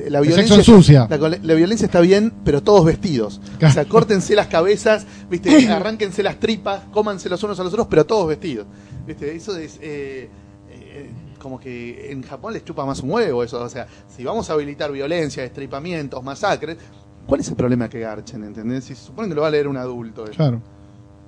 [0.09, 1.07] La violencia, sexo.
[1.09, 3.39] La, la violencia está bien, pero todos vestidos.
[3.63, 5.67] O sea, córtense las cabezas, ¿viste?
[5.71, 8.67] arránquense las tripas, cómanse los unos a los otros, pero todos vestidos.
[9.07, 9.33] ¿Viste?
[9.35, 9.79] Eso es.
[9.81, 10.29] eh,
[10.69, 11.09] eh,
[11.39, 13.61] como que en Japón les chupa más un huevo eso.
[13.63, 16.77] O sea, si vamos a habilitar violencia, estripamientos, masacres,
[17.25, 18.43] ¿cuál es el problema que garchen?
[18.43, 18.83] ¿Entendés?
[18.83, 20.25] Si se supone que lo va a leer un adulto.
[20.25, 20.33] eso.
[20.33, 20.61] Claro.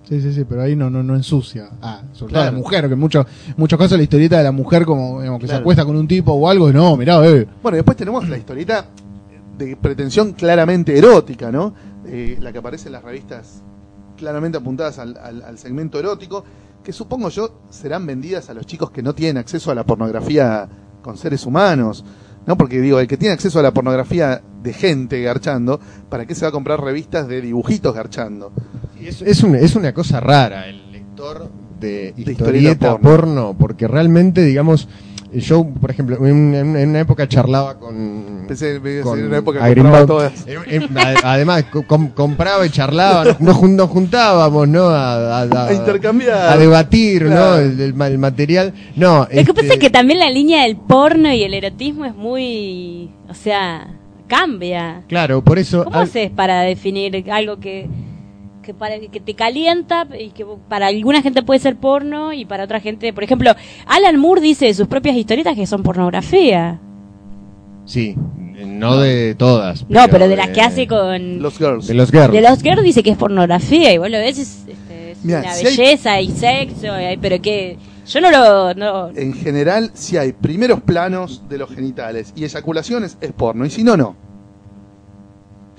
[0.07, 1.69] Sí, sí, sí, pero ahí no, no, no ensucia.
[1.82, 2.52] Ah, sobre todo Claro.
[2.52, 3.26] la mujer, que en muchos,
[3.56, 6.34] muchos casos la historieta de la mujer como digamos, que se acuesta con un tipo
[6.34, 7.48] o algo, no, mirá, eh.
[7.64, 8.88] Bueno, después tenemos la historieta
[9.57, 11.73] de pretensión claramente erótica, ¿no?
[12.06, 13.61] Eh, la que aparece en las revistas
[14.18, 16.44] claramente apuntadas al, al- al segmento erótico,
[16.84, 20.68] que supongo yo serán vendidas a los chicos que no tienen acceso a la pornografía
[21.02, 22.03] con seres humanos,
[22.45, 22.57] ¿no?
[22.57, 26.43] Porque digo, el que tiene acceso a la pornografía de gente garchando, ¿para qué se
[26.45, 28.51] va a comprar revistas de dibujitos garchando?
[28.99, 31.49] Es, es, un- es una cosa rara el lector
[31.80, 33.09] de historieta historieta porno.
[33.09, 33.55] porno.
[33.57, 34.88] porque realmente, digamos,
[35.34, 38.44] yo, por ejemplo, en, en- en una época charlaba con.
[38.48, 40.45] Pensé que con en una época compraba todas.
[40.48, 44.84] En- en- a- además, co- com- compraba y charlaba, nos, nos jun- nos juntábamos, ¿no?
[44.90, 46.49] A, a- a- A intercambiar.
[46.53, 47.56] a debatir, ¿no?
[47.58, 48.74] El, el ma- el material.
[48.95, 52.06] No, Lo que este, pasa es que también la línea del porno y el erotismo
[52.06, 53.10] es muy.
[53.30, 53.88] O sea,
[54.28, 55.03] cambia.
[55.08, 55.84] Claro, por eso.
[55.84, 57.88] ¿Cómo al- haces para definir algo que,
[58.64, 62.64] que, para, que te calienta y que para alguna gente puede ser porno y para
[62.66, 63.52] otra gente, por ejemplo,
[63.88, 66.80] Alan Moore dice de sus propias historietas que son pornografía.
[67.86, 68.16] Sí,
[68.66, 69.86] no de todas.
[69.90, 71.42] No, pero de las que hace con...
[71.42, 71.88] Los girls.
[71.88, 72.32] De los girls.
[72.32, 75.40] De los girls dice que es pornografía y vos lo ves, es, este, es Mirá,
[75.40, 77.78] una si hay- belleza y sexo, y- pero que
[78.08, 78.74] yo no lo...
[78.76, 83.70] No, En general, si hay primeros planos de los genitales y eyaculaciones, es porno, y
[83.72, 84.16] si no, no.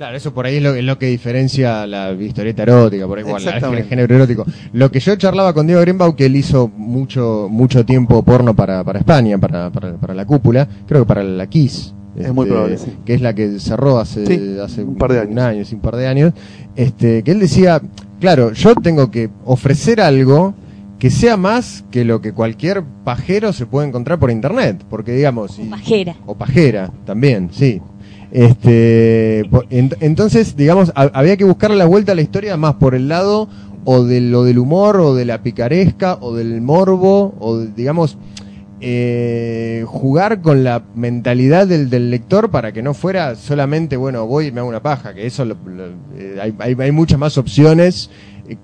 [0.03, 3.23] Claro, eso por ahí es lo, es lo que diferencia la historieta erótica, por ahí,
[3.25, 4.45] bueno, la- el género erótico.
[4.73, 8.83] Lo que yo charlaba con Diego Greenbaum, que él hizo mucho mucho tiempo porno para,
[8.83, 11.95] para España, para, para, para la cúpula, creo que para la Kiss.
[12.17, 12.93] Es muy probable, sí.
[13.07, 15.31] Que es la que cerró hace, Sí, hace un par de años.
[15.33, 16.33] un año, un par de años.
[16.75, 17.81] Este, que él decía,
[18.19, 20.53] claro, yo tengo que ofrecer algo
[20.99, 24.85] que sea más que lo que cualquier pajero se puede encontrar por internet.
[24.91, 25.59] Porque digamos...
[25.59, 26.17] y- pajera.
[26.27, 27.81] o pajera también, sí.
[28.33, 29.45] Este,
[30.01, 33.49] entonces, digamos, ha- había que buscarle la vuelta a la historia más por el lado
[33.85, 38.17] o de lo del humor o de la picaresca o del morbo o digamos
[38.81, 44.47] eh, jugar con la mentalidad del, del lector para que no fuera solamente bueno voy
[44.47, 45.57] y me hago una paja que eso lo-
[46.17, 48.09] eh, hay, hay, hay muchas más opciones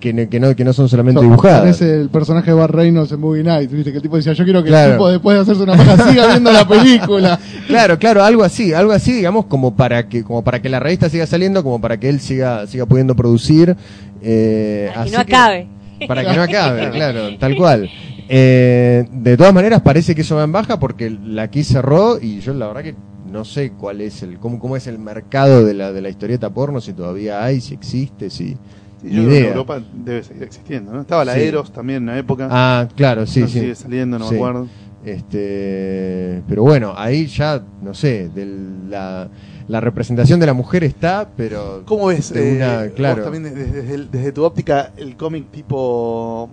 [0.01, 3.13] que, no- que no que no son solamente dibujadas Es el personaje de Bar Reynolds
[3.13, 3.91] en Movie Night, ¿viste?
[3.91, 4.91] Que el tipo decía, yo quiero que Claro.
[4.93, 7.39] el tipo después de hacerse una paja siga viendo la película.
[7.69, 11.11] Claro, claro, algo así, algo así, digamos, como para que, como para que la revista
[11.11, 13.77] siga saliendo, como para que él siga, siga pudiendo producir.
[14.23, 15.69] Eh, Para que así no acabe.
[16.07, 17.91] Para que no acabe, claro, tal cual.
[18.29, 22.41] Eh, de todas maneras, parece que eso va en baja porque la aquí cerró y
[22.41, 22.95] yo la verdad que
[23.31, 26.49] no sé cuál es el, cómo, cómo es el mercado de la, de la historieta
[26.51, 28.57] porno, si todavía hay, si existe, si.
[29.01, 29.49] Sí, ni yo creo que.
[29.49, 31.01] Europa debe seguir existiendo, ¿no?
[31.01, 31.41] Estaba la Sí.
[31.41, 32.49] Eros también en una época.
[32.51, 33.61] Ah, claro, sí, no sí.
[33.61, 34.35] sigue saliendo, no Sí.
[34.35, 34.69] me acuerdo.
[35.05, 39.29] Este, pero bueno, ahí ya, no sé, del- la,
[39.69, 43.23] la representación de la mujer está, pero ¿Cómo ves, de eh, vos claro.
[43.23, 46.49] también desde, desde tu óptica, el cómic tipo.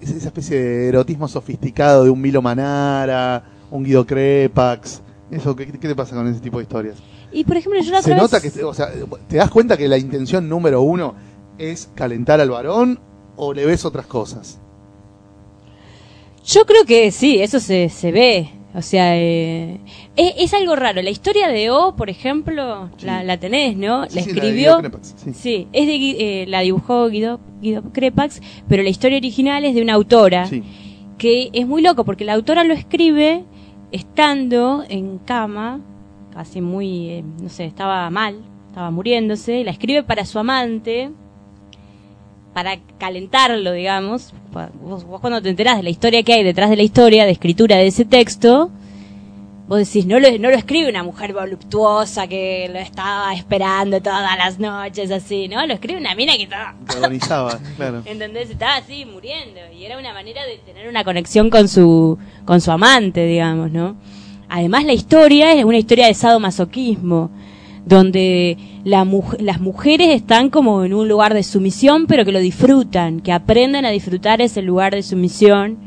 [0.00, 5.00] es esa especie de erotismo sofisticado de un Milo Manara, un Guido Crepax?
[5.30, 6.96] Eso, ¿qué, qué te pasa con ese tipo de historias?
[7.32, 8.88] Y por ejemplo, yo la Se otra nota vez- que, o sea,
[9.28, 11.14] ¿te das cuenta que la intención número uno
[11.58, 13.00] es calentar al varón
[13.36, 14.60] o le ves otras cosas?
[16.44, 18.50] Yo creo que sí, eso se, se ve.
[18.74, 19.80] O sea, eh,
[20.16, 21.00] es, es algo raro.
[21.00, 23.06] La historia de O, por ejemplo, Sí.
[23.06, 24.06] la, la tenés, ¿no?
[24.08, 24.78] Sí, la sí, escribió.
[24.80, 25.32] Crepax, sí.
[25.34, 25.96] sí, es de,
[26.42, 30.46] eh, la dibujó Guido, Guido Crepax, pero la historia original es de una autora.
[30.46, 30.62] Sí.
[31.18, 33.42] que es muy loco porque la autora lo escribe
[33.90, 35.80] estando en cama,
[36.34, 38.36] casi muy, eh, no sé, estaba mal,
[38.68, 41.10] estaba muriéndose, la escribe para su amante,
[42.56, 44.32] para calentarlo, digamos.
[44.80, 47.32] Vos, vos cuando te enterás de la historia que hay detrás de la historia, de
[47.32, 48.70] escritura de ese texto,
[49.68, 54.38] vos decís, no lo, no lo escribe una mujer voluptuosa que lo estaba esperando todas
[54.38, 55.66] las noches, así, ¿no?
[55.66, 56.74] Lo escribe una mina que estaba...
[56.88, 58.00] Agonizaba, claro.
[58.06, 58.48] ¿Entendés?
[58.48, 62.70] Estaba así muriendo y era una manera de tener una conexión con su con su
[62.70, 63.96] amante, digamos, ¿no?
[64.48, 67.30] Además la historia es una historia de sadomasoquismo,
[67.86, 72.40] donde la muj- las mujeres están como en un lugar de sumisión, pero que lo
[72.40, 75.78] disfrutan, que aprenden a disfrutar ese lugar de sumisión,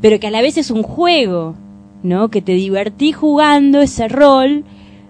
[0.00, 1.56] pero que a la vez es un juego,
[2.04, 2.28] ¿no?
[2.30, 4.64] Que te divertís jugando ese rol,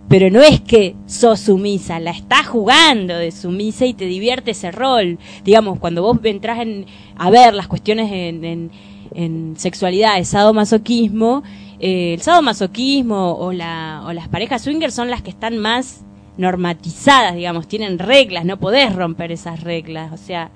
[0.09, 4.71] pero no es que sos sumisa, la estás jugando de sumisa y te divierte ese
[4.71, 5.19] rol.
[5.45, 6.87] Digamos, cuando vos entras en,
[7.17, 8.71] a ver las cuestiones en, en,
[9.15, 11.43] en sexualidad, de sadomasoquismo,
[11.79, 16.05] eh, el sadomasoquismo o, la, o las parejas swinger son las que están más
[16.37, 20.51] normatizadas, digamos, tienen reglas, no podés romper esas reglas, o sea,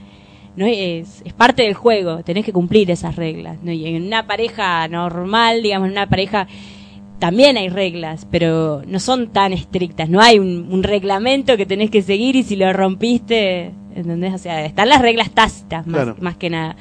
[0.56, 3.72] no es, es parte del juego, tenés que cumplir esas reglas, ¿no?
[3.72, 6.46] Y en una pareja normal, digamos, en una pareja
[7.18, 11.90] también hay reglas, pero no son tan estrictas, no hay un, un reglamento que tenés
[11.90, 14.34] que seguir y si lo rompiste, ¿entendés?
[14.34, 16.16] O sea, están las reglas tácitas más, Claro.
[16.20, 16.76] más que nada.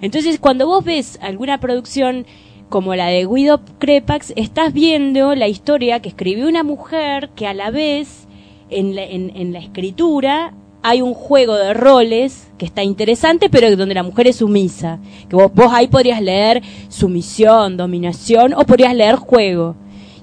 [0.00, 2.26] Entonces, cuando vos ves alguna producción
[2.68, 7.54] como la de Guido Crepax, estás viendo la historia que escribió una mujer que a
[7.54, 8.25] la vez
[8.70, 13.74] en la, en, en la escritura hay un juego de roles que está interesante, pero
[13.76, 15.00] donde la mujer es sumisa.
[15.28, 19.74] Que vos, vos ahí podrías leer sumisión, dominación, o podrías leer juego.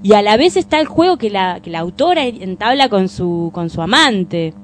[0.02, 3.50] Y a la vez está el juego que la, que la autora entabla con su,
[3.52, 4.54] con su amante.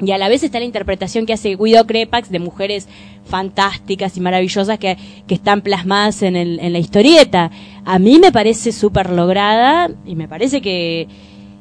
[0.00, 2.88] Y a la vez está la interpretación que hace Guido Crepax de mujeres
[3.24, 4.96] fantásticas y maravillosas que,
[5.26, 7.50] que están plasmadas en, el, en la historieta.
[7.84, 11.06] A mí me parece súper lograda y me parece que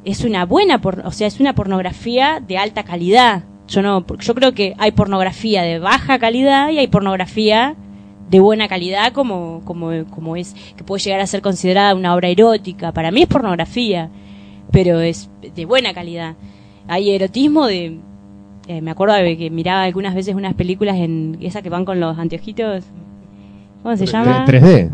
[0.05, 3.43] es una buena, por, o sea, es una pornografía de alta calidad.
[3.67, 7.75] Yo no, yo creo que hay pornografía de baja calidad y hay pornografía
[8.29, 12.29] de buena calidad como, como, como es, que puede llegar a ser considerada una obra
[12.29, 12.91] erótica.
[12.91, 14.09] Para mí es pornografía,
[14.71, 16.35] pero es de buena calidad.
[16.87, 17.99] Hay erotismo de,
[18.67, 21.99] eh, me acuerdo de que miraba algunas veces unas películas en esas que van con
[21.99, 22.85] los anteojitos.
[23.83, 24.45] ¿Cómo se llama?
[24.45, 24.89] 3D.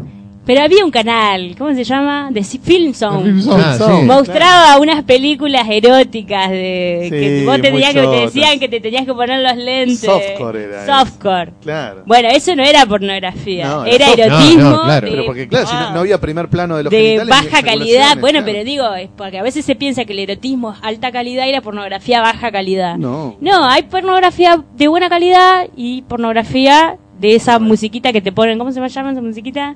[0.46, 2.30] Pero había un canal, ¿cómo se llama?
[2.32, 3.24] De Film Zone.
[3.24, 3.64] Film Zone.
[3.66, 4.02] Ah, Zone.
[4.02, 4.06] sí.
[4.06, 9.06] Mostraba unas películas eróticas de Sí, que vos tenías que, te decían que te tenías
[9.06, 10.00] que poner los lentes.
[10.02, 11.52] Softcore era Softcore.
[11.62, 12.04] Claro.
[12.06, 14.62] Bueno, eso no era pornografía, No, era erotismo.
[14.62, 15.06] No, no, claro.
[15.08, 18.18] de- Pero porque, claro, si no, no había primer plano de los de baja calidad.
[18.20, 18.46] Bueno, claro.
[18.46, 21.54] pero digo, es porque a veces se piensa que el erotismo es alta calidad y
[21.54, 22.98] la pornografía baja calidad.
[22.98, 23.36] No.
[23.42, 28.72] No, hay pornografía de buena calidad y pornografía de esa musiquita que te ponen, ¿cómo
[28.72, 29.76] se llama esa musiquita?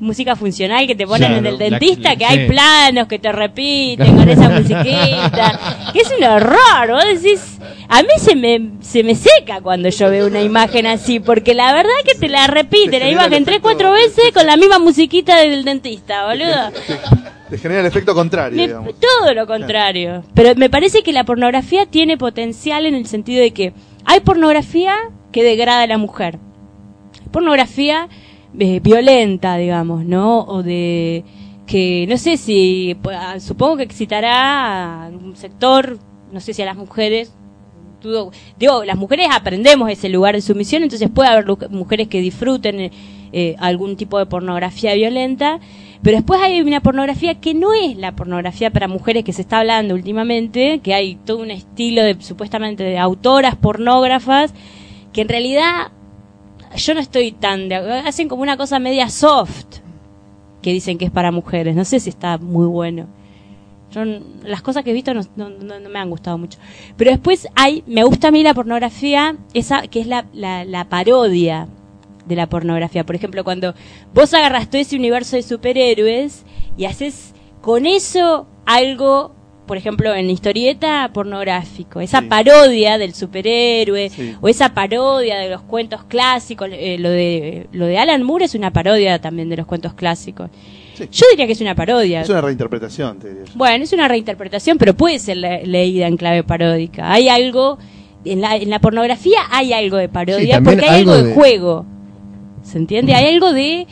[0.00, 2.32] Música funcional que te ponen Claro, en el la- dentista, que sí.
[2.32, 5.60] hay planos que te repiten con esa musiquita,
[5.92, 10.08] que es un horror, vos decís, a mí se me, se me seca cuando yo
[10.08, 13.58] veo una imagen así, porque la verdad que te la Te repiten, la imagen tres,
[13.60, 16.72] cuatro veces con la misma musiquita del dentista, boludo.
[17.50, 18.94] Te genera el efecto contrario, Me- digamos.
[18.98, 20.24] todo lo contrario.
[20.34, 23.74] Pero me parece que la pornografía tiene potencial en el sentido de que
[24.06, 24.94] hay pornografía
[25.30, 26.38] que degrada a la mujer.
[27.32, 28.08] Pornografía
[28.58, 30.40] eh, violenta, digamos, ¿no?
[30.40, 31.24] O de
[31.66, 35.98] que no sé si, pues, ah, supongo que excitará a un sector,
[36.32, 37.32] no sé si a las mujeres.
[38.58, 42.90] digo, las mujeres aprendemos ese lugar de sumisión, entonces puede haber mujeres que disfruten
[43.32, 45.60] eh, algún tipo de pornografía violenta,
[46.02, 49.60] pero después hay una pornografía que no es la pornografía para mujeres que se está
[49.60, 54.52] hablando últimamente, que hay todo un estilo de supuestamente de autoras pornógrafas,
[55.12, 55.92] que en realidad
[56.76, 59.78] yo no estoy tan de hacen como una cosa media soft
[60.62, 63.06] que dicen que es para mujeres, no sé si está muy bueno.
[63.92, 64.04] Yo,
[64.44, 66.58] las cosas que he visto no, no- no- no me han gustado mucho.
[66.96, 70.88] Pero después hay, me gusta a mí la pornografía, esa que es la, la, la
[70.88, 71.66] parodia
[72.26, 73.04] de la pornografía.
[73.04, 73.74] Por ejemplo, cuando
[74.14, 76.44] vos agarras todo ese universo de superhéroes
[76.76, 77.32] y haces
[77.62, 79.32] con eso algo,
[79.70, 82.26] por ejemplo, en historieta pornográfico, esa Sí.
[82.26, 84.34] parodia del superhéroe Sí.
[84.40, 88.56] o esa parodia de los cuentos clásicos, eh, lo de lo de Alan Moore es
[88.56, 90.50] una parodia también de los cuentos clásicos.
[90.94, 91.04] Sí.
[91.12, 92.22] Yo diría que es una parodia.
[92.22, 93.44] Es una reinterpretación, te diría.
[93.54, 97.12] Bueno, es una reinterpretación, pero puede ser le- leída en clave paródica.
[97.12, 97.78] Hay algo,
[98.24, 101.34] en la, en la pornografía hay algo de parodia porque hay algo, algo de, de-
[101.36, 101.86] juego.
[102.64, 103.14] ¿Se entiende?
[103.14, 103.86] Hay algo de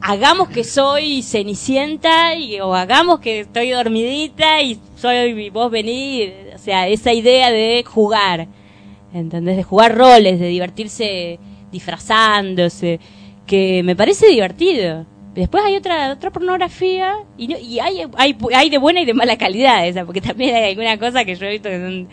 [0.00, 6.30] hagamos que soy cenicienta y, o hagamos que estoy dormidita y soy y vos venís.
[6.54, 8.48] O sea, esa idea de jugar.
[9.12, 9.56] ¿Entendés?
[9.56, 11.38] De jugar roles, de divertirse
[11.72, 13.00] disfrazándose,
[13.46, 15.06] que me parece divertido.
[15.34, 19.36] Después hay otra otra pornografía y, y hay, hay hay de buena y de mala
[19.38, 22.08] calidad esa, porque también hay alguna cosa que yo he visto que son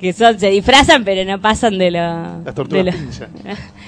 [0.00, 2.94] que son se disfrazan pero no pasan de lo Las de tortugas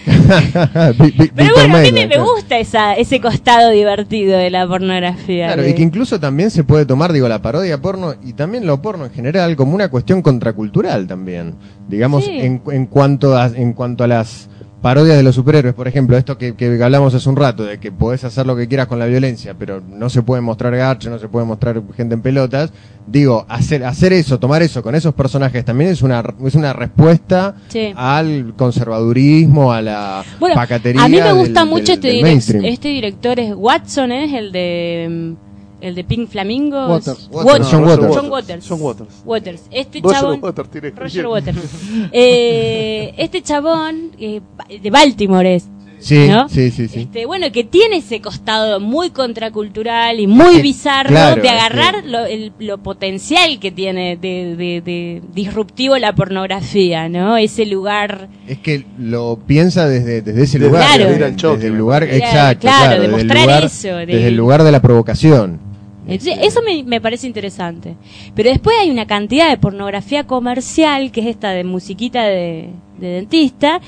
[0.98, 5.46] vi- pero bueno, a mí me, gusta esa, ese costado divertido de la pornografía.
[5.46, 8.66] Claro, de- y que incluso también se puede tomar, digo, la parodia porno y también
[8.66, 11.54] lo porno en general como una cuestión contracultural también.
[11.88, 12.38] Digamos, Sí.
[12.40, 14.48] en, en cuanto a, en cuanto a las
[14.82, 17.92] parodias de los superhéroes, por ejemplo, esto que, que hablamos hace un rato, de que
[17.92, 21.18] podés hacer lo que quieras con la violencia, pero no se puede mostrar garche, no
[21.20, 22.72] se puede mostrar gente en pelotas,
[23.06, 27.54] digo, hacer, hacer eso, tomar eso con esos personajes también es una, es una respuesta
[27.68, 27.92] Sí.
[27.96, 32.88] al conservadurismo, a la Bueno, pacatería a mí me gusta del- mucho este, del este
[32.88, 34.32] director, es Watson, ¿es?
[34.32, 35.51] El de, mm,
[35.82, 36.88] el de Pink Flamingos.
[37.06, 37.28] Waters.
[37.30, 37.68] Waters.
[37.70, 38.16] John Waters.
[38.16, 38.66] John Waters.
[38.68, 39.22] John Waters.
[39.24, 39.62] Waters.
[39.70, 40.40] Este Roger chabón.
[40.42, 41.26] Waters Roger.
[41.26, 41.58] Waters.
[42.12, 44.40] Eh, este chabón, eh,
[44.82, 45.68] de Baltimore es.
[45.98, 46.48] Sí, ¿no?
[46.48, 47.02] sí, sí, sí.
[47.02, 52.24] Este, bueno, que tiene ese costado muy contracultural y muy bizarro claro, de agarrar lo,
[52.26, 57.36] el- lo potencial que tiene de, de- de disruptivo la pornografía, ¿no?
[57.36, 60.88] Ese lugar Es que lo piensa desde, desde ese Desde lugar.
[60.96, 61.54] Claro.
[61.54, 64.62] desde, el lugar, exacto, Claro, claro, desde el demostrar lugar, eso, de- desde el lugar
[64.64, 65.71] de la provocación.
[66.14, 67.96] Eso me, me parece interesante.
[68.34, 73.08] Pero después hay una cantidad de pornografía comercial, que es esta de musiquita de, de
[73.08, 73.80] dentista,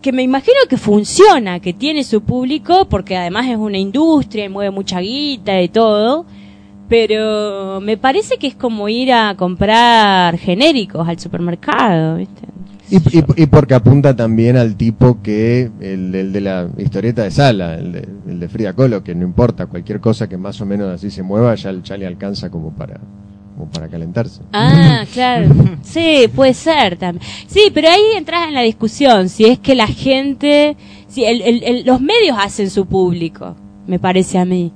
[0.00, 4.48] que me imagino que funciona, que tiene su público, porque además es una industria y
[4.48, 6.26] mueve mucha guita y todo.
[6.88, 12.49] Pero me parece que es como ir a comprar genéricos al supermercado, ¿viste?
[12.90, 17.30] Y, y, y porque apunta también al tipo que, el, el de la historieta de
[17.30, 20.66] sala, el de, el de Frida Kahlo, que no importa, cualquier cosa que más o
[20.66, 22.98] menos así se mueva, ya, ya le alcanza como para,
[23.56, 24.40] como para calentarse.
[24.52, 25.48] Ah, claro.
[25.82, 27.24] Sí, puede ser también.
[27.46, 30.76] Sí, pero ahí entras en la discusión, si es que la gente,
[31.08, 33.54] si el, el- el- los medios hacen su público,
[33.86, 34.72] me parece a mí.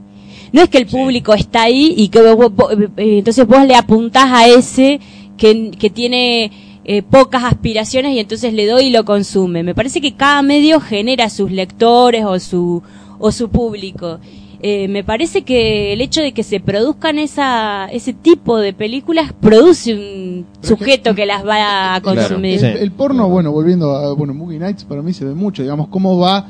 [0.52, 3.74] No es que el público está ahí y que vos- vos- eh, entonces vos le
[3.74, 5.00] apuntás a ese
[5.36, 6.52] que, que tiene
[6.85, 9.62] eh, pocas aspiraciones y entonces le doy y lo consume.
[9.62, 12.82] Me parece que cada medio genera sus lectores o su,
[13.19, 14.19] o su público.
[14.66, 19.31] Eh, me parece que el hecho de que se produzcan esa, ese tipo de películas
[19.39, 22.61] produce un Pero es que- sujeto que las va a Claro, consumir.
[22.61, 22.65] sí.
[22.66, 25.89] El, el porno, bueno, volviendo a bueno, Movie Nights, para mí se ve mucho, digamos,
[25.89, 26.48] cómo va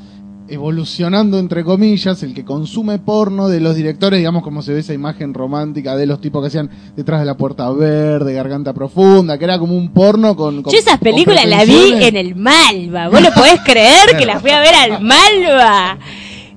[0.48, 4.92] evolucionando, entre comillas, el que consume porno de los directores, digamos, como se ve esa
[4.92, 9.44] imagen romántica de los tipos que hacían detrás de la puerta verde, garganta profunda, que
[9.44, 10.62] era como un porno con...
[10.62, 13.08] con Yo esas películas las vi en el Malva.
[13.08, 15.98] ¿Vos lo podés creer que las fui a ver al Malva?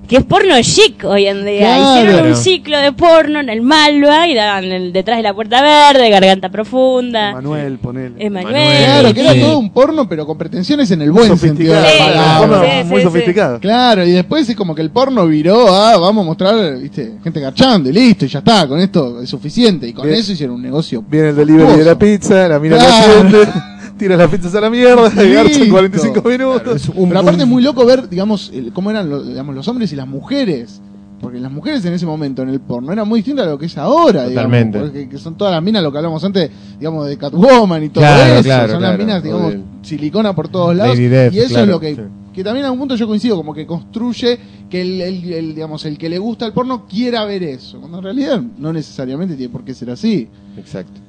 [0.08, 1.76] Que es porno chic hoy en día.
[1.76, 2.00] Claro.
[2.08, 5.60] Hicieron un ciclo de porno en el Malva y daban el- detrás de la puerta
[5.60, 7.32] verde, garganta profunda.
[7.34, 8.14] Manuel, ponele.
[8.18, 8.54] Emanuel.
[8.54, 9.40] Claro, que era Sí.
[9.40, 11.88] todo un porno, pero con pretensiones en el buen sentido de la.
[11.90, 12.62] Sí, palabra.
[12.82, 13.60] Sí, muy sí, sofisticado.
[13.60, 17.40] Claro, y después es como que el porno viró a, vamos a mostrar, viste, gente
[17.40, 19.86] garchando y listo, y ya está, con esto es suficiente.
[19.88, 20.18] Y con Bien.
[20.18, 21.04] eso hicieron un negocio.
[21.06, 23.24] Viene el delivery de la pizza, la mira Claro.
[23.24, 23.52] la gente,
[23.98, 25.70] tira las pizzas a la mierda, y garcha en Listo.
[25.72, 26.62] 45 minutos.
[26.62, 29.26] Claro, es un- Pero aparte un- es muy loco ver, digamos, el- cómo eran los,
[29.26, 30.80] digamos, los hombres y las mujeres.
[31.20, 33.66] Porque las mujeres en ese momento en el porno eran muy distintas a lo que
[33.66, 34.78] es ahora, Totalmente.
[34.78, 34.92] digamos.
[34.92, 36.48] Porque que son todas las minas, lo que hablamos antes,
[36.78, 38.42] digamos, de Catwoman y todo Claro, eso.
[38.44, 40.94] claro, son las minas, digamos, silicona por todos lados.
[40.96, 42.00] Lady Death, y eso claro, es lo que, sí.
[42.32, 44.38] que también a un punto yo coincido, como que construye
[44.70, 47.80] que el, el- el, digamos, el que le gusta el porno quiera ver eso.
[47.80, 50.28] Cuando en realidad no necesariamente tiene por qué ser así.
[50.56, 51.00] Exacto.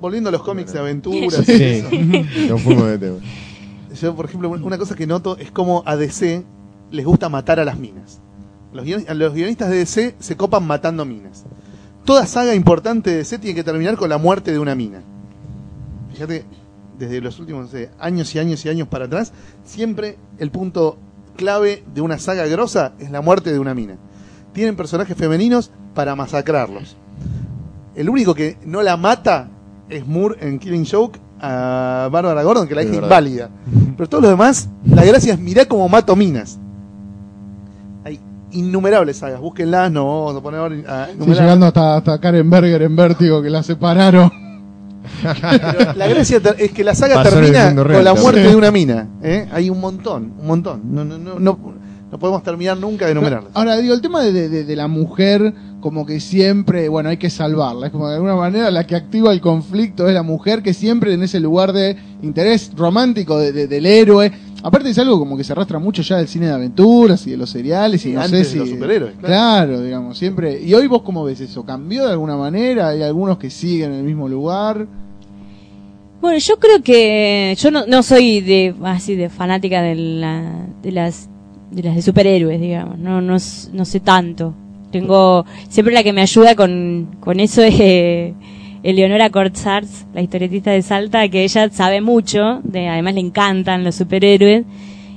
[0.00, 1.44] Volviendo a los cómics de aventuras.
[1.44, 2.52] Sí, y eso.
[2.52, 3.16] nos fuimos de tema.
[4.00, 6.42] Yo, por ejemplo, una cosa que noto es cómo a DC
[6.90, 8.20] les gusta matar a las minas.
[8.72, 11.44] Los, guion- a los guionistas de DC se copan matando minas.
[12.04, 15.02] Toda saga importante de DC tiene que terminar con la muerte de una mina.
[16.12, 16.44] Fíjate,
[16.98, 19.32] desde los últimos no sé, años y años y años para atrás,
[19.64, 20.96] siempre el punto
[21.36, 23.96] clave de una saga grosa es la muerte de una mina.
[24.52, 26.96] Tienen personajes femeninos para masacrarlos.
[27.94, 29.48] El único que no la mata
[29.90, 33.50] es Moore en Killing Joke a Bárbara Gordon, que la Es deja inválida.
[33.96, 36.58] Pero todos los demás, la gracia es mirá cómo mato minas.
[38.04, 38.18] Hay
[38.52, 42.96] innumerables sagas, búsquenlas, no vamos a poner ahora Sí, llegando hasta, hasta Karen Berger en
[42.96, 44.30] Vértigo, que la separaron.
[45.22, 48.48] Pero la gracia es que la saga Pasó termina con la muerte Sí.
[48.50, 49.08] de una mina.
[49.22, 49.48] ¿eh?
[49.52, 50.82] Hay un montón, un montón.
[50.94, 51.58] No, no, no, no,
[52.10, 53.52] no podemos terminar nunca de enumerarlas.
[53.54, 57.30] Ahora, digo, el tema de, de- de- la mujer, como que siempre, bueno, hay que
[57.30, 57.86] salvarla.
[57.86, 61.14] Es como de alguna manera la que activa el conflicto es la mujer que siempre
[61.14, 64.32] en ese lugar de interés romántico de- de- del héroe.
[64.62, 67.36] Aparte es algo como que se arrastra mucho ya del cine de aventuras y de
[67.38, 68.58] los seriales y no antes sé de si...
[68.58, 69.26] los superhéroes, claro.
[69.68, 70.60] Claro, digamos, siempre...
[70.62, 71.64] ¿Y hoy vos cómo ves eso?
[71.64, 72.88] ¿Cambió de alguna manera?
[72.88, 74.86] ¿Hay algunos que siguen en el mismo lugar?
[76.20, 80.92] Bueno, yo creo que yo no, no soy de así de fanática de, la, de
[80.92, 81.29] las
[81.70, 82.98] de las de superhéroes, digamos.
[82.98, 83.36] No, no
[83.72, 84.54] no sé tanto.
[84.90, 88.34] Tengo siempre la que me ayuda con, con eso es eh,
[88.82, 93.94] Eleonora Cortzars, la historietista de Salta, que ella sabe mucho, de, además le encantan los
[93.94, 94.64] superhéroes.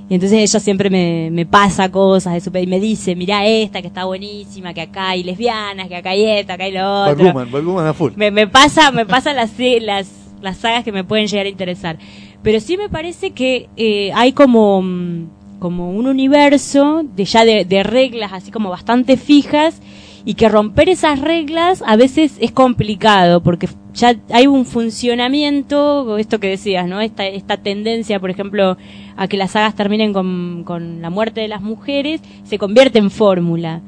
[0.10, 3.82] Y entonces ella siempre me, me pasa cosas de super y me dice, mirá esta
[3.82, 7.26] que está buenísima, que acá hay lesbianas, que acá hay esta, acá hay lo otro
[7.26, 8.12] Batwoman, Batwoman a full.
[8.16, 9.52] me, me pasa me pasa las
[9.82, 11.98] las las sagas que me pueden llegar a interesar.
[12.44, 15.28] Pero sí me parece que eh, hay como, mm,
[15.64, 19.81] como un universo de ya de, de reglas así como bastante fijas
[20.26, 26.41] y que romper esas reglas a veces es complicado porque ya hay un funcionamiento, esto
[26.41, 26.99] que decías, ¿no?
[26.99, 28.76] Esta, esta tendencia, por ejemplo,
[29.15, 33.10] a que las sagas terminen con, con la muerte de las mujeres, se convierte en
[33.10, 33.80] fórmula.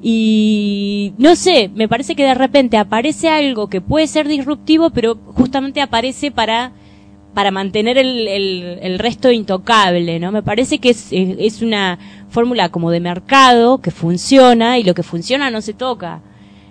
[0.00, 5.16] Y no sé, me parece que de repente aparece algo que puede ser disruptivo, pero
[5.34, 6.72] justamente aparece para
[7.34, 10.32] para mantener el, resto intocable, ¿no?
[10.32, 11.98] Me parece que es una
[12.28, 16.22] fórmula como de mercado que funciona y lo que funciona no se toca.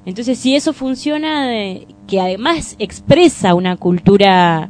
[0.07, 4.69] Entonces, si eso funciona, eh, que además expresa una cultura,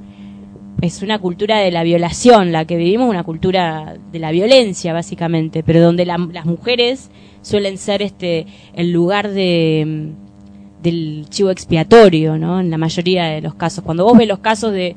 [0.82, 5.62] es una cultura de la violación, la que vivimos, una cultura de la violencia, básicamente,
[5.62, 7.12] pero donde la- las mujeres
[7.44, 12.60] suelen ser este el lugar de mm, del chivo expiatorio, ¿no?
[12.60, 13.84] En la mayoría de los casos.
[13.84, 14.96] Cuando vos ves los casos de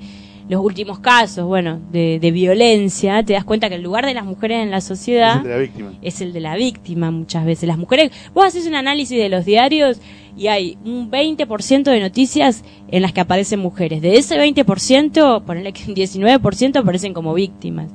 [0.50, 4.24] los últimos casos, bueno, de, de violencia, te das cuenta que el lugar de las
[4.24, 5.92] mujeres en la Es sociedad el de la víctima.
[6.02, 7.68] es el de la víctima muchas veces.
[7.68, 10.00] Las mujeres, vos haces un análisis de los diarios
[10.36, 14.02] y hay un 20% de noticias en las que aparecen mujeres.
[14.02, 17.90] De ese 20%, ponele que un 19% aparecen como víctimas.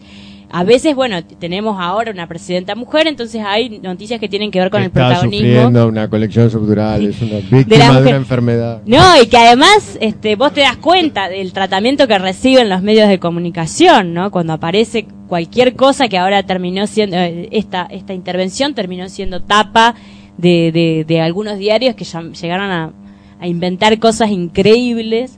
[0.57, 4.69] A veces, bueno, tenemos ahora una presidenta mujer, entonces hay noticias que tienen que ver
[4.69, 5.47] con el protagonismo.
[5.47, 8.07] sufriendo una colección subdural, es una De víctima de, mujer.
[8.07, 8.81] una enfermedad.
[8.85, 13.09] No, y que además este, vos te das cuenta del tratamiento que reciben los medios
[13.09, 14.31] de comunicación, ¿no?
[14.31, 19.95] Cuando aparece cualquier cosa que ahora terminó siendo, eh, esta, esta intervención terminó siendo tapa
[20.37, 22.93] de, de, de algunos diarios que ya llegaron a,
[23.41, 25.37] a inventar cosas increíbles.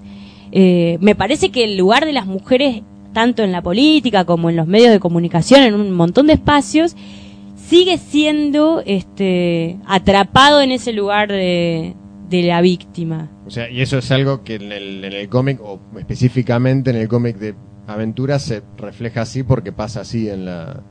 [0.52, 2.84] Eh, me parece que el lugar de las mujeres,
[3.18, 6.96] tanto en la política como en los medios de comunicación, en un montón de espacios,
[7.56, 11.96] sigue siendo este atrapado en ese lugar de,
[12.30, 13.32] la víctima.
[13.48, 16.98] O sea, y eso es algo que en el, en el cómic, o específicamente en
[16.98, 17.56] el cómic de
[17.88, 20.84] aventuras, se refleja así porque pasa así en la.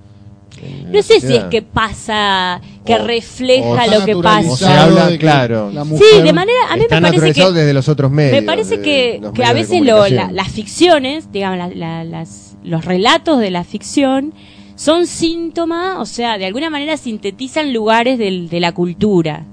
[0.91, 4.85] No sé si es que pasa, que O- refleja o lo que O se pasa.
[4.85, 5.71] habla, claro.
[5.71, 8.33] la Sí, mujer- de manera, a mí Está me parece que desde los otros medios.
[8.41, 13.39] me parece que, a veces lo- la- las ficciones, digamos, la- la- las, los relatos
[13.41, 14.33] de la ficción
[14.77, 19.45] son síntoma, o sea, de alguna manera sintetizan lugares del- de la cultura,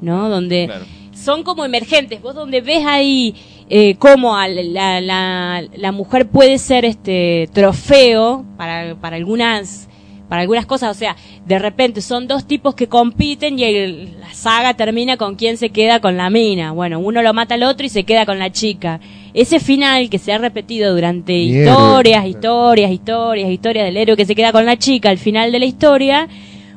[0.00, 0.28] ¿no?
[0.30, 0.84] Donde Claro.
[1.12, 2.22] son como emergentes.
[2.22, 3.34] Vos donde ves ahí
[3.68, 9.88] eh, cómo a la, la, la mujer puede ser este trofeo para, para algunas
[10.28, 14.32] para algunas cosas, o sea, de repente son dos tipos que compiten y el- la
[14.34, 16.72] saga termina con quién se queda con la mina.
[16.72, 19.00] Bueno, uno lo mata al otro y se queda con la chica.
[19.34, 24.34] Ese final que se ha repetido durante historias, historias, historias, historias del héroe que se
[24.34, 26.28] queda con la chica al final de la historia,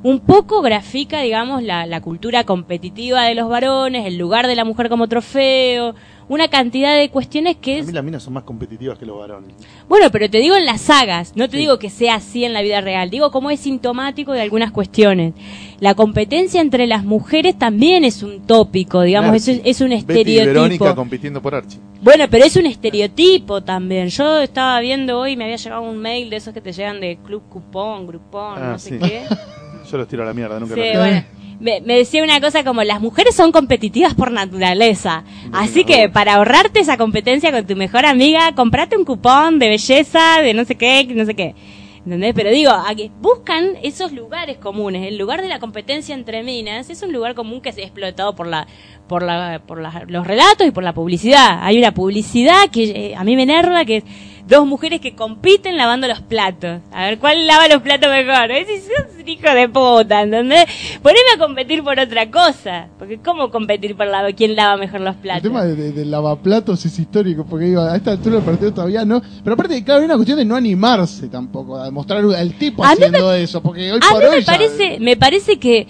[0.03, 4.63] un poco grafica, digamos, la, la cultura competitiva de los varones, el lugar de la
[4.63, 5.93] mujer como trofeo,
[6.29, 7.87] una cantidad de cuestiones que A es...
[7.87, 9.51] mí las minas son más competitivas que los varones.
[9.89, 11.57] Bueno, pero te digo en las sagas, no te Sí.
[11.57, 15.33] digo que sea así en la vida real, digo cómo es sintomático de algunas cuestiones.
[15.81, 20.35] La competencia entre las mujeres también es un tópico, digamos, es, es un Betty y
[20.37, 20.95] Verónica estereotipo.
[20.95, 21.79] compitiendo por Archie.
[22.01, 24.07] Bueno, pero es un estereotipo también.
[24.09, 27.17] Yo estaba viendo hoy, me había llegado un mail de esos que te llegan de
[27.25, 28.99] Club Cupón, Grupón, Ah, no sé sí.
[28.99, 29.23] qué.
[29.91, 31.23] Yo los tiro a la mierda, nunca Sí, los bueno.
[31.59, 35.23] Me, me decía una cosa como las mujeres son competitivas por naturaleza.
[35.51, 40.41] Así que para ahorrarte esa competencia con tu mejor amiga, comprate un cupón de belleza,
[40.41, 41.55] de no sé qué, no sé qué.
[42.05, 42.33] ¿Entendés?
[42.33, 45.05] Pero digo, a que buscan esos lugares comunes.
[45.05, 48.35] El lugar de la competencia entre minas es un lugar común que se ha explotado
[48.35, 48.65] por la,
[49.09, 51.59] por la, por la- los relatos y por la publicidad.
[51.61, 54.03] Hay una publicidad que eh, a mí me enerva que
[54.49, 56.81] dos mujeres que compiten lavando los platos.
[56.91, 58.49] A ver cuál lava los platos mejor.
[58.51, 60.65] Es decir, sos un hijo de puta, ¿entendés?
[61.03, 62.87] Poneme a competir por otra cosa.
[62.97, 65.43] Porque ¿cómo competir por la, quién lava mejor los El platos?
[65.43, 69.05] tema de- de- del lavaplatos es histórico, porque digo, a esta altura del partido todavía
[69.05, 69.21] no.
[69.43, 72.89] Pero aparte, claro, hay una cuestión de no animarse tampoco, a demostrar al tipo A
[72.91, 75.87] haciendo eso, porque hoy A por mí hoy me ya- parece, me parece que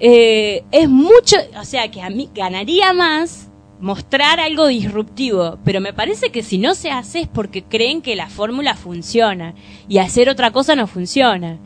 [0.00, 3.47] eh, es mucho, o sea, que a mí ganaría más
[3.80, 8.16] mostrar algo disruptivo, pero me parece que si no se hace es porque creen que
[8.16, 9.54] la fórmula funciona
[9.88, 11.58] y hacer otra cosa no funciona.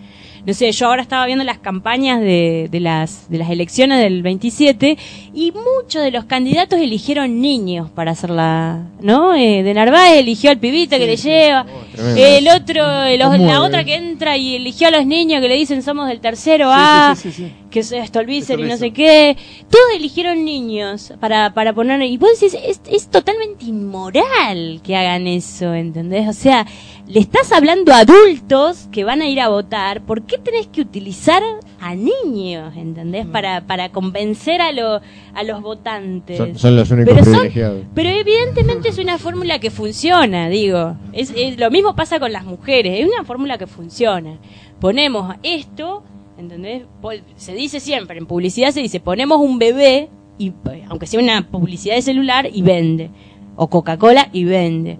[0.44, 4.22] No sé, yo ahora estaba viendo las campañas de, de las de las elecciones del
[4.22, 4.98] 27
[5.32, 9.34] y muchos de los candidatos eligieron niños para hacer la, ¿no?
[9.34, 12.20] Eh, de Narváez eligió al pibito que le lleva, tremendo.
[12.26, 13.46] el otro, el- Conmueve.
[13.46, 16.66] la otra que entra y eligió a los niños que le dicen somos del tercero
[16.68, 17.14] Sí, A.
[17.16, 17.52] sí, sí, sí, sí.
[17.70, 19.36] que es Stolbizer y no sé qué.
[19.70, 22.02] Todos eligieron niños para, para poner.
[22.02, 26.28] Y vos decís, es, es totalmente inmoral que hagan eso, ¿entendés?
[26.28, 26.66] O sea,
[27.08, 30.02] le estás hablando a adultos que van a ir a votar.
[30.02, 31.42] ¿Por qué tenés que utilizar
[31.80, 33.26] a niños, ¿entendés?
[33.26, 33.32] Mm.
[33.32, 35.00] Para, para convencer a, lo-
[35.34, 36.38] a los votantes.
[36.38, 37.82] Son, son los únicos Pero son- privilegiados.
[37.94, 40.96] Pero evidentemente es una fórmula que funciona, digo.
[41.12, 44.38] Es, es- lo mismo pasa con las mujeres, es una fórmula que funciona.
[44.80, 46.04] Ponemos esto,
[46.38, 46.84] ¿entendés?
[47.36, 50.08] Se dice siempre, en publicidad se dice, ponemos un bebé,
[50.38, 53.10] y eh, aunque sea una publicidad de celular, y vende.
[53.56, 54.98] O Coca-Cola y vende.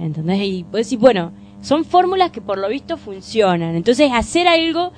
[0.00, 0.40] ¿Entendés?
[0.42, 1.30] Y vos decís, bueno,
[1.62, 3.74] son fórmulas que por lo visto funcionan.
[3.74, 4.92] Entonces hacer algo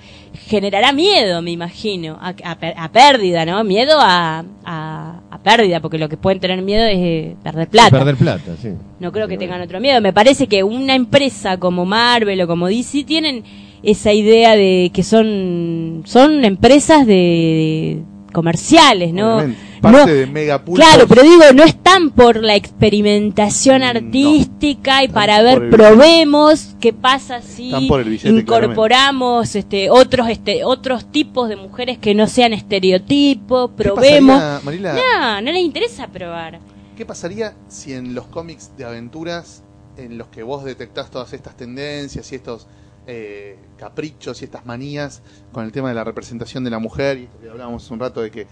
[0.47, 3.63] generará miedo, me imagino, a, a a pérdida, ¿no?
[3.63, 7.91] Miedo a, a, a pérdida, porque lo que pueden tener miedo es eh, perder plata.
[7.91, 8.71] Perder plata, sí.
[8.99, 10.01] No creo que tengan otro miedo.
[10.01, 13.45] Me parece que una empresa como Marvel o como DC tienen
[13.83, 18.03] esa idea de que son son empresas de
[18.35, 19.39] comerciales, ¿no?
[19.81, 20.85] Parte No- de megapulpos.
[20.87, 23.87] Claro, pero digo, no están por la experimentación Mm, no.
[23.89, 31.49] artística y para ver, probemos qué pasa si billete, incorporamos este otros este otros tipos
[31.49, 34.41] de mujeres que no sean estereotipos, ¿Qué probemos.
[34.63, 36.61] pasaría, No, no les interesa probar.
[36.97, 39.63] ¿Qué pasaría si en los cómics de aventuras,
[39.97, 42.67] en los que vos detectás todas estas tendencias y estos
[43.07, 45.23] eh, caprichos y estas manías
[45.53, 48.31] con el tema de la representación de la mujer, y esto hablábamos un rato de
[48.31, 48.47] que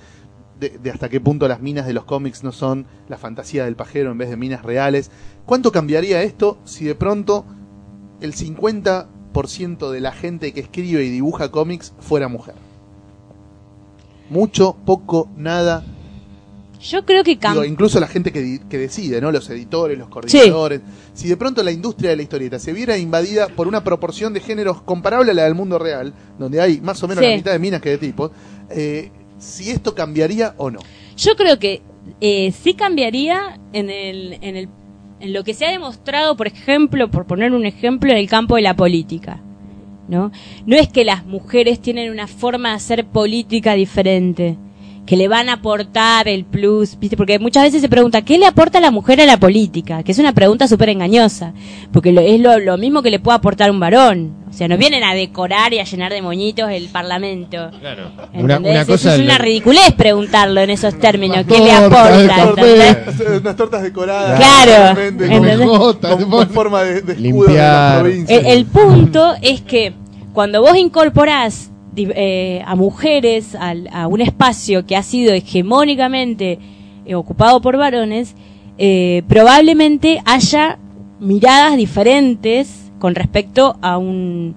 [0.61, 3.77] de, de hasta qué punto las minas de los cómics no son la fantasía del
[3.77, 5.11] pajero en vez de minas reales,
[5.47, 7.45] ¿cuánto cambiaría esto si de pronto
[8.20, 12.55] el 50% de la gente que escribe y dibuja cómics fuera mujer?
[14.31, 15.85] Mucho, poco, nada,
[16.82, 19.30] Yo creo que cam- Digo, incluso la gente que, que decide, ¿no?
[19.30, 20.80] Los editores, los coordinadores.
[21.14, 24.40] Si de pronto la industria de la historieta se viera invadida por una proporción de
[24.40, 27.30] géneros comparable a la del mundo real, donde hay más o menos Sí.
[27.30, 28.30] la mitad de minas que de tipos,
[28.70, 30.80] eh, si esto cambiaría o no.
[31.16, 31.82] Yo creo que
[32.20, 34.68] eh, sí cambiaría en, el, en, el,
[35.20, 38.56] en lo que se ha demostrado, por ejemplo, por poner un ejemplo, en el campo
[38.56, 39.40] de la política.
[40.09, 40.32] ¿no?
[40.66, 44.56] no es que las mujeres tienen una forma de hacer política diferente,
[45.05, 47.16] que le van a aportar el plus, ¿viste?
[47.16, 50.05] porque muchas veces se pregunta, ¿qué le aporta la mujer a la política?
[50.05, 51.53] Que es una pregunta súper engañosa,
[51.93, 54.37] porque lo- es lo, lo mismo que le puede aportar un varón.
[54.49, 57.70] O sea, no vienen a decorar y a llenar de moñitos el parlamento.
[58.33, 58.70] Una, ¿Entendés?
[58.73, 61.39] una cosa es una lo- ridiculez preguntarlo en esos términos.
[61.49, 63.39] ¿Qué le tortas, aporta?
[63.41, 64.39] Unas tortas decoradas.
[64.39, 68.01] Claro, con, con- con forma de, de escudo de la Limpiar.
[68.03, 68.37] provincia.
[68.37, 69.95] El, el punto es que
[70.33, 76.59] cuando vos incorporás eh, a mujeres al- a un espacio que ha sido hegemónicamente
[77.05, 78.35] eh, ocupado por varones,
[78.78, 80.78] eh, probablemente haya
[81.20, 84.55] miradas diferentes con respecto a un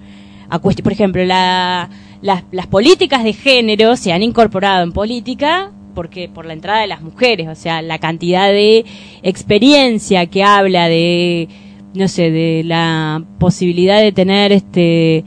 [0.49, 1.89] a por ejemplo la-
[2.21, 6.87] las, las políticas de género se han incorporado en política porque por la entrada de
[6.87, 8.85] las mujeres o sea la cantidad de
[9.23, 11.47] experiencia que habla de
[11.93, 15.23] no sé de la posibilidad de tener este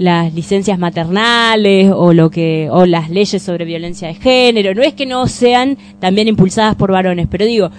[0.00, 4.74] las licencias maternales o lo que o las leyes sobre violencia de género.
[4.74, 7.70] No es que no sean también impulsadas por varones pero digo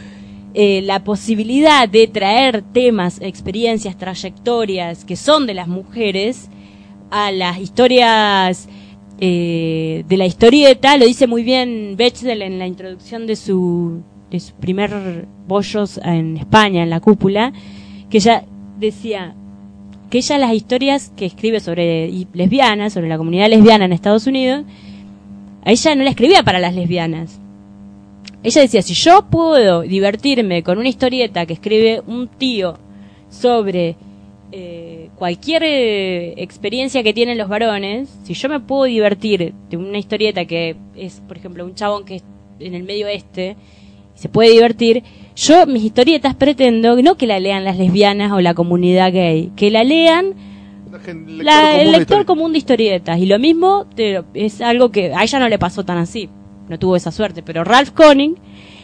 [0.54, 6.50] eh, la posibilidad de traer temas, experiencias, trayectorias que son de las mujeres
[7.10, 8.70] a las historias
[9.20, 14.40] eh, de la historieta, lo dice muy bien Betzel en la introducción de su, de
[14.40, 17.52] su primer bollos en España, en la cúpula,
[18.10, 18.46] que ella
[18.78, 19.36] decía
[20.12, 24.66] que ella las historias que escribe sobre lesbianas, sobre la comunidad lesbiana en Estados Unidos,
[25.64, 27.40] a ella no la escribía para las lesbianas,
[28.44, 32.78] ella decía, si yo puedo divertirme con una historieta que escribe un tío
[33.30, 33.96] sobre
[34.52, 40.00] eh, cualquier eh, experiencia que tienen los varones, si yo me puedo divertir de una
[40.00, 42.24] historieta que es, por ejemplo, un chabón que es
[42.60, 43.56] en el medio este,
[44.22, 45.04] se puede divertir,
[45.36, 49.72] yo mis historietas pretendo no que la lean las lesbianas o la comunidad gay, que
[49.72, 50.36] la lean
[50.92, 53.18] La gen- lector la- común el lector común de historietas.
[53.20, 56.30] Y lo mismo te- es algo que a ella no le pasó tan así.
[56.70, 57.42] No tuvo esa suerte.
[57.42, 58.36] Pero Ralph Koenig,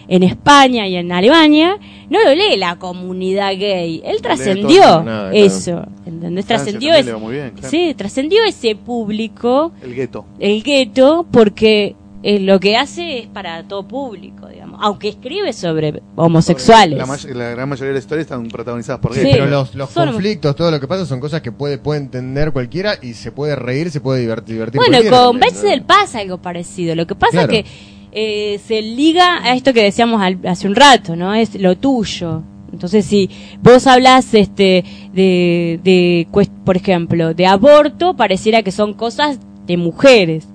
[0.08, 1.78] en España y en Alemania,
[2.10, 4.02] no lo lee la comunidad gay.
[4.06, 5.04] Él trascendió
[5.34, 5.86] eso.
[6.06, 6.46] ¿Entendés?
[6.46, 7.70] Trascendió ese, bien, claro.
[7.70, 10.26] sí, trascendió ese público, El gueto.
[10.40, 11.96] el gueto, porque
[12.30, 14.80] eh, lo que hace es para todo público, digamos.
[14.84, 16.98] Aunque escribe sobre homosexuales.
[16.98, 19.22] La, may- la gran mayoría de las historias están protagonizadas por Sí.
[19.22, 19.34] gays.
[19.36, 22.52] Pero los, los Son- conflictos, todo lo que pasa son cosas que puede, puede entender
[22.52, 24.56] cualquiera y se puede reír, se puede divertir.
[24.56, 25.86] divertir Bueno, con ¿no?
[25.88, 26.96] pasa algo parecido.
[26.96, 27.54] Lo que pasa Claro.
[27.54, 27.70] es que
[28.12, 31.34] eh, se liga a esto que decíamos al- hace un rato, ¿no?
[31.34, 32.44] Es lo tuyo.
[32.74, 33.30] Entonces, si
[33.62, 34.84] vos hablas, este,
[35.14, 36.28] de, de,
[36.66, 40.46] por ejemplo, de aborto, pareciera que son cosas de mujeres.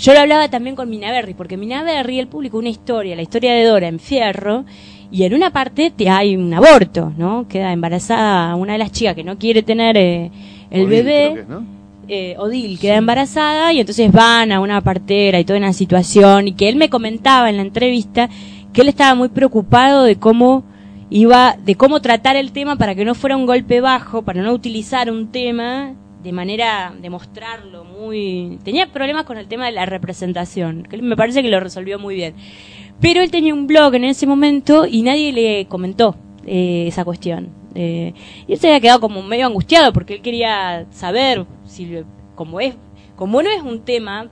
[0.00, 3.64] Yo lo hablaba también con Minaberry, porque Minaberry, él publicó una historia, la historia de
[3.64, 4.64] Dora en Fierro,
[5.10, 7.46] y en una parte te hay un aborto, ¿no?
[7.48, 10.30] Queda embarazada una de las chicas que no quiere tener eh,
[10.70, 11.66] el Odil, bebé creo que es, ¿no?
[12.08, 16.52] eh, Odil queda embarazada y entonces van a una partera y toda una situación y
[16.52, 18.30] que él me comentaba en la entrevista
[18.72, 20.64] que él estaba muy preocupado de cómo
[21.10, 24.52] iba, de cómo tratar el tema para que no fuera un golpe bajo, para no
[24.54, 28.58] utilizar un tema de manera de mostrarlo muy...
[28.62, 32.14] Tenía problemas con el tema de la representación, que me parece que lo resolvió muy
[32.14, 32.34] bien.
[33.00, 36.16] Pero él tenía un blog en ese momento y nadie le comentó
[36.46, 37.48] eh, esa cuestión.
[37.74, 38.12] Eh,
[38.46, 42.02] y él se había quedado como medio angustiado porque él quería saber si,
[42.34, 42.74] como es,
[43.16, 44.28] como no es un tema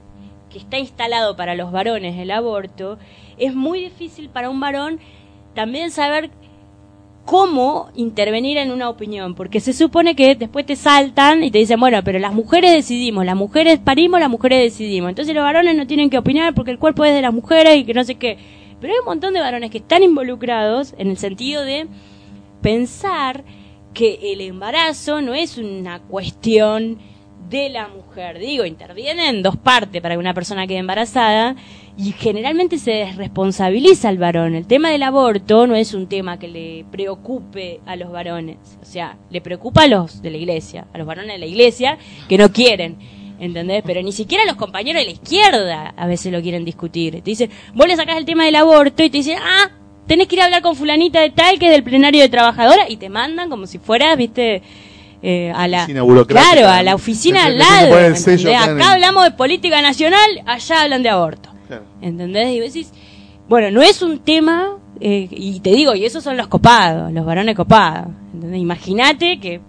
[0.51, 2.99] que está instalado para los varones el aborto,
[3.39, 4.99] es muy difícil para un varón
[5.55, 6.31] también saber
[7.29, 11.79] cómo intervenir en una opinión, porque se supone que después te saltan y te dicen,
[11.79, 15.11] bueno, pero las mujeres decidimos, las mujeres parimos, las mujeres decidimos.
[15.11, 17.85] Entonces los varones no tienen que opinar porque el cuerpo es de las mujeres y
[17.85, 18.39] que no sé qué.
[18.81, 21.87] Pero hay un montón de varones que están involucrados en el sentido de
[22.63, 23.45] pensar
[23.93, 26.97] que el embarazo no es una cuestión
[27.49, 28.39] de la mujer.
[28.39, 31.57] Digo, intervienen dos partes para que una persona quede embarazada
[31.97, 34.55] y generalmente se desresponsabiliza al varón.
[34.55, 38.59] El tema del aborto no es un tema que le preocupe a los varones.
[38.81, 41.99] O sea, le preocupa a los de la iglesia, a los varones de la iglesia
[42.29, 42.97] que no quieren.
[43.41, 43.83] ¿Entendés?
[43.87, 47.15] Pero ni siquiera los compañeros de la izquierda a veces lo quieren discutir.
[47.15, 49.71] Te dicen, vos le sacás el tema del aborto y te dicen, ah,
[50.09, 52.89] tenés que ir a hablar con fulanita de tal que es del plenario de trabajadora
[52.89, 54.63] y te mandan como si fueras, viste,
[55.23, 56.53] eh, a la Oficina burocrática.
[56.53, 57.95] claro, a la oficina al lado.
[57.95, 61.51] acá en hablamos de política nacional, allá hablan de aborto.
[61.67, 61.85] Claro.
[62.01, 62.49] ¿Entendés?
[62.51, 62.93] Y decís,
[63.49, 67.27] bueno, no es un tema, eh, y te digo, y esos son los copados, los
[67.27, 68.09] varones copados.
[68.33, 68.61] ¿entendés?
[68.61, 69.61] Imagínate que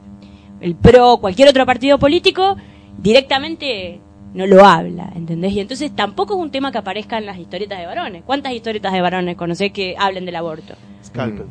[0.62, 2.56] el PRO, cualquier otro partido político,
[2.98, 4.02] directamente
[4.34, 5.54] no lo habla, ¿entendés?
[5.54, 8.24] Y entonces tampoco es un tema que aparezca en las historietas de varones.
[8.26, 10.76] ¿Cuántas historietas de varones conocés que hablen del aborto?
[11.04, 11.46] Scalpel.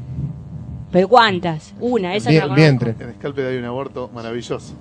[0.91, 1.75] ¿Pero cuántas?
[1.81, 2.95] Una, esa Bien- no la vientre.
[2.99, 4.75] En Scalpel hay un aborto maravilloso.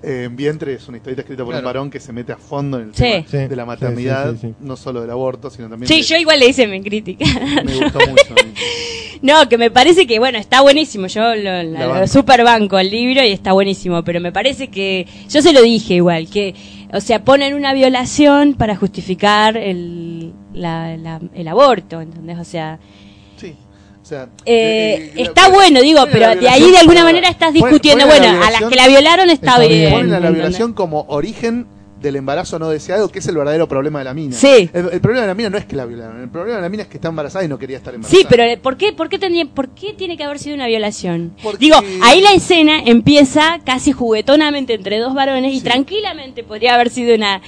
[0.00, 1.66] Eh, en Vientre es una historieta escrita por Claro.
[1.66, 3.02] un varón que se mete a fondo en el Sí.
[3.02, 4.54] tema Sí, de la maternidad, sí, sí, sí.
[4.60, 7.24] no solo del aborto, sino también Sí, de- yo igual le hice mi crítica.
[7.64, 8.34] me gustó mucho.
[8.40, 8.52] a mí.
[9.20, 11.08] No, que me parece que, bueno, está buenísimo.
[11.08, 14.04] Yo lo, super banco el libro y está buenísimo.
[14.04, 15.08] Pero me parece que.
[15.28, 16.54] Yo se lo dije igual, que.
[16.92, 22.38] O sea, ponen una violación para justificar el, la- la- el aborto, ¿entendés?
[22.38, 22.78] O sea.
[24.08, 28.06] Sea, eh, está bueno, digo, pero de ahí de alguna manera estás discutiendo.
[28.06, 29.92] la bueno, a las que la violaron está, Está bien.
[29.92, 31.66] Ponen a la violación como origen
[32.00, 34.34] del embarazo no deseado, que es el verdadero problema de la mina.
[34.34, 34.70] Sí.
[34.72, 36.68] El, el problema de la mina no es que la violaron, el problema de la
[36.70, 38.18] mina es que está embarazada y no quería estar embarazada.
[38.22, 40.68] Sí, pero eh, ¿por qué, por, qué tendría- ¿por qué tiene que haber sido una
[40.68, 41.34] violación?
[41.42, 46.88] Porque- Digo, ahí la escena empieza casi juguetonamente entre dos varones y tranquilamente podría haber
[46.88, 47.42] sido una,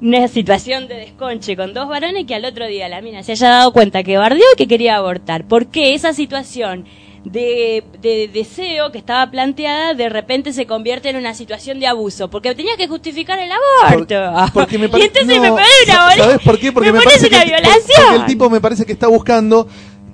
[0.00, 3.48] una situación de desconche con dos varones que al otro día la mina se haya
[3.48, 5.46] dado cuenta que bardeó y que quería abortar.
[5.48, 6.84] ¿Por qué esa situación
[7.24, 12.28] de, de deseo que estaba planteada de repente se convierte en una situación de abuso?
[12.28, 14.14] Porque tenía que justificar el aborto.
[14.52, 16.72] Por- porque y entonces me parece una ¿Sabes por qué?
[16.72, 18.02] Porque me me, parece parece una que, violación.
[18.04, 19.66] porque el tipo me parece que está buscando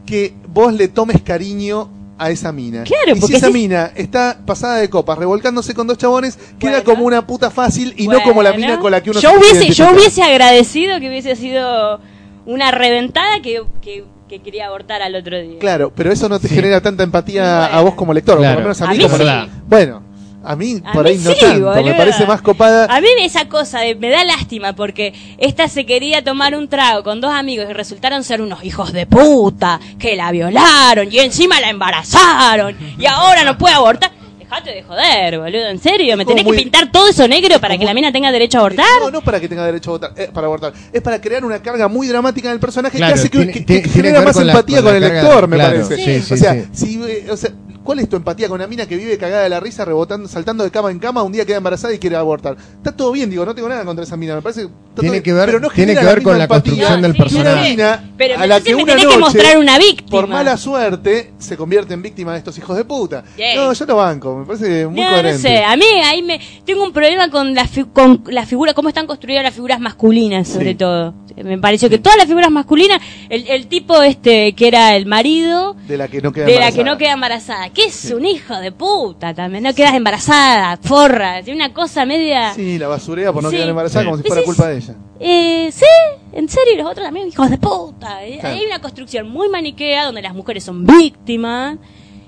[0.07, 1.89] que vos le tomes cariño
[2.23, 2.85] a esa mina.
[2.85, 6.39] Claro, y si porque esa si- mina está pasada de copas, revolcándose con dos chabones,
[6.59, 9.31] queda como una puta fácil y no como la mina con la que uno yo
[9.31, 12.01] se hubiese yo hubiese agradecido que hubiese sido
[12.47, 16.49] una reventada que, que, que quería abortar al otro día Claro, pero eso no te
[16.49, 16.55] Sí.
[16.55, 17.77] genera tanta empatía Bueno.
[17.79, 18.55] a vos como lector, o Claro.
[18.55, 19.25] por lo menos a A mí, como sí.
[19.25, 19.49] lector.
[19.69, 20.03] Bueno,
[20.45, 22.87] a mí A por mí ahí no sí, tanto, me parece más copada.
[22.95, 27.03] A mí esa cosa de me da lástima porque esta se quería tomar un trago
[27.03, 31.61] con dos amigos y resultaron ser unos hijos de puta que la violaron y encima
[31.61, 34.22] la embarazaron y ahora no puede abortar.
[34.53, 37.79] Dejate de joder, boludo, en serio, me tenés muy- que pintar todo eso negro para
[37.79, 38.85] que la mina tenga derecho a abortar.
[39.01, 40.75] No, no para que tenga derecho a votar, eh, para abortar.
[40.93, 43.53] Es para crear una carga muy dramática en el personaje Claro, que hace que, tiene-
[43.53, 45.57] que- que tiene- tiene genera que más con la- empatía con el carga, lector, me
[45.57, 45.97] claro, parece.
[45.97, 46.65] sí, sí, o, sea, sí.
[46.75, 47.51] si, eh, o sea,
[47.83, 50.65] ¿cuál es tu empatía con una mina que vive cagada de la risa, rebotando, saltando
[50.65, 52.57] de cama en cama, un día queda embarazada y quiere abortar?
[52.77, 54.69] Está todo bien, digo, no tengo nada contra esa mina, me parece.
[55.01, 57.71] Tiene que ver- pero no tiene que ver con la empatía construcción del personaje.
[57.71, 60.11] mina Pero a la que me una que noche, mostrar una víctima.
[60.11, 63.25] Por mala suerte, se convierte en víctima de estos hijos de puta.
[63.57, 65.33] No, yo lo banco, me parece muy no, coherente.
[65.33, 68.75] no sé, a mí ahí me tengo un problema con la, fi- con la figura,
[68.75, 70.75] cómo están construidas las figuras masculinas, sobre Sí.
[70.77, 71.15] todo.
[71.37, 73.01] Me pareció que todas las figuras masculinas,
[73.31, 76.57] el, el tipo este que era el marido De la que no queda de la
[76.69, 76.85] embarazada.
[76.85, 81.43] que no queda embarazada, que es un hijo de puta también, no quedas embarazada, forra,
[81.43, 82.53] tiene una cosa media...
[82.55, 83.57] Sí, la basurea por no Sí.
[83.57, 84.95] quedar embarazada como si fuera culpa de ella.
[85.21, 85.87] Eh, sí,
[86.33, 88.25] en serio, y los otros también, hijos de puta.
[88.27, 88.57] Eh, Claro.
[88.57, 91.79] Hay una construcción muy maniquea donde las mujeres son víctimas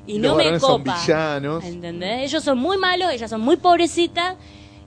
[0.07, 0.99] y Y no los me son copa.
[1.01, 1.65] villanos.
[1.65, 2.23] ¿Entendés?
[2.31, 4.37] Ellos son muy malos, ellas son muy pobrecitas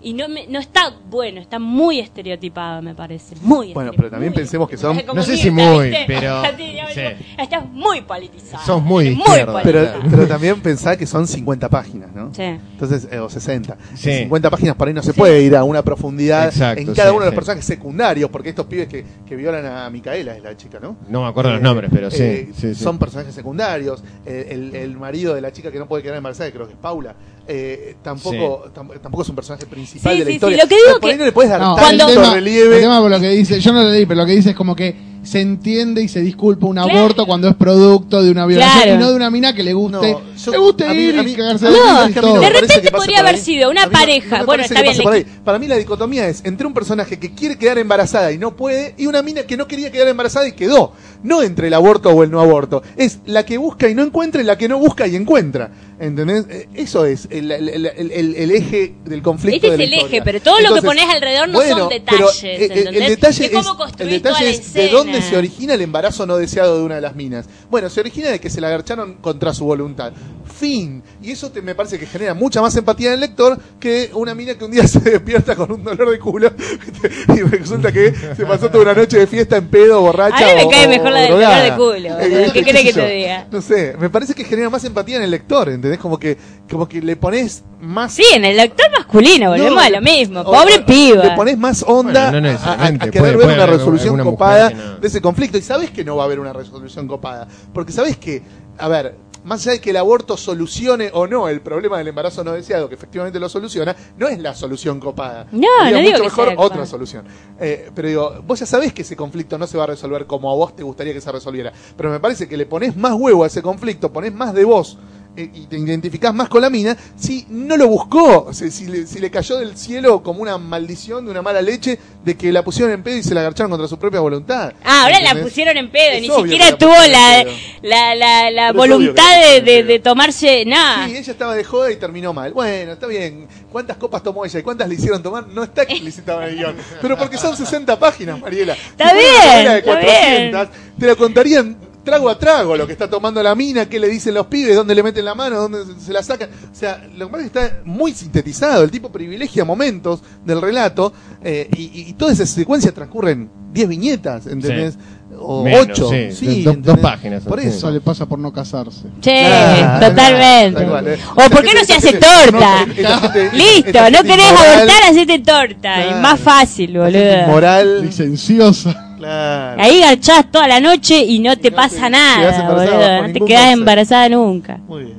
[0.02, 3.36] Y no, me- no está bueno, está muy estereotipado, me parece.
[3.42, 6.04] Muy Bueno, pero también muy pensemos que son- no sé si muy, ¿viste?
[6.08, 6.44] pero-
[6.94, 7.02] sí.
[7.38, 8.64] Estás muy politizado.
[8.64, 9.60] Sos muy muy izquierda.
[9.64, 10.10] Pero, politizado.
[10.12, 12.34] pero también pensá que son 50 páginas, ¿no?
[12.34, 12.44] Sí.
[12.44, 13.76] Entonces, eh, o 60.
[13.96, 14.12] Sí.
[14.20, 17.16] 50 páginas por ahí no se puede ir a una profundidad Exacto, en cada sí,
[17.16, 17.36] uno de los sí.
[17.36, 20.98] personajes secundarios, porque estos pibes que, que violan a Micaela es la chica, ¿no?
[21.10, 22.84] No me acuerdo los Eh, nombres, pero sí, eh, sí, sí.
[22.84, 24.04] Son personajes secundarios.
[24.26, 26.80] Eh, el, el marido de la chica que no puede quedar embarazada, creo que es
[26.80, 27.16] Paula,
[27.48, 30.58] eh, tampoco, tam- tampoco es un personaje principal Sí, de la sí, sí, historia.
[30.64, 32.76] lo que digo que- no le puedes dar No, tanto el tema, relieve.
[32.76, 34.56] el tema por lo que dice, yo no lo leí, pero lo que dice es
[34.56, 37.00] como que se entiende y se disculpa un Claro.
[37.00, 38.96] aborto cuando es producto de una violación Claro.
[38.96, 41.20] y no de una mina que le guste, No, yo- le guste a mí- ir
[41.20, 43.42] a mí- y cagarse no, de no me De repente podría haber ahí.
[43.42, 44.40] sido una no- pareja.
[44.40, 45.26] no Bueno, está bien, le-.
[45.44, 48.94] Para mí la dicotomía es entre un personaje que quiere quedar embarazada y no puede
[48.98, 50.94] y una mina que no quería quedar embarazada y quedó.
[51.24, 52.82] No entre el aborto o el no aborto.
[52.96, 55.72] Es la que busca y no encuentra y la que no busca y encuentra.
[56.00, 56.46] ¿Entendés?
[56.50, 59.68] Eh, Eso es el, el- el- el- eje del conflicto.
[59.68, 60.18] Este de es la el historia.
[60.18, 62.44] eje, pero todo lo que Entonces, pones alrededor no bueno, son pero, detalles.
[62.44, 63.02] eh, eh, ¿entendés?
[63.04, 66.26] el detalle de cómo es, construir el detalle es de dónde se origina el embarazo
[66.26, 67.48] no deseado de una de las minas.
[67.70, 70.14] Bueno, se origina de que se la agarcharon contra su voluntad.
[70.60, 71.04] Fin.
[71.22, 74.34] Y eso te, me parece que genera mucha más empatía en el lector que una
[74.34, 76.52] mina que un día se despierta con un dolor de culo
[77.36, 80.38] y resulta que se pasó toda una noche de fiesta en pedo, borracha.
[80.38, 82.50] A mí me o- cae o mejor la del dolor de culo, Eh.
[82.54, 83.48] ¿Qué sé que te diga?
[83.52, 86.00] No sé, me parece que genera más empatía en el lector, ¿entendés?
[86.00, 86.38] Como que,
[86.70, 90.40] como que le pones más Sí, en el lector masculino, volvemos no, a lo mismo.
[90.42, 91.24] o- Pobre o- piba.
[91.24, 94.18] Le pones más onda Bueno, no a- a, a querer puede- ver puede una resolución
[94.24, 94.70] copada
[95.00, 95.58] de ese conflicto.
[95.58, 97.48] Y sabes que no va a haber una resolución copada.
[97.74, 98.42] Porque sabes que,
[98.80, 99.16] a ver,
[99.48, 102.90] más allá de que el aborto solucione o no el problema del embarazo no deseado,
[102.90, 105.48] que efectivamente lo soluciona, no es la solución copada.
[105.52, 107.26] No, no digo mucho que mejor sea otra solución.
[107.60, 110.52] Eh, pero digo, vos ya sabés que ese conflicto no se va a resolver como
[110.52, 111.72] a vos te gustaría que se resolviera.
[111.96, 114.98] Pero me parece que le ponés más huevo a ese conflicto, ponés más de vos
[115.44, 119.20] y te identificás más con la mina si no lo buscó, si, si le, si
[119.20, 122.94] le cayó del cielo como una maldición de una mala leche de que la pusieron
[122.94, 124.74] en pedo y se la agarcharon contra su propia voluntad.
[124.84, 127.46] Ah, ahora la pusieron en pedo, Es ni siquiera la tuvo la,
[127.84, 131.08] la, la, la voluntad la de, de, tomarse nada.
[131.08, 132.54] Sí, ella estaba de joda y terminó mal.
[132.54, 133.48] Bueno, está bien.
[133.72, 135.48] ¿Cuántas copas tomó ella y cuántas le hicieron tomar?
[135.48, 136.76] No está explicitado en el guion.
[137.02, 138.74] Pero porque son 60 páginas, Mariela.
[138.74, 140.70] Está Si una bien, novela de está 400,
[141.00, 144.34] te lo contarían trago a trago lo que está tomando la mina, qué le dicen
[144.34, 146.50] los pibes, dónde le meten la mano, dónde se- la sacan.
[146.72, 148.84] O sea, lo que pasa es que está muy sintetizado.
[148.84, 151.12] El tipo privilegia momentos del relato
[151.44, 154.98] eh, y, y- toda esa secuencia transcurre en 10 viñetas, ¿entendés?
[155.40, 156.10] O Menos, 8.
[156.10, 156.32] sí.
[156.32, 157.60] Sí, Do- dos páginas, Por.
[157.60, 157.92] Eso eso.
[157.92, 159.04] le pasa por no casarse.
[159.22, 160.80] Che, Claro, totalmente.
[160.80, 161.20] tal cual, eh.
[161.36, 162.86] O por qué no se hace torta.
[162.88, 165.80] No, esta gente- Listo, esta no querés abortar, hacete torta.
[165.80, 166.10] Claro.
[166.16, 167.48] Es más fácil, boludo.
[167.48, 168.02] Moral.
[168.04, 169.04] Licenciosa.
[169.18, 169.82] Claro.
[169.82, 173.28] Ahí garchás toda la noche y no te no pasa te nada, boludo.
[173.28, 174.80] No te quedás embarazada nunca.
[174.88, 175.18] Muy bien.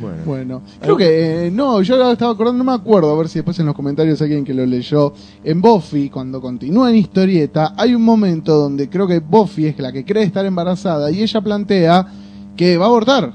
[0.00, 0.16] Bueno.
[0.24, 3.58] Bueno, creo que eh, no, yo estaba acordando, no me acuerdo, a ver si después
[3.58, 5.12] en los comentarios alguien que lo leyó.
[5.44, 9.92] En Buffy, cuando continúa en historieta, hay un momento donde creo que Buffy es la
[9.92, 12.06] que cree estar embarazada y ella plantea
[12.56, 13.32] que va a abortar,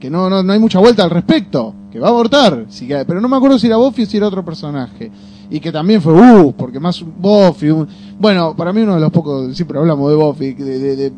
[0.00, 2.66] que no, no, no hay mucha vuelta al respecto, que va a abortar,
[3.06, 5.12] pero no me acuerdo si era Buffy o si era otro personaje.
[5.52, 7.88] Y que también fue, uh, porque más Buffy, un-
[8.20, 11.12] bueno, para mí uno de los pocos, siempre hablamos de Buffy, de, de- de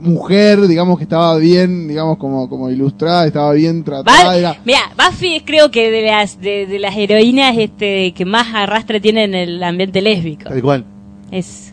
[0.00, 5.36] mujer, digamos que estaba bien, digamos como, como ilustrada, estaba bien tratada, era- mira, Buffy
[5.36, 9.34] es creo que de las de, de las heroínas este que más arrastre tiene en
[9.34, 10.44] el ambiente lésbico.
[10.50, 10.84] Tal cual.
[11.30, 11.72] Es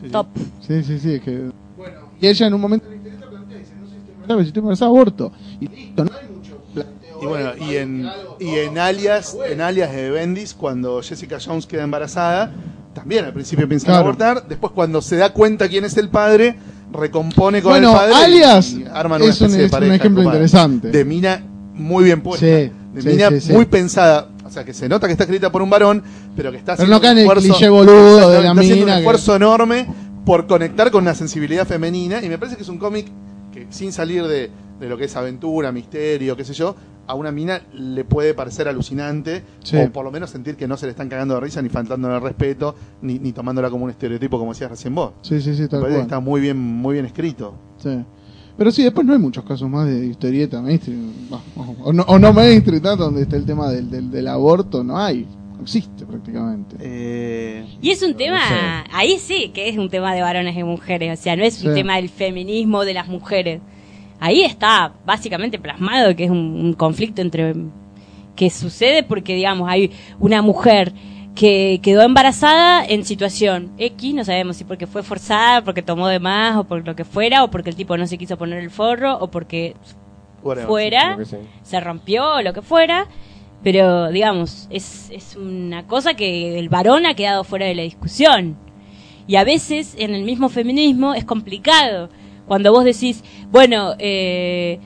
[0.00, 0.26] Sí, top.
[0.60, 1.50] Sí, sí, sí, es que...
[1.76, 4.14] Bueno, y ella en un momento de la historieta plantea, dice, no sé si estoy
[4.14, 5.32] embarazada, si estoy embarazada, aborto.
[5.60, 7.18] Y listo, no hay mucho planteo.
[7.22, 11.66] Y bueno, y en, algo- y en alias, en alias de Bendis, cuando Jessica Jones
[11.66, 12.52] queda embarazada,
[12.94, 14.04] también al principio piensa en Claro.
[14.04, 16.56] abortar, después cuando se da cuenta quién es el padre,
[16.92, 19.94] recompone con Bueno, el padre alias y arman una es un- de es un pareja
[19.96, 20.36] ejemplo copada.
[20.36, 20.90] interesante.
[20.90, 21.42] De mina
[21.74, 22.46] muy bien puesta.
[22.46, 22.52] Sí,
[22.94, 24.28] de sí, mina sí, muy pensada.
[24.46, 26.02] O sea, que se nota que está escrita por un varón,
[26.36, 28.48] pero que está Pero no haciendo cae en un esfuerzo, cliché boludo está- de la
[28.50, 29.86] está haciendo un que- esfuerzo enorme
[30.24, 33.06] por conectar con la sensibilidad femenina y me parece que es un cómic
[33.52, 36.76] que sin salir de, de lo que es aventura, misterio, qué sé yo,
[37.06, 39.76] a una mina le puede parecer alucinante Sí.
[39.76, 42.14] o por lo menos sentir que no se le están cagando de risa ni faltándole
[42.16, 45.12] el respeto ni, ni tomándola como un estereotipo como decías recién vos.
[45.22, 45.94] Sí, sí, sí, tal cual.
[45.94, 47.54] está muy bien, muy bien escrito.
[47.78, 47.98] Sí.
[48.56, 51.10] Pero sí, después no hay muchos casos más de historieta mainstream.
[51.82, 54.96] O no, o no mainstream, tanto donde está el tema del, del, del aborto, no
[54.96, 55.26] hay.
[55.56, 56.76] No existe prácticamente.
[56.78, 58.54] Eh, Y es un tema, sé.
[58.92, 61.74] ahí sí que es un tema de varones y mujeres, o sea, no es un
[61.74, 63.60] tema del feminismo de las mujeres.
[64.20, 67.54] Ahí está básicamente plasmado que es un, un conflicto entre
[68.36, 70.92] que sucede porque digamos hay una mujer
[71.34, 76.20] que quedó embarazada en situación X, no sabemos si porque fue forzada, porque tomó de
[76.20, 78.70] más o por lo que fuera, o porque el tipo no se quiso poner el
[78.70, 79.74] forro, o porque
[80.42, 80.68] whatever.
[80.68, 81.36] fuera, sí.
[81.62, 83.06] se rompió o lo que fuera,
[83.64, 88.56] Pero, digamos, es, es una cosa que el varón ha quedado fuera de la discusión.
[89.26, 92.10] Y a veces en el mismo feminismo es complicado.
[92.46, 94.78] Cuando vos decís, bueno, eh,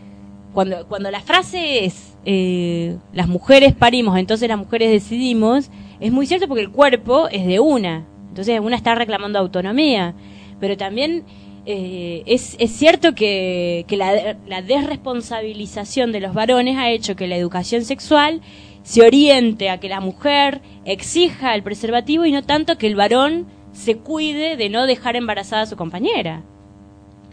[0.53, 5.71] cuando, cuando la frase es eh, las mujeres parimos, entonces las mujeres decidimos,
[6.01, 8.07] es muy cierto porque el cuerpo es de una.
[8.29, 10.15] Entonces una está reclamando autonomía.
[10.61, 11.25] Pero también
[11.67, 17.27] eh, es, es cierto que, que la, la desresponsabilización de los varones ha hecho que
[17.27, 18.41] la educación sexual
[18.83, 23.47] se oriente a que la mujer exija el preservativo y no tanto que el varón
[23.73, 26.43] se cuide de no dejar embarazada a su compañera.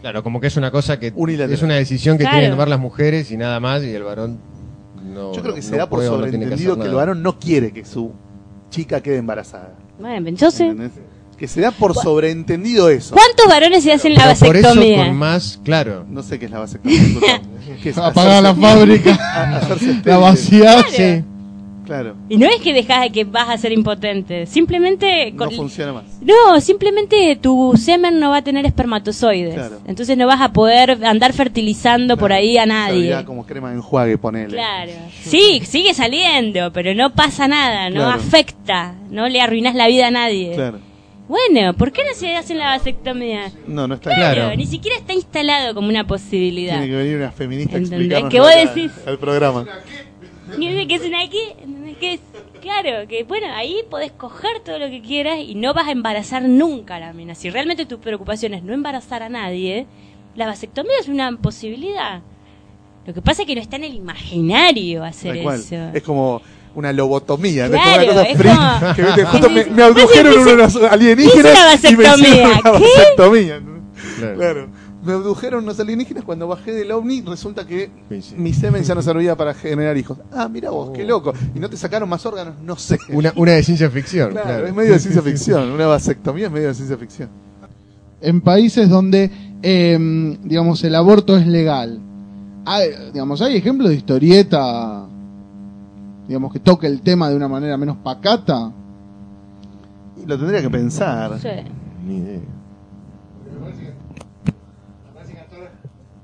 [0.06, 1.52] Claro, como que es una cosa que Unilateral.
[1.52, 2.36] es una decisión que Claro.
[2.36, 4.38] tienen que tomar las mujeres y nada más, y el varón
[5.04, 5.32] no.
[5.34, 7.84] Yo creo que no se da por puede sobreentendido que, el varón no quiere que
[7.84, 8.12] su
[8.70, 9.74] chica quede embarazada.
[9.98, 10.92] Bueno, entonces, ¿entendés?
[11.36, 13.16] Que se da por sobreentendido eso.
[13.16, 15.06] ¿cuántos varones se hacen la Pero por eso vasectomía?
[15.08, 16.06] con más, claro.
[16.08, 17.42] No sé qué es la vasectomía.
[17.96, 19.18] Apagar la fábrica,
[20.04, 20.84] la vaciar.
[20.84, 20.88] Claro.
[20.96, 21.24] Sí.
[21.86, 22.14] Claro.
[22.28, 25.92] Y no es que dejas de que vas a ser impotente, simplemente No con- funciona
[25.92, 26.04] más.
[26.20, 29.54] No, simplemente tu semen no va a tener espermatozoides.
[29.54, 29.78] Claro.
[29.86, 33.24] Entonces no vas a poder andar fertilizando por ahí a nadie.
[33.24, 34.48] Como crema de enjuague, ponele.
[34.48, 34.92] Claro.
[35.22, 38.10] Sí, sigue saliendo, pero no pasa nada, no Claro.
[38.20, 40.52] afecta, no le arruinas la vida a nadie.
[40.54, 40.78] Claro.
[41.28, 43.50] Bueno, ¿por qué no se hacen la vasectomía?
[43.66, 44.56] No, no está Claro, Claro.
[44.56, 46.74] ni siquiera está instalado como una posibilidad.
[46.74, 49.66] Tiene que venir una feminista a explicarnos Que vos decís- programa.
[50.58, 51.18] ¿Qué es una?
[51.28, 52.20] ¿Qué es?
[52.60, 56.42] Claro, que bueno, ahí podés coger todo lo que quieras y no vas a embarazar
[56.42, 57.34] nunca a la mina.
[57.34, 59.86] Si realmente tu preocupación es no embarazar a nadie,
[60.34, 62.20] la vasectomía es una posibilidad.
[63.06, 65.90] Lo que pasa es que no está en el imaginario hacer eso.
[65.94, 66.42] Es como
[66.74, 67.76] una lobotomía, ¿no?
[67.76, 71.84] Es como una es cosa como- que justo me, me abdujeron ¿qué es- unos alienígenas
[71.84, 72.28] es una y me vasectomía?
[72.28, 72.84] hicieron una ¿Qué?
[72.96, 73.60] vasectomía.
[73.60, 73.76] ¿no?
[74.18, 74.36] Claro.
[74.36, 74.68] Claro.
[75.06, 78.34] Me abdujeron unos alienígenas cuando bajé del ovni, resulta que Sí, sí.
[78.36, 80.18] mi semen ya no servía para generar hijos.
[80.32, 81.32] Ah, mira vos, qué loco.
[81.54, 82.54] ¿Y no te sacaron más órganos?
[82.62, 82.98] No sé.
[83.10, 84.32] Una, una de ciencia ficción.
[84.32, 85.70] Claro, Claro, es medio de ciencia ficción.
[85.70, 87.28] Una vasectomía es medio de ciencia ficción.
[88.20, 89.30] En países donde,
[89.62, 92.00] eh, digamos, el aborto es legal.
[92.64, 95.06] Hay, digamos, hay ejemplos de historieta,
[96.26, 98.72] digamos, que toque el tema de una manera menos pacata.
[100.20, 101.38] Y lo tendría que pensar.
[101.38, 101.48] Sí.
[102.04, 102.40] Ni idea.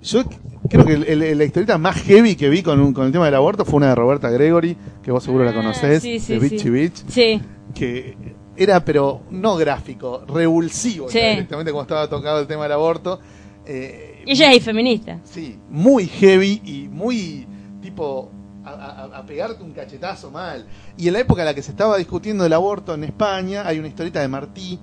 [0.02, 0.24] Yo
[0.68, 3.26] creo que el- el- la historieta más heavy que vi con, un- con el tema
[3.26, 6.32] del aborto fue una de Roberta Gregory, que vos seguro la Ah, conocés, sí, sí,
[6.34, 6.70] de Bitchy sí.
[6.70, 7.40] Bitch, Sí.
[7.74, 8.16] que
[8.56, 13.20] era, pero no gráfico, revulsivo, directamente como estaba tocado el tema del aborto.
[13.64, 15.20] Eh, Ella es feminista.
[15.24, 17.46] Sí, muy heavy y muy
[17.80, 18.30] tipo
[18.64, 20.66] a, a- a pegarte un cachetazo mal.
[20.96, 23.78] Y en la época en la que se estaba discutiendo el aborto en España, hay
[23.78, 24.78] una historieta de Martí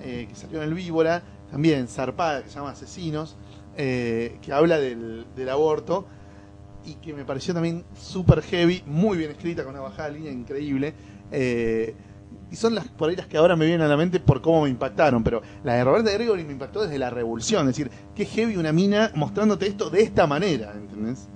[0.00, 3.36] eh, que salió en el Víbora, también zarpada, que se llama Asesinos,
[3.76, 6.06] eh, que habla del, del aborto
[6.84, 10.32] y que me pareció también súper heavy, muy bien escrita, con una bajada de línea
[10.32, 10.94] increíble.
[11.32, 11.94] eh,
[12.50, 14.62] y son las por ahí las que ahora me vienen a la mente por cómo
[14.62, 18.26] me impactaron, pero la de Roberta Gregory me impactó desde la revolución, es decir, qué
[18.26, 21.26] heavy una mina mostrándote esto de esta manera, ¿entendés?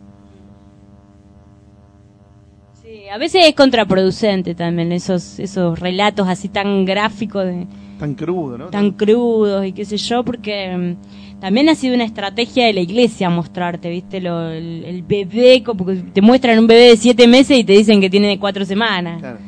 [2.81, 7.67] Sí, a veces es contraproducente también esos esos relatos así tan gráficos de
[7.99, 8.67] Tan crudo, ¿no?
[8.69, 12.81] tan crudos y qué sé yo, porque mm, también ha sido una estrategia de la
[12.81, 14.21] iglesia mostrarte, ¿viste?
[14.21, 17.73] Lo, el, el bebé, como que te muestran un bebé de siete meses y te
[17.75, 19.21] dicen que tiene cuatro semanas.
[19.21, 19.39] Claro.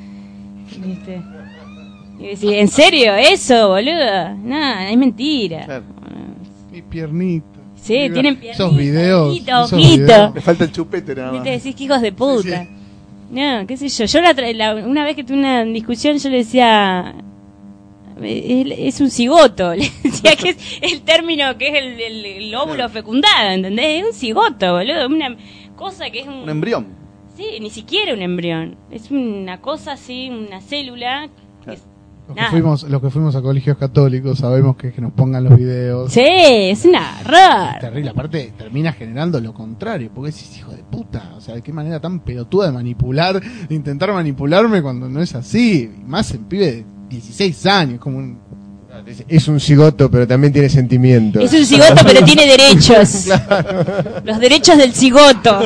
[0.84, 1.20] ¿viste?
[2.18, 3.14] Y decís, ¿en serio?
[3.14, 4.34] ¿Eso, boludo?
[4.44, 5.64] No, es mentira.
[5.64, 5.84] Claro.
[6.70, 7.46] Mi piernita.
[7.76, 9.28] Sí, Mira, tienen Esos videos.
[9.30, 10.02] ojito, esos ojito.
[10.04, 10.34] videos.
[10.34, 12.62] Le falta el chupete nada Y te decís que hijos de puta.
[12.64, 12.68] Sí,
[13.30, 14.04] No, qué sé yo.
[14.04, 17.14] Yo la tra- la- una vez que tuve una discusión, yo le decía.
[18.22, 22.54] "Es- Es un cigoto, le decía que es el término que es el, el- el
[22.54, 24.02] óvulo fecundado, ¿entendés?
[24.02, 25.36] Es un cigoto, boludo, una
[25.76, 26.34] cosa que es un...
[26.34, 26.86] Un embrión.
[27.36, 31.28] Sí, ni siquiera un embrión, es una cosa así, una célula...
[31.64, 31.82] que es-
[32.28, 35.56] Los que, fuimos, los que fuimos a colegios católicos sabemos que, que nos pongan los
[35.56, 36.12] videos.
[36.12, 37.78] Sí, es una rara.
[37.80, 41.72] Terrible, aparte termina generando lo contrario, porque decís, hijo de puta, o sea, de qué
[41.72, 46.44] manera tan pelotuda de manipular, de intentar manipularme cuando no es así, y más en
[46.44, 48.38] pibe de 16 años, como un...
[49.28, 51.42] Es un cigoto, pero también tiene sentimientos.
[51.42, 53.26] Es un cigoto, pero tiene derechos.
[54.24, 55.60] Los derechos del cigoto.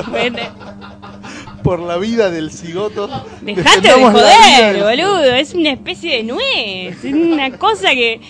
[1.63, 3.09] Por la vida del cigoto.
[3.41, 5.25] Dejate de joder, del- boludo.
[5.35, 7.03] Es una especie de nuez.
[7.05, 8.21] Es una cosa que.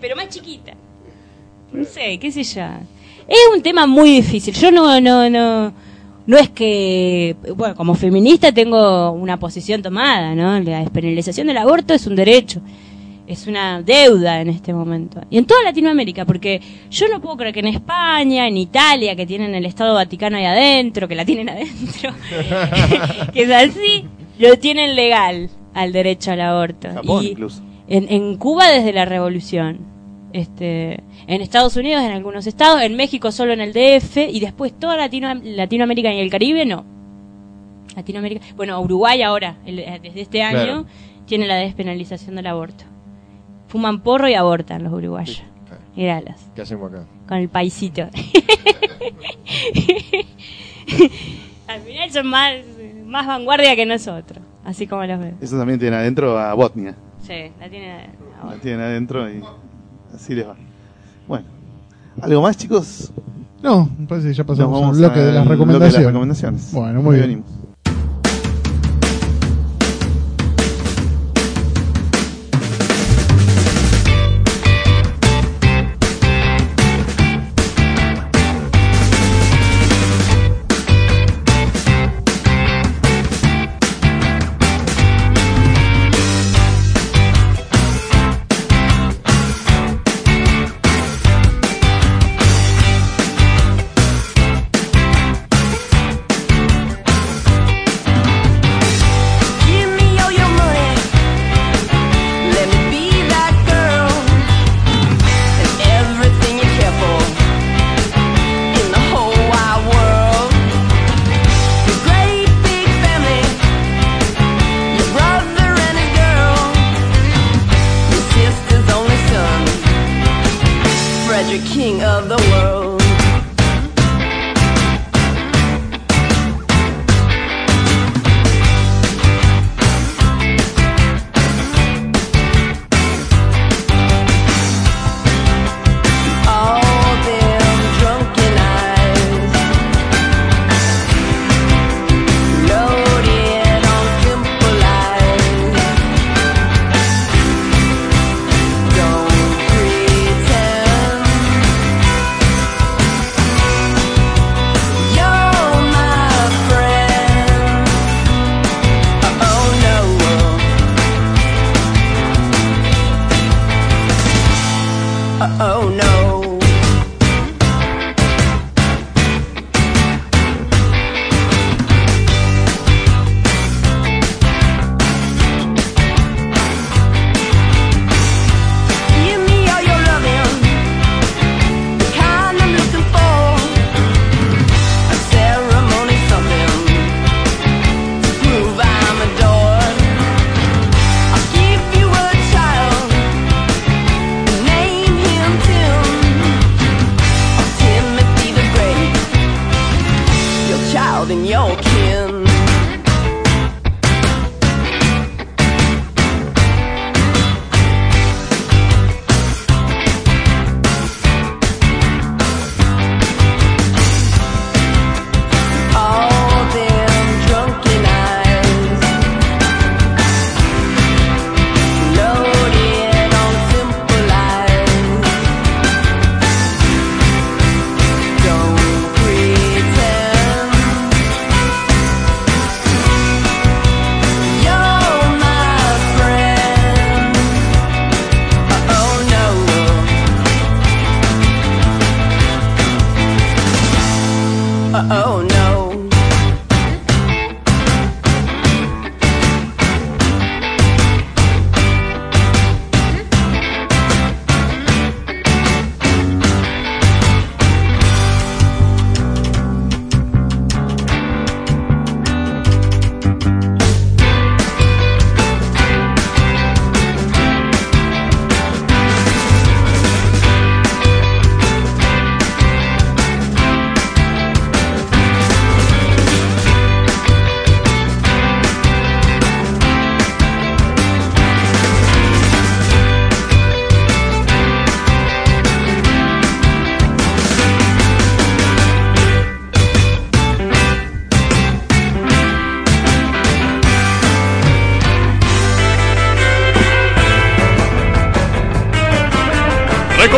[0.00, 0.72] Pero más chiquita.
[1.72, 2.62] No sé, qué sé yo.
[3.28, 4.52] Es un tema muy difícil.
[4.54, 5.72] Yo no, no, no.
[6.26, 7.36] No es que.
[7.54, 10.58] Bueno, como feminista tengo una posición tomada, ¿no?
[10.60, 12.60] La despenalización del aborto es un derecho.
[13.26, 15.20] Es una deuda en este momento.
[15.30, 16.60] Y en toda Latinoamérica, porque
[16.90, 20.44] yo no puedo creer que en España, en Italia, que tienen el Estado Vaticano ahí
[20.44, 22.12] adentro, que la tienen adentro,
[23.32, 24.04] que es así,
[24.38, 26.88] Lo tienen legal al derecho al aborto.
[26.92, 27.62] Japón Y incluso.
[27.88, 29.93] En, en Cuba desde la revolución.
[30.34, 30.94] Este,
[31.28, 34.96] en Estados Unidos en algunos estados, en México solo en el DF y después toda
[34.96, 36.84] Latino, Latinoamérica y el Caribe no.
[37.94, 40.86] Latinoamérica, bueno, Uruguay ahora, el- eh, desde este año, Claro.
[41.26, 42.82] tiene la despenalización del aborto.
[43.68, 45.40] Fuman porro y abortan los uruguayos.
[45.68, 45.82] Claro.
[45.94, 47.04] Míralos, ¿Qué hacemos acá?
[47.28, 48.02] con el paisito.
[51.68, 52.54] Al final son más,
[53.06, 55.34] más vanguardia que nosotros, así como los veo.
[55.40, 56.94] Eso también tiene adentro a Botnia.
[57.22, 58.08] Sí, la tiene
[58.44, 59.40] La tienen adentro y
[60.14, 60.56] así les va.
[61.26, 61.46] Bueno.
[62.20, 63.12] ¿Algo más, chicos?
[63.62, 65.92] No, me parece que ya pasamos al bloque de las bloque recomendaciones.
[65.92, 66.72] de las recomendaciones.
[66.72, 67.28] Bueno, muy bien.
[67.28, 67.63] venimos.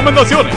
[0.06, 0.54] Recomendaciones.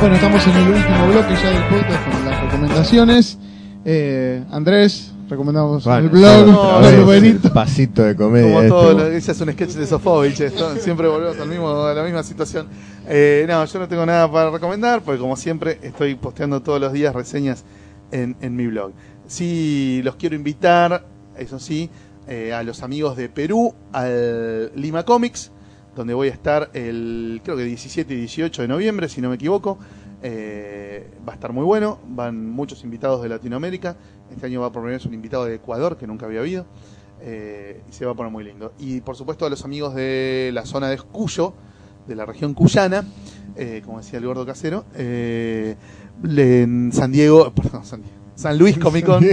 [0.00, 3.38] Bueno, estamos en el último bloque ya del podcast con las recomendaciones.
[3.84, 7.38] Eh, Andrés, recomendamos Bueno, el blog, el.
[7.52, 8.46] Pasito de comedia.
[8.46, 11.68] Como este, todo, lo, ese es un sketch de Sofovich, esto, siempre volvemos al mismo,
[11.82, 12.66] a la misma situación.
[13.06, 16.90] Eh, no, yo no tengo nada para recomendar, porque como siempre estoy posteando todos los
[16.94, 17.66] días reseñas
[18.12, 18.92] en, en mi blog.
[19.26, 21.04] Sí, los quiero invitar,
[21.36, 21.90] eso sí,
[22.28, 25.52] eh, a los amigos de Perú, al Lima Comics,
[25.94, 29.36] donde voy a estar el, creo que 17 y 18 de noviembre, si no me
[29.36, 29.78] equivoco.
[30.26, 33.96] Eh, va a estar muy bueno, van muchos invitados de Latinoamérica.
[34.30, 36.66] Este año va primera vez un invitado de Ecuador, que nunca había habido.
[37.20, 38.72] eh, y se va a poner muy lindo.
[38.78, 41.54] Y por supuesto a los amigos de la zona de Cuyo,
[42.06, 43.04] de la región cuyana,
[43.56, 48.23] eh, como decía el gordo casero, en San Diego, perdón, San Diego.
[48.34, 49.24] San Luis Comic Con,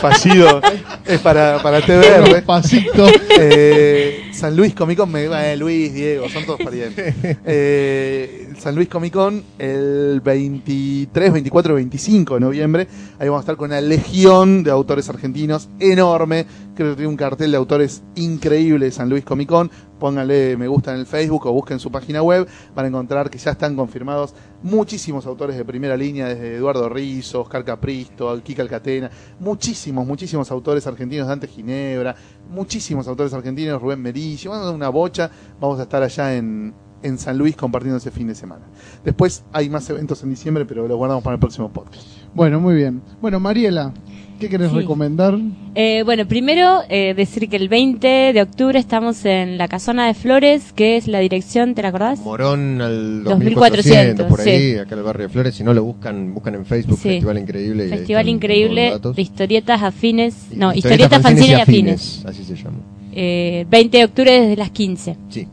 [0.00, 0.60] fallido,
[1.06, 2.44] es para, para TVR.
[2.44, 3.06] Pasito.
[3.40, 7.14] Eh, San Luis Comic Con, me, eh, Luis, Diego, son todos parientes.
[7.44, 12.88] Eh, San Luis Comic Con el 23, 24 y 25 de noviembre.
[13.18, 16.46] Ahí vamos a estar con una legión de autores argentinos enorme.
[16.74, 19.70] Creo que tiene un cartel de autores increíble de San Luis Comic Con.
[19.98, 22.46] Pónganle me gusta en el Facebook o busquen su página web.
[22.74, 27.42] Van a encontrar que ya están confirmados muchísimos autores de primera línea, desde Eduardo Rizzo,
[27.42, 29.10] Oscar Capristo, Kika Alcatena.
[29.40, 32.14] Muchísimos, muchísimos autores argentinos, Dante Ginebra.
[32.50, 34.48] Muchísimos autores argentinos, Rubén Merici.
[34.48, 35.30] Bueno, una bocha.
[35.60, 38.66] Vamos a estar allá en, en San Luis compartiendo ese fin de semana.
[39.04, 42.06] Después hay más eventos en diciembre, pero los guardamos para el próximo podcast.
[42.34, 43.02] Bueno, muy bien.
[43.20, 43.92] Bueno, Mariela,
[44.38, 44.76] ¿qué querés Sí.
[44.76, 45.38] recomendar?
[45.74, 50.14] Eh, bueno, primero eh, decir que el 20 de octubre estamos en la Casona de
[50.14, 52.20] Flores, que es la dirección, ¿te la acordás?
[52.20, 54.78] Morón al 2400, 2400, por ahí, sí.
[54.78, 55.54] acá en el barrio de Flores.
[55.54, 57.08] Si no lo buscan, buscan en Facebook, Sí.
[57.10, 57.88] Festival Increíble.
[57.88, 62.24] Festival increíble de historietas afines, no, historietas, fanzines y afines.
[62.26, 62.78] Así se llama.
[63.12, 65.16] Eh, 20 de octubre desde las 15.
[65.28, 65.48] Sí.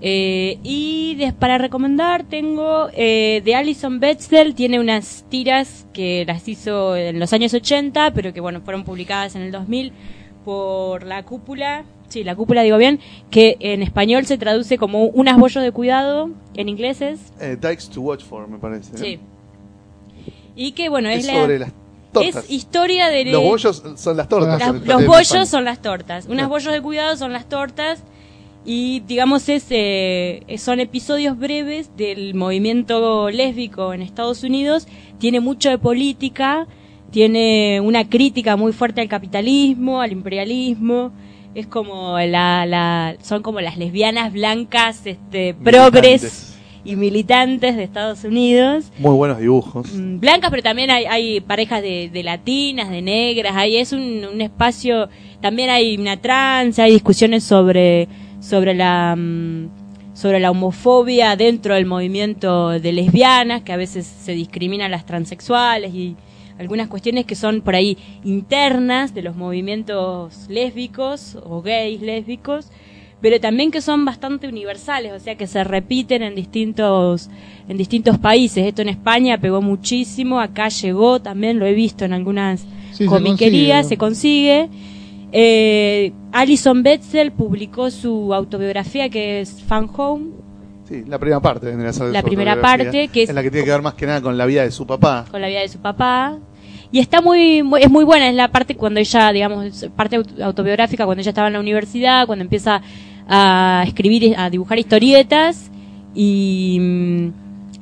[0.00, 6.46] Eh, y des- para recomendar tengo eh, de Alison Betzel, tiene unas tiras que las
[6.48, 9.92] hizo en los años 80, pero que bueno, fueron publicadas en el 2000
[10.44, 13.00] por la cúpula, sí, la cúpula digo bien,
[13.30, 17.90] que en español se traduce como unas bollos de cuidado, en inglés es, Eh, Dykes
[17.92, 18.94] to Watch For, me parece.
[18.94, 18.98] ¿eh?
[18.98, 19.20] sí.
[20.54, 21.72] Y que bueno, Es es, la, sobre las
[22.12, 22.44] tortas.
[22.44, 23.24] es historia de...
[23.26, 24.58] Los bollos son las tortas.
[24.60, 26.26] Las- los bollos son las tortas.
[26.26, 28.02] Unas bollos de cuidado son las tortas.
[28.70, 34.86] Y digamos, es, eh, son episodios breves del movimiento lésbico en Estados Unidos.
[35.18, 36.66] Tiene mucho de política.
[37.10, 41.12] Tiene una crítica muy fuerte al capitalismo, al imperialismo.
[41.54, 46.54] Es como la, la son como las lesbianas blancas, este, progres
[46.84, 48.92] y militantes de Estados Unidos.
[48.98, 49.94] Muy buenos dibujos.
[49.94, 54.26] Mm, blancas, pero también hay, hay parejas de, de latinas, de negras, ahí es un,
[54.30, 55.08] un espacio,
[55.40, 58.08] también hay una trans, hay discusiones sobre,
[58.40, 59.68] sobre la mm,
[60.14, 65.06] sobre la homofobia dentro del movimiento de lesbianas, que a veces se discriminan a las
[65.06, 66.16] transexuales y
[66.58, 72.72] algunas cuestiones que son por ahí internas de los movimientos lésbicos o gays lésbicos,
[73.20, 77.30] pero también que son bastante universales, o sea que se repiten en distintos
[77.68, 78.66] en distintos países.
[78.66, 83.06] Esto en España pegó muchísimo, acá llegó también, lo he visto en algunas Sí, se
[83.06, 83.88] comiquerías, consigue.
[83.88, 84.68] se consigue.
[85.32, 90.26] Eh, Alison Betzel publicó su autobiografía que es Fan Home.
[90.88, 93.42] Sí, la primera parte vendría a ser de La primera parte, que es- en la
[93.42, 95.26] que tiene que ver más que nada con la vida de su papá.
[95.30, 96.38] con la vida de su papá.
[96.90, 100.40] Y está muy, muy- es muy buena, es la parte cuando ella, digamos, parte aut-
[100.40, 102.80] autobiográfica, cuando ella estaba en la universidad, cuando empieza
[103.28, 105.70] a escribir, a dibujar historietas
[106.14, 107.28] y, mm,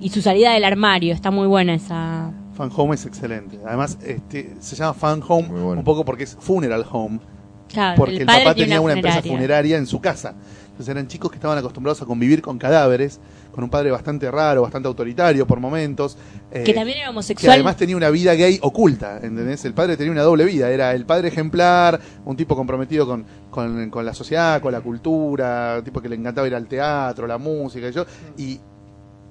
[0.01, 2.33] y su salida del armario, está muy buena esa...
[2.55, 3.59] Fan Home es excelente.
[3.65, 5.73] Además, este, se llama Fan Home bueno.
[5.79, 7.21] un poco porque es Funeral Home.
[7.69, 9.77] Claro, Porque el, papá tenía una, empresa funeraria.
[9.77, 10.35] en su casa.
[10.67, 13.19] Entonces eran chicos que estaban acostumbrados a convivir con cadáveres,
[13.51, 16.19] con un padre bastante raro, bastante autoritario por momentos.
[16.53, 17.55] eh, Que también era que homosexual.
[17.55, 19.65] además tenía una vida gay oculta, ¿entendés?
[19.65, 23.89] El padre tenía una doble vida, era el padre ejemplar, un tipo comprometido con, con,
[23.89, 27.39] con la sociedad, con la cultura, un tipo que le encantaba ir al teatro, la
[27.39, 28.05] música y yo,
[28.37, 28.61] y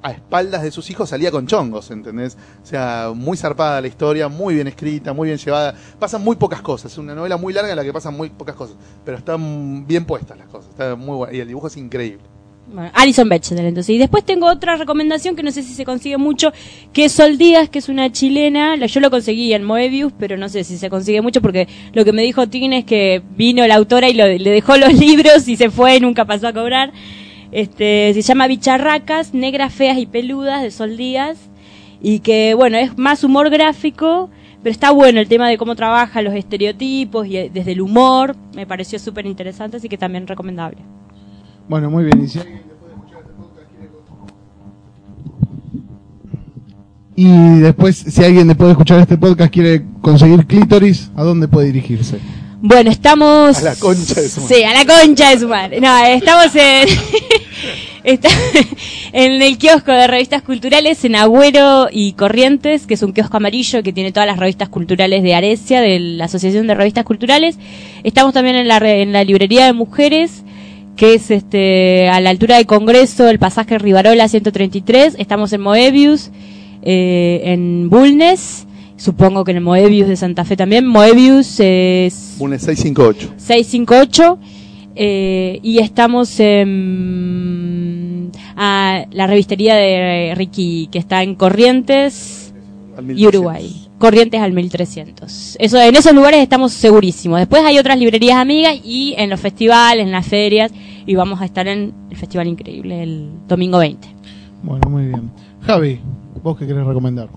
[0.08, 2.38] a espaldas de sus hijos salía con chongos, ¿entendés?
[2.64, 5.74] O sea, muy zarpada la historia, muy bien escrita, muy bien llevada.
[6.00, 8.56] Pasan muy pocas cosas, es una novela muy larga en la que pasan muy pocas
[8.56, 12.22] cosas, pero están bien puestas las cosas, está muy buena, y el dibujo es increíble.
[12.68, 13.96] Bueno, Alison Bechdel, entonces.
[13.96, 16.52] Y después tengo otra recomendación que no sé si se consigue mucho,
[16.94, 18.76] que es Sol Díaz, que es una chilena.
[18.88, 22.12] Yo lo conseguí en Moebius, pero no sé si se consigue mucho porque lo que
[22.12, 25.56] me dijo Tin es que vino la autora y lo- le dejó los libros y
[25.58, 26.92] se fue y nunca pasó a cobrar.
[27.56, 31.38] Este, se llama Bicharracas, Negras, Feas y Peludas, de Sol Díaz.
[32.02, 34.30] Y que, bueno, es más humor gráfico,
[34.62, 38.36] pero está bueno el tema de cómo trabaja los estereotipos y eh, desde el humor.
[38.54, 40.80] Me pareció súper interesante, así que también recomendable.
[41.70, 42.28] Bueno, muy bien.
[47.16, 51.68] Y después, si alguien después de escuchar este podcast quiere conseguir clítoris, ¿a dónde puede
[51.68, 52.20] dirigirse?
[52.68, 53.60] Bueno, estamos...
[53.60, 54.56] A la concha de su madre.
[54.56, 55.80] Sí, a la concha de su madre.
[55.80, 56.88] No, estamos en...
[58.04, 58.30] está-
[59.14, 63.84] en el kiosco de revistas culturales en Agüero y Corrientes, que es un kiosco amarillo
[63.84, 67.60] que tiene todas las revistas culturales de Arecia, de la Asociación de Revistas Culturales.
[68.04, 70.44] Estamos también en la, en la librería de mujeres,
[70.98, 75.18] que es este a la altura del Congreso, el pasaje Rivarola 133.
[75.20, 76.32] Estamos en Moebius,
[76.82, 78.66] eh, en Bulnes.
[78.98, 80.88] Supongo que en el Moebius de Santa Fe también.
[80.88, 83.34] Moebius es Une 658.
[83.38, 84.40] 658
[84.96, 92.54] eh, y estamos en a la revistería de Ricky que está en Corrientes
[92.98, 93.28] y 1300.
[93.28, 93.82] Uruguay.
[93.98, 95.58] Corrientes al 1300.
[95.60, 97.40] Eso, en esos lugares estamos segurísimos.
[97.40, 100.72] Después hay otras librerías amigas y en los festivales, en las ferias
[101.06, 104.08] y vamos a estar en el Festival Increíble el domingo 20.
[104.64, 105.32] Bueno, muy bien.
[105.62, 106.00] Javi,
[106.42, 107.28] ¿vos qué querés recomendar?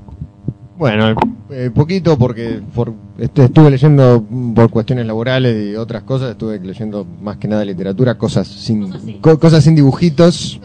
[0.78, 1.14] Bueno,
[1.50, 4.24] eh, poquito porque por, estuve leyendo
[4.55, 9.02] por cuestiones laborales y otras cosas, estuve leyendo más que nada literatura, cosas sin Cosas
[9.02, 9.18] sin.
[9.20, 10.60] co- cosas sin dibujitos,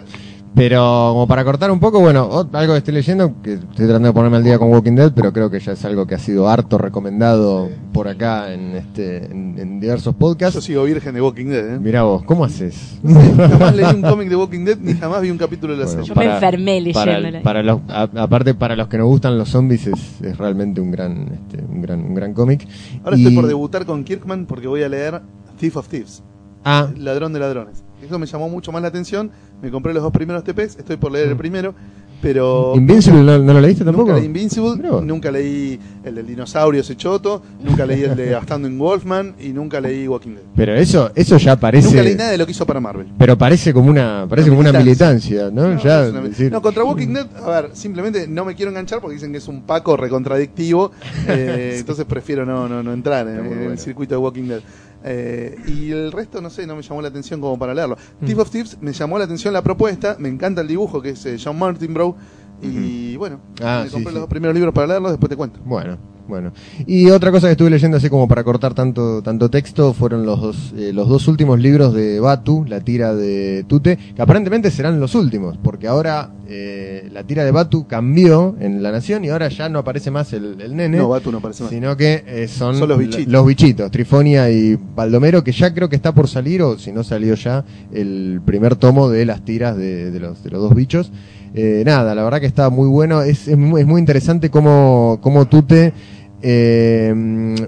[0.56, 0.80] pero
[1.14, 4.38] como para cortar un poco, bueno, algo que estoy leyendo, que estoy tratando de ponerme
[4.38, 6.78] al día con Walking Dead, pero creo que ya es algo que ha sido harto
[6.78, 10.64] recomendado por acá en este en, en diversos Yo podcasts.
[10.64, 11.80] sigo virgen de Walking Dead, ¿eh?
[11.80, 13.00] Mirá vos, ¿cómo haces?
[13.04, 16.04] Jamás leí un cómic de Walking Dead ni jamás vi un capítulo de la Bueno,
[16.04, 16.16] serie.
[16.16, 17.42] Yo me enfermé para, leyéndola.
[17.44, 20.92] para los, a- aparte para los que nos gustan los zombies es, es realmente un
[20.92, 22.68] gran este, un gran un gran cómic.
[23.04, 25.22] Ahora Y- estoy por debutar con Kirkman porque voy a leer
[25.60, 26.24] Thief of Thieves,
[26.66, 27.84] Ah, Ladrón de Ladrones.
[28.06, 29.32] Eso me llamó mucho más la atención.
[29.62, 31.74] Me compré los dos primeros TPs, estoy por leer el primero,
[32.22, 32.74] pero...
[32.76, 34.08] Invincible no, no lo leíste tampoco.
[34.08, 38.78] Nunca leí Invincible, nunca leí el del dinosaurio ese choto, nunca leí el de Standing
[38.78, 40.44] Wolfman y nunca leí Walking Dead.
[40.54, 43.08] Pero eso eso ya parece Nunca leí nada de lo que hizo para Marvel.
[43.18, 45.46] pero parece como una parece Una como una militancia.
[45.46, 45.74] militancia, ¿no?
[45.76, 48.70] No, ya es una- decir- no, contra Walking Dead, a ver, simplemente no me quiero
[48.72, 50.92] enganchar porque dicen que es un Paco recontradictivo,
[51.30, 54.62] eh, entonces prefiero no, no, no entrar en, el circuito de Walking Dead.
[55.04, 57.98] Eh, y el resto, no sé, no me llamó la atención como para leerlo.
[58.22, 58.26] Mm.
[58.26, 61.26] Thief of Thieves me llamó la atención la propuesta, me encanta el dibujo que es
[61.26, 62.16] eh, John Martin Bro.
[62.64, 64.14] Y bueno, Ah, me compré sí.
[64.16, 65.60] los dos primeros libros para leerlos, después te cuento.
[65.66, 66.52] Bueno, bueno.
[66.88, 70.40] Y otra cosa que estuve leyendo así como para cortar tanto tanto texto fueron los
[70.42, 75.00] dos, eh, los dos últimos libros de Batu, la tira de Tute, que aparentemente serán
[75.00, 79.50] los últimos, porque ahora eh, la tira de Batu cambió en La Nación y ahora
[79.50, 80.98] ya no aparece más el, el nene.
[80.98, 81.70] No, Batu no parece más.
[81.72, 83.32] Sino que eh, son, Son los bichitos.
[83.32, 87.04] los bichitos, Trifonia y Baldomero, que ya creo que está por salir, o si no
[87.04, 91.12] salió ya, el primer tomo de las tiras de, de los, de los dos bichos.
[91.56, 95.20] Eh, nada, la verdad que está muy bueno, es, es, muy, es muy interesante cómo,
[95.22, 95.94] cómo Tute
[96.42, 97.14] eh,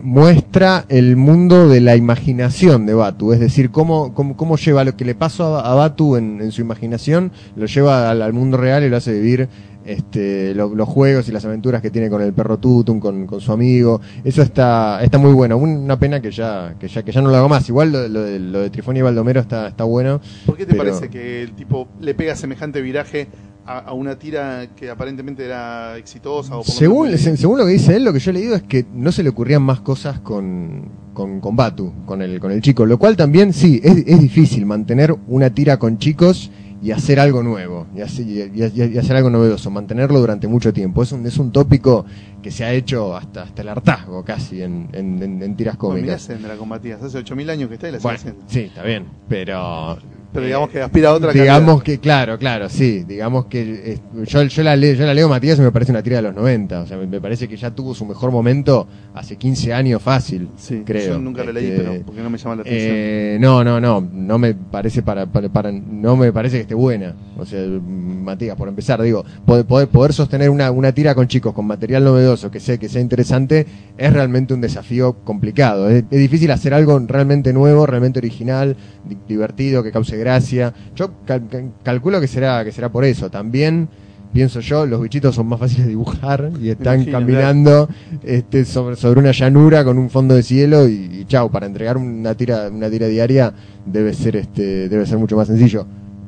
[0.02, 4.95] muestra el mundo de la imaginación de Batu, es decir, cómo, cómo, cómo lleva lo
[4.98, 8.57] que le pasó a, a Batu en, en su imaginación, lo lleva al, al mundo
[8.57, 9.48] real y lo hace vivir
[9.86, 13.40] este, lo- los juegos y las aventuras que tiene con el perro Tutum, con, con
[13.40, 17.22] su amigo, eso está, está muy bueno, una pena que ya, que ya, que ya
[17.22, 19.84] no lo hago más, igual lo, lo de, lo de Trifonia y Baldomero está, está
[19.84, 20.20] bueno.
[20.45, 23.28] ¿Por qué te pero- parece que el tipo le pega semejante viraje
[23.66, 26.58] a, a una tira que aparentemente era exitosa?
[26.58, 28.86] O Según, se- según lo que dice él, lo que yo he leído es que
[28.94, 32.86] no se le ocurrían más cosas con, con, con Batu, con el, con el chico,
[32.86, 36.52] lo cual también sí, es, es difícil mantener una tira con chicos
[36.84, 38.22] y hacer algo nuevo, y, así-
[38.54, 41.02] y- y- y hacer algo novedoso, mantenerlo durante mucho tiempo.
[41.02, 42.06] Es un, es un tópico
[42.44, 45.96] que se ha hecho hasta, hasta el hartazgo casi en, en, en- en tiras Bueno,
[45.96, 46.22] mirá cómicas.
[46.22, 48.42] Sendra con Matías, hace 8000 años que está y la sigue Bueno, haciendo.
[48.48, 49.98] sí, está bien, pero...
[50.36, 53.62] Pero eh, digamos que aspira a otra digamos que claro claro sí digamos que
[53.94, 56.22] eh, yo, yo la leo yo la leo Matías y me parece una tira de
[56.22, 59.74] los 90 o sea me, me parece que ya tuvo su mejor momento hace 15
[59.74, 62.62] años fácil Sí, creo yo nunca lo leí, Este, pero porque no me llama la
[62.62, 62.91] atención.
[62.94, 66.76] eh, no no no no me parece para, para, para- no me parece que esté
[66.76, 71.53] buena o sea Matías por empezar digo poder poder, sostener una, una tira con chicos
[71.53, 73.66] con material novedoso que sé que sea interesante
[73.98, 78.76] es realmente un desafío complicado es, es difícil hacer algo realmente nuevo realmente original
[79.07, 83.30] di- divertido que cause gracia yo cal- cal- calculo que será que será por eso
[83.30, 83.88] también
[84.34, 87.88] pienso yo los bichitos son más fáciles de dibujar y están caminando
[88.23, 91.95] este, sobre, sobre una llanura con un fondo de cielo y, y chau, para entregar
[91.97, 93.53] una tira, una tira diaria
[93.85, 95.85] debe ser este, debe ser mucho más sencillo.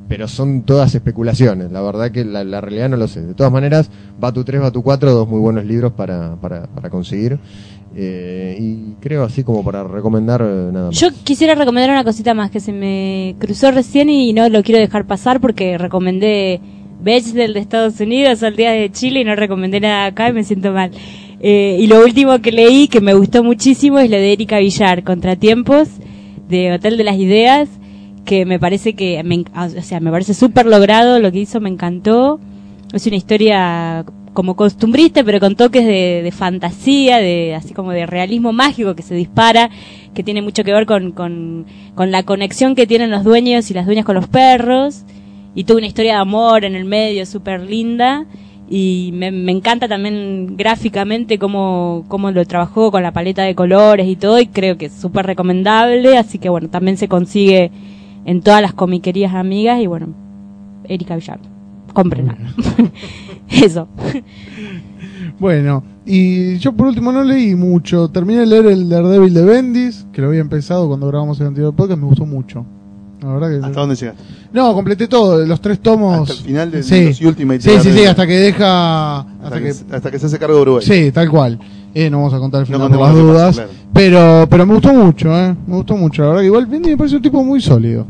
[0.08, 3.22] Pero son todas especulaciones, la verdad que la, la realidad no lo sé.
[3.24, 7.38] De todas maneras, Batu 3, Batu 4, dos muy buenos libros para, para, para conseguir.
[7.96, 11.00] Eh, y creo así como para recomendar eh, nada más.
[11.00, 14.80] Yo quisiera recomendar una cosita más que se me cruzó recién y no lo quiero
[14.80, 16.60] dejar pasar porque recomendé
[17.02, 20.34] Beach del de Estados Unidos al día de Chile y no recomendé nada acá y
[20.34, 20.92] me siento mal.
[21.40, 25.04] Eh, y lo último que leí que me gustó muchísimo es lo de Erika Villar,
[25.04, 25.90] Contratiempos,
[26.50, 27.70] de Hotel de las Ideas,
[28.26, 31.70] que me parece que, me, o sea, me parece súper logrado lo que hizo, me
[31.70, 32.40] encantó.
[32.94, 34.06] Es una historia
[34.38, 39.16] como costumbrista, pero con toques de, fantasía, de así como de realismo mágico que se
[39.16, 39.72] dispara,
[40.14, 41.66] que tiene mucho que ver con, con,
[41.96, 45.06] con la conexión que tienen los dueños y las dueñas con los perros.
[45.56, 48.28] Y tuvo una historia de amor en el medio súper linda.
[48.70, 54.08] Y me, me encanta también gráficamente cómo, cómo lo trabajó con la paleta de colores
[54.08, 54.40] y todo.
[54.40, 56.16] Y creo que es súper recomendable.
[56.16, 57.72] Así que bueno, también se consigue
[58.24, 59.82] en todas las comiquerías amigas.
[59.82, 60.14] Y bueno,
[60.84, 61.57] Erika Villar.
[61.98, 62.38] Comprenla.
[63.50, 63.88] Eso.
[65.40, 68.10] Bueno, y yo por último no leí mucho.
[68.10, 71.74] Terminé de leer el Daredevil de Bendis, que lo había empezado cuando grabamos el anterior
[71.74, 72.68] podcast, me gustó mucho.
[73.20, 74.22] La verdad que ¿Hasta dónde llegaste?
[74.54, 76.30] No, completé todo, los tres tomos.
[76.30, 77.06] Hasta el final de sí.
[77.06, 80.26] los Ultimate Sí, sí, sí, hasta que deja hasta, Hasta, que, que, hasta que se
[80.28, 80.86] hace cargo de Uruguay.
[80.86, 81.58] Sí, tal cual.
[81.96, 83.90] Eh, no vamos a contar el No final por las dudas, pasa, claro.
[83.92, 85.56] pero pero me gustó mucho, eh.
[85.66, 88.06] Me gustó mucho, la verdad que igual Bendis me parece un tipo muy sólido.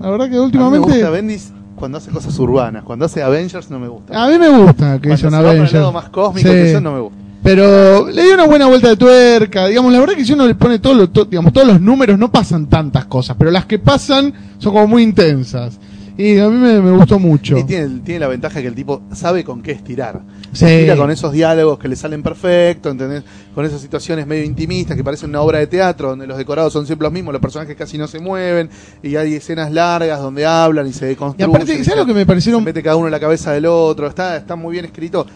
[0.00, 2.82] La verdad que A mí me últimamente gusta Bendis cuando hace cosas urbanas.
[2.84, 4.22] Cuando hace Avengers no me gusta.
[4.24, 5.80] a mí me gusta que hizo se una va por el Avenger.
[5.80, 6.54] lado más cósmico Sí.
[6.54, 7.18] que no me gusta.
[7.42, 9.66] Pero le dio una buena vuelta de tuerca.
[9.68, 12.18] Digamos, la verdad que si uno le pone todo lo- to- digamos, todos los números,
[12.18, 13.36] no pasan tantas cosas.
[13.38, 15.78] Pero las que pasan son como muy intensas.
[16.18, 17.58] Y a mí me, me gustó mucho.
[17.58, 20.22] Y tiene, tiene la ventaja que el tipo sabe con qué estirar.
[20.52, 20.64] Sí.
[20.64, 23.22] Estira con esos diálogos que le salen perfectos, ¿entendés?
[23.54, 26.86] Con esas situaciones medio intimistas que parecen una obra de teatro, donde los decorados son
[26.86, 28.70] siempre los mismos, los personajes casi no se mueven,
[29.02, 31.54] y hay escenas largas donde hablan y se Y deconstruyen.
[31.54, 32.64] aparte, y ¿sabes lo que me se parecieron?
[32.64, 34.06] mete cada uno en la cabeza del otro.
[34.06, 35.26] Está, está muy bien escrito,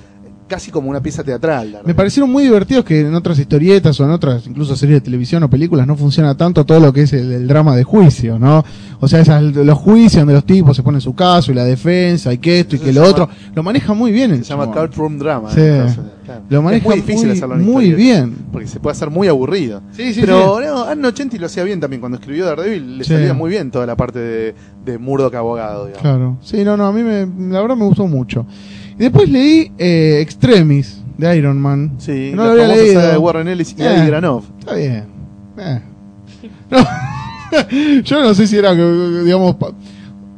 [0.50, 1.78] casi como una pieza teatral.
[1.86, 5.42] Me parecieron muy divertidos que en otras historietas o en otras, incluso series de televisión
[5.44, 8.64] o películas, no funciona tanto todo lo que es el, el drama de juicio, ¿no?
[8.98, 12.32] O sea, esas, los juicios donde los tipos se ponen su caso y la defensa
[12.34, 13.28] y que esto y que lo llama- otro.
[13.54, 15.50] Lo maneja muy bien Se llama courtroom drama.
[15.52, 15.60] Sí.
[15.62, 16.42] entonces, claro.
[16.50, 18.36] Lo maneja es muy difícil muy- hacerlo en muy historieta, bien.
[18.52, 19.80] Porque se puede hacer muy aburrido.
[19.92, 20.64] Sí, sí, Pero sí.
[20.66, 22.00] no, Anno lo hacía bien también.
[22.00, 23.12] Cuando escribió Daredevil le Sí.
[23.14, 24.54] salía muy bien toda la parte de,
[24.84, 25.86] de Murdoch abogado.
[25.86, 26.02] digamos.
[26.02, 26.36] Claro.
[26.42, 27.20] Sí, no, no, a mí me,
[27.52, 28.44] la verdad me gustó mucho.
[29.00, 31.92] Y después leí eh, Extremis de Iron Man.
[31.98, 33.00] Sí, no la lo había famosa leído.
[33.00, 34.04] saga de Warren Ellis y Eh.
[34.06, 34.44] Granov.
[34.60, 35.04] Está bien.
[35.58, 35.80] Eh.
[36.70, 36.78] No.
[38.04, 39.72] Yo no sé si era digamos, pa-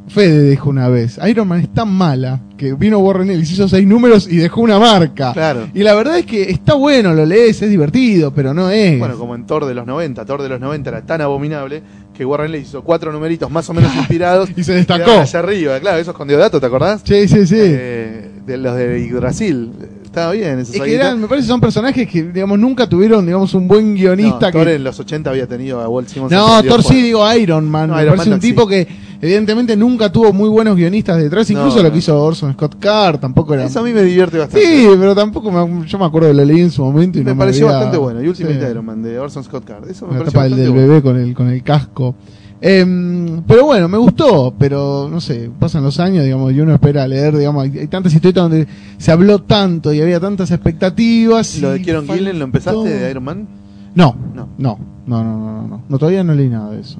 [0.07, 3.85] Fede dijo una vez, Iron Man es tan mala que vino Warren Ellis, hizo seis
[3.87, 5.33] números y dejó una marca.
[5.33, 5.67] Claro.
[5.73, 8.97] Y la verdad es que está bueno, lo lees, es divertido, pero no es.
[8.99, 10.23] Bueno, como en Thor de los 90.
[10.25, 11.81] Thor de los 90 era tan abominable
[12.13, 14.49] que Warren Ellis hizo cuatro numeritos más o menos inspirados.
[14.55, 15.03] Y se destacó.
[15.05, 17.01] quedaban Allá arriba, claro, esos con Deodato, ¿te acordás?
[17.03, 17.55] Sí, sí, sí.
[17.59, 19.71] Eh, de los de Yggdrasil.
[20.03, 23.51] Estaba bien es que eran, me parece que son personajes que, digamos, nunca tuvieron, digamos,
[23.55, 24.75] un buen guionista No, que...
[24.75, 26.31] En los 80 había tenido a Walt Simmons.
[26.31, 27.89] No, Thor sí, digo Iron Man.
[27.89, 28.49] No, me Iron parece Man un sí.
[28.49, 28.87] tipo que
[29.19, 33.19] evidentemente nunca tuvo muy buenos guionistas detrás, No, incluso lo que hizo Orson Scott Card,
[33.21, 33.63] tampoco era...
[33.65, 34.63] Eso a mí me divierte bastante.
[34.63, 37.31] Sí, pero tampoco me, yo me acuerdo de lo leí en su momento y me
[37.31, 38.21] no pareció había- bastante bueno.
[38.21, 38.67] Y Ultimate Sí.
[38.69, 39.89] Iron Man de Orson Scott Card.
[39.89, 40.87] Eso me La pareció tapa del, bastante del bueno.
[40.89, 42.15] bebé con el, con el casco.
[42.65, 47.05] Em, pero bueno, me gustó, pero no sé, pasan los años, digamos, y uno espera
[47.05, 48.65] leer, digamos, hay, hay tantas historietas donde
[48.97, 51.59] se habló tanto y había tantas expectativas.
[51.59, 53.47] ¿Lo de Kieron Gillen lo empezaste de Iron Man?
[53.95, 54.47] No, No.
[54.57, 56.99] no, no, no, no, no, no, no, todavía no leí nada de eso.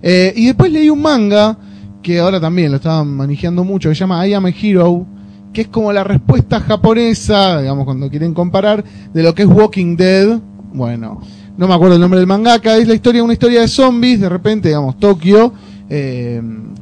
[0.00, 1.58] Eh, y después leí un manga
[2.02, 5.04] que ahora también lo estaban manejando mucho, que se llama I Am a Hero,
[5.52, 8.82] que es como la respuesta japonesa, digamos, cuando quieren comparar,
[9.12, 10.38] de lo que es Walking Dead.
[10.72, 11.20] Bueno,
[11.56, 14.28] no me acuerdo el nombre del mangaka, es la historia, una historia de zombies, de
[14.28, 15.52] repente, digamos, Tokio,
[15.88, 16.40] eh,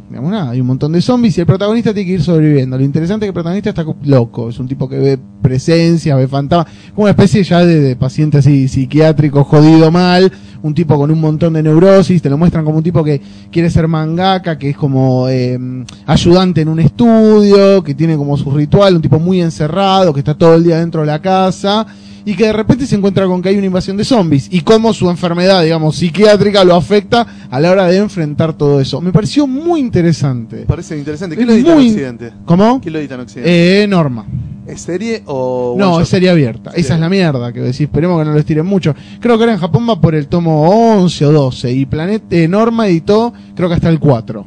[0.09, 2.79] digamos, nada, hay un montón de zombies y el protagonista tiene que ir sobreviviendo.
[2.79, 6.15] Lo interesante es que el protagonista está co- loco, es un tipo que ve presencia,
[6.17, 10.31] ve fantasmas, como una especie ya de, de paciente así psiquiátrico, jodido mal,
[10.63, 13.21] un tipo con un montón de neurosis, te lo muestran como un tipo que
[13.51, 15.59] quiere ser mangaka, que es como eh,
[16.07, 20.35] ayudante en un estudio, que tiene como su ritual, un tipo muy encerrado, que está
[20.35, 21.87] todo el día dentro de la casa
[22.25, 24.93] y que de repente se encuentra con que hay una invasión de zombies y cómo
[24.93, 29.01] su enfermedad, digamos, psiquiátrica lo afecta a la hora de enfrentar todo eso.
[29.01, 30.65] Me pareció muy interesante.
[30.67, 31.35] Parece interesante.
[31.35, 32.33] Es ¿Quién lo edita muy- en Occidente?
[32.45, 32.81] ¿Cómo?
[32.81, 33.83] ¿Quién lo edita en Occidente?
[33.83, 34.27] Eh, Norma.
[34.67, 35.75] ¿Es serie o.?
[35.77, 36.71] No, es serie abierta.
[36.71, 37.81] Serie Esa es la mierda que decís.
[37.81, 38.95] Esperemos que no lo estiren mucho.
[39.21, 41.73] Creo que ahora en Japón va por el tomo 11 o 12.
[41.73, 44.45] Y Planet eh, Norma editó, creo que hasta el 4.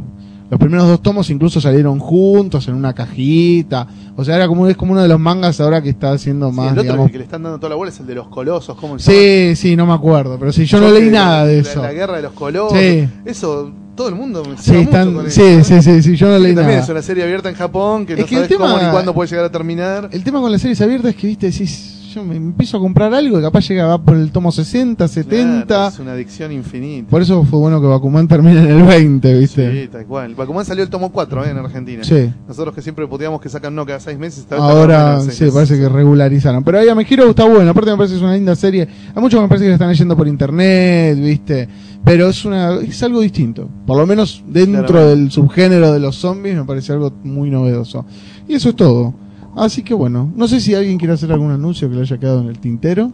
[0.56, 3.86] Los primeros dos tomos incluso salieron juntos en una cajita.
[4.16, 6.56] O sea, era como, es como uno de los mangas ahora que está haciendo Sí,
[6.56, 7.12] más, el otro digamos.
[7.12, 8.78] que le están dando toda la bola es el de los colosos.
[8.80, 8.98] ¿Cómo?
[8.98, 10.40] Sí, sí, no me acuerdo.
[10.40, 11.82] Pero sí, yo no leí nada de la- eso.
[11.82, 12.80] La, guerra de los colosos.
[12.80, 13.06] Sí.
[13.26, 15.74] Eso, todo el mundo me Sí, están, mucho con sí, eso.
[15.76, 16.84] sí, sí, sí, yo no leí también nada.
[16.84, 19.14] es una serie abierta en Japón que Es no que el tema- cómo ni cuándo
[19.14, 20.08] puede llegar a terminar.
[20.14, 23.14] El tema con las series abiertas es que, viste, decís, yo me empiezo a comprar
[23.14, 25.66] algo y capaz llega va por el tomo 60, 70.
[25.66, 27.10] Claro, es una adicción infinita.
[27.10, 29.84] Por eso fue bueno que Bakuman termine en el 20, ¿viste?
[29.84, 30.34] Sí, tal cual.
[30.34, 32.04] Bakuman salió el tomo 4 eh, en Argentina.
[32.06, 32.32] Sí.
[32.48, 34.40] Nosotros que siempre puteamos que sacan no cada seis meses.
[34.40, 36.64] esta vez Ahora sí, parece que regularizaron.
[36.64, 38.88] Pero ahí a Hero está bueno, aparte me parece que es una linda serie.
[39.14, 41.68] Hay muchos que me parece que la están leyendo por internet, ¿viste?
[42.06, 43.68] Pero es una es algo distinto.
[43.86, 45.22] Por lo menos dentro Claramente.
[45.22, 48.06] del subgénero de los zombies me parece algo muy novedoso.
[48.48, 49.25] Y eso es todo.
[49.56, 52.42] Así que bueno, no sé si alguien quiere hacer algún anuncio que le haya quedado
[52.42, 53.12] en el tintero.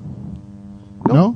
[1.07, 1.13] ¿No?
[1.13, 1.35] No.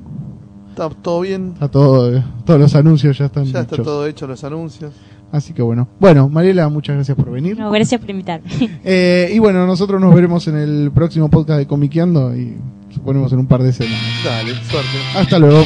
[0.70, 1.52] Está todo bien.
[1.54, 3.86] Está todo, todos los anuncios ya están Ya está hechos.
[3.86, 4.92] todo hecho los anuncios.
[5.32, 5.88] Así que bueno.
[6.00, 7.58] Bueno, Mariela, muchas gracias por venir.
[7.58, 8.50] No, gracias por invitarme.
[8.84, 12.58] Eh, y bueno, nosotros nos veremos en el próximo podcast de Comiqueando y
[12.94, 14.00] suponemos en un par de semanas.
[14.24, 14.98] Dale, suerte.
[15.16, 15.64] Hasta luego.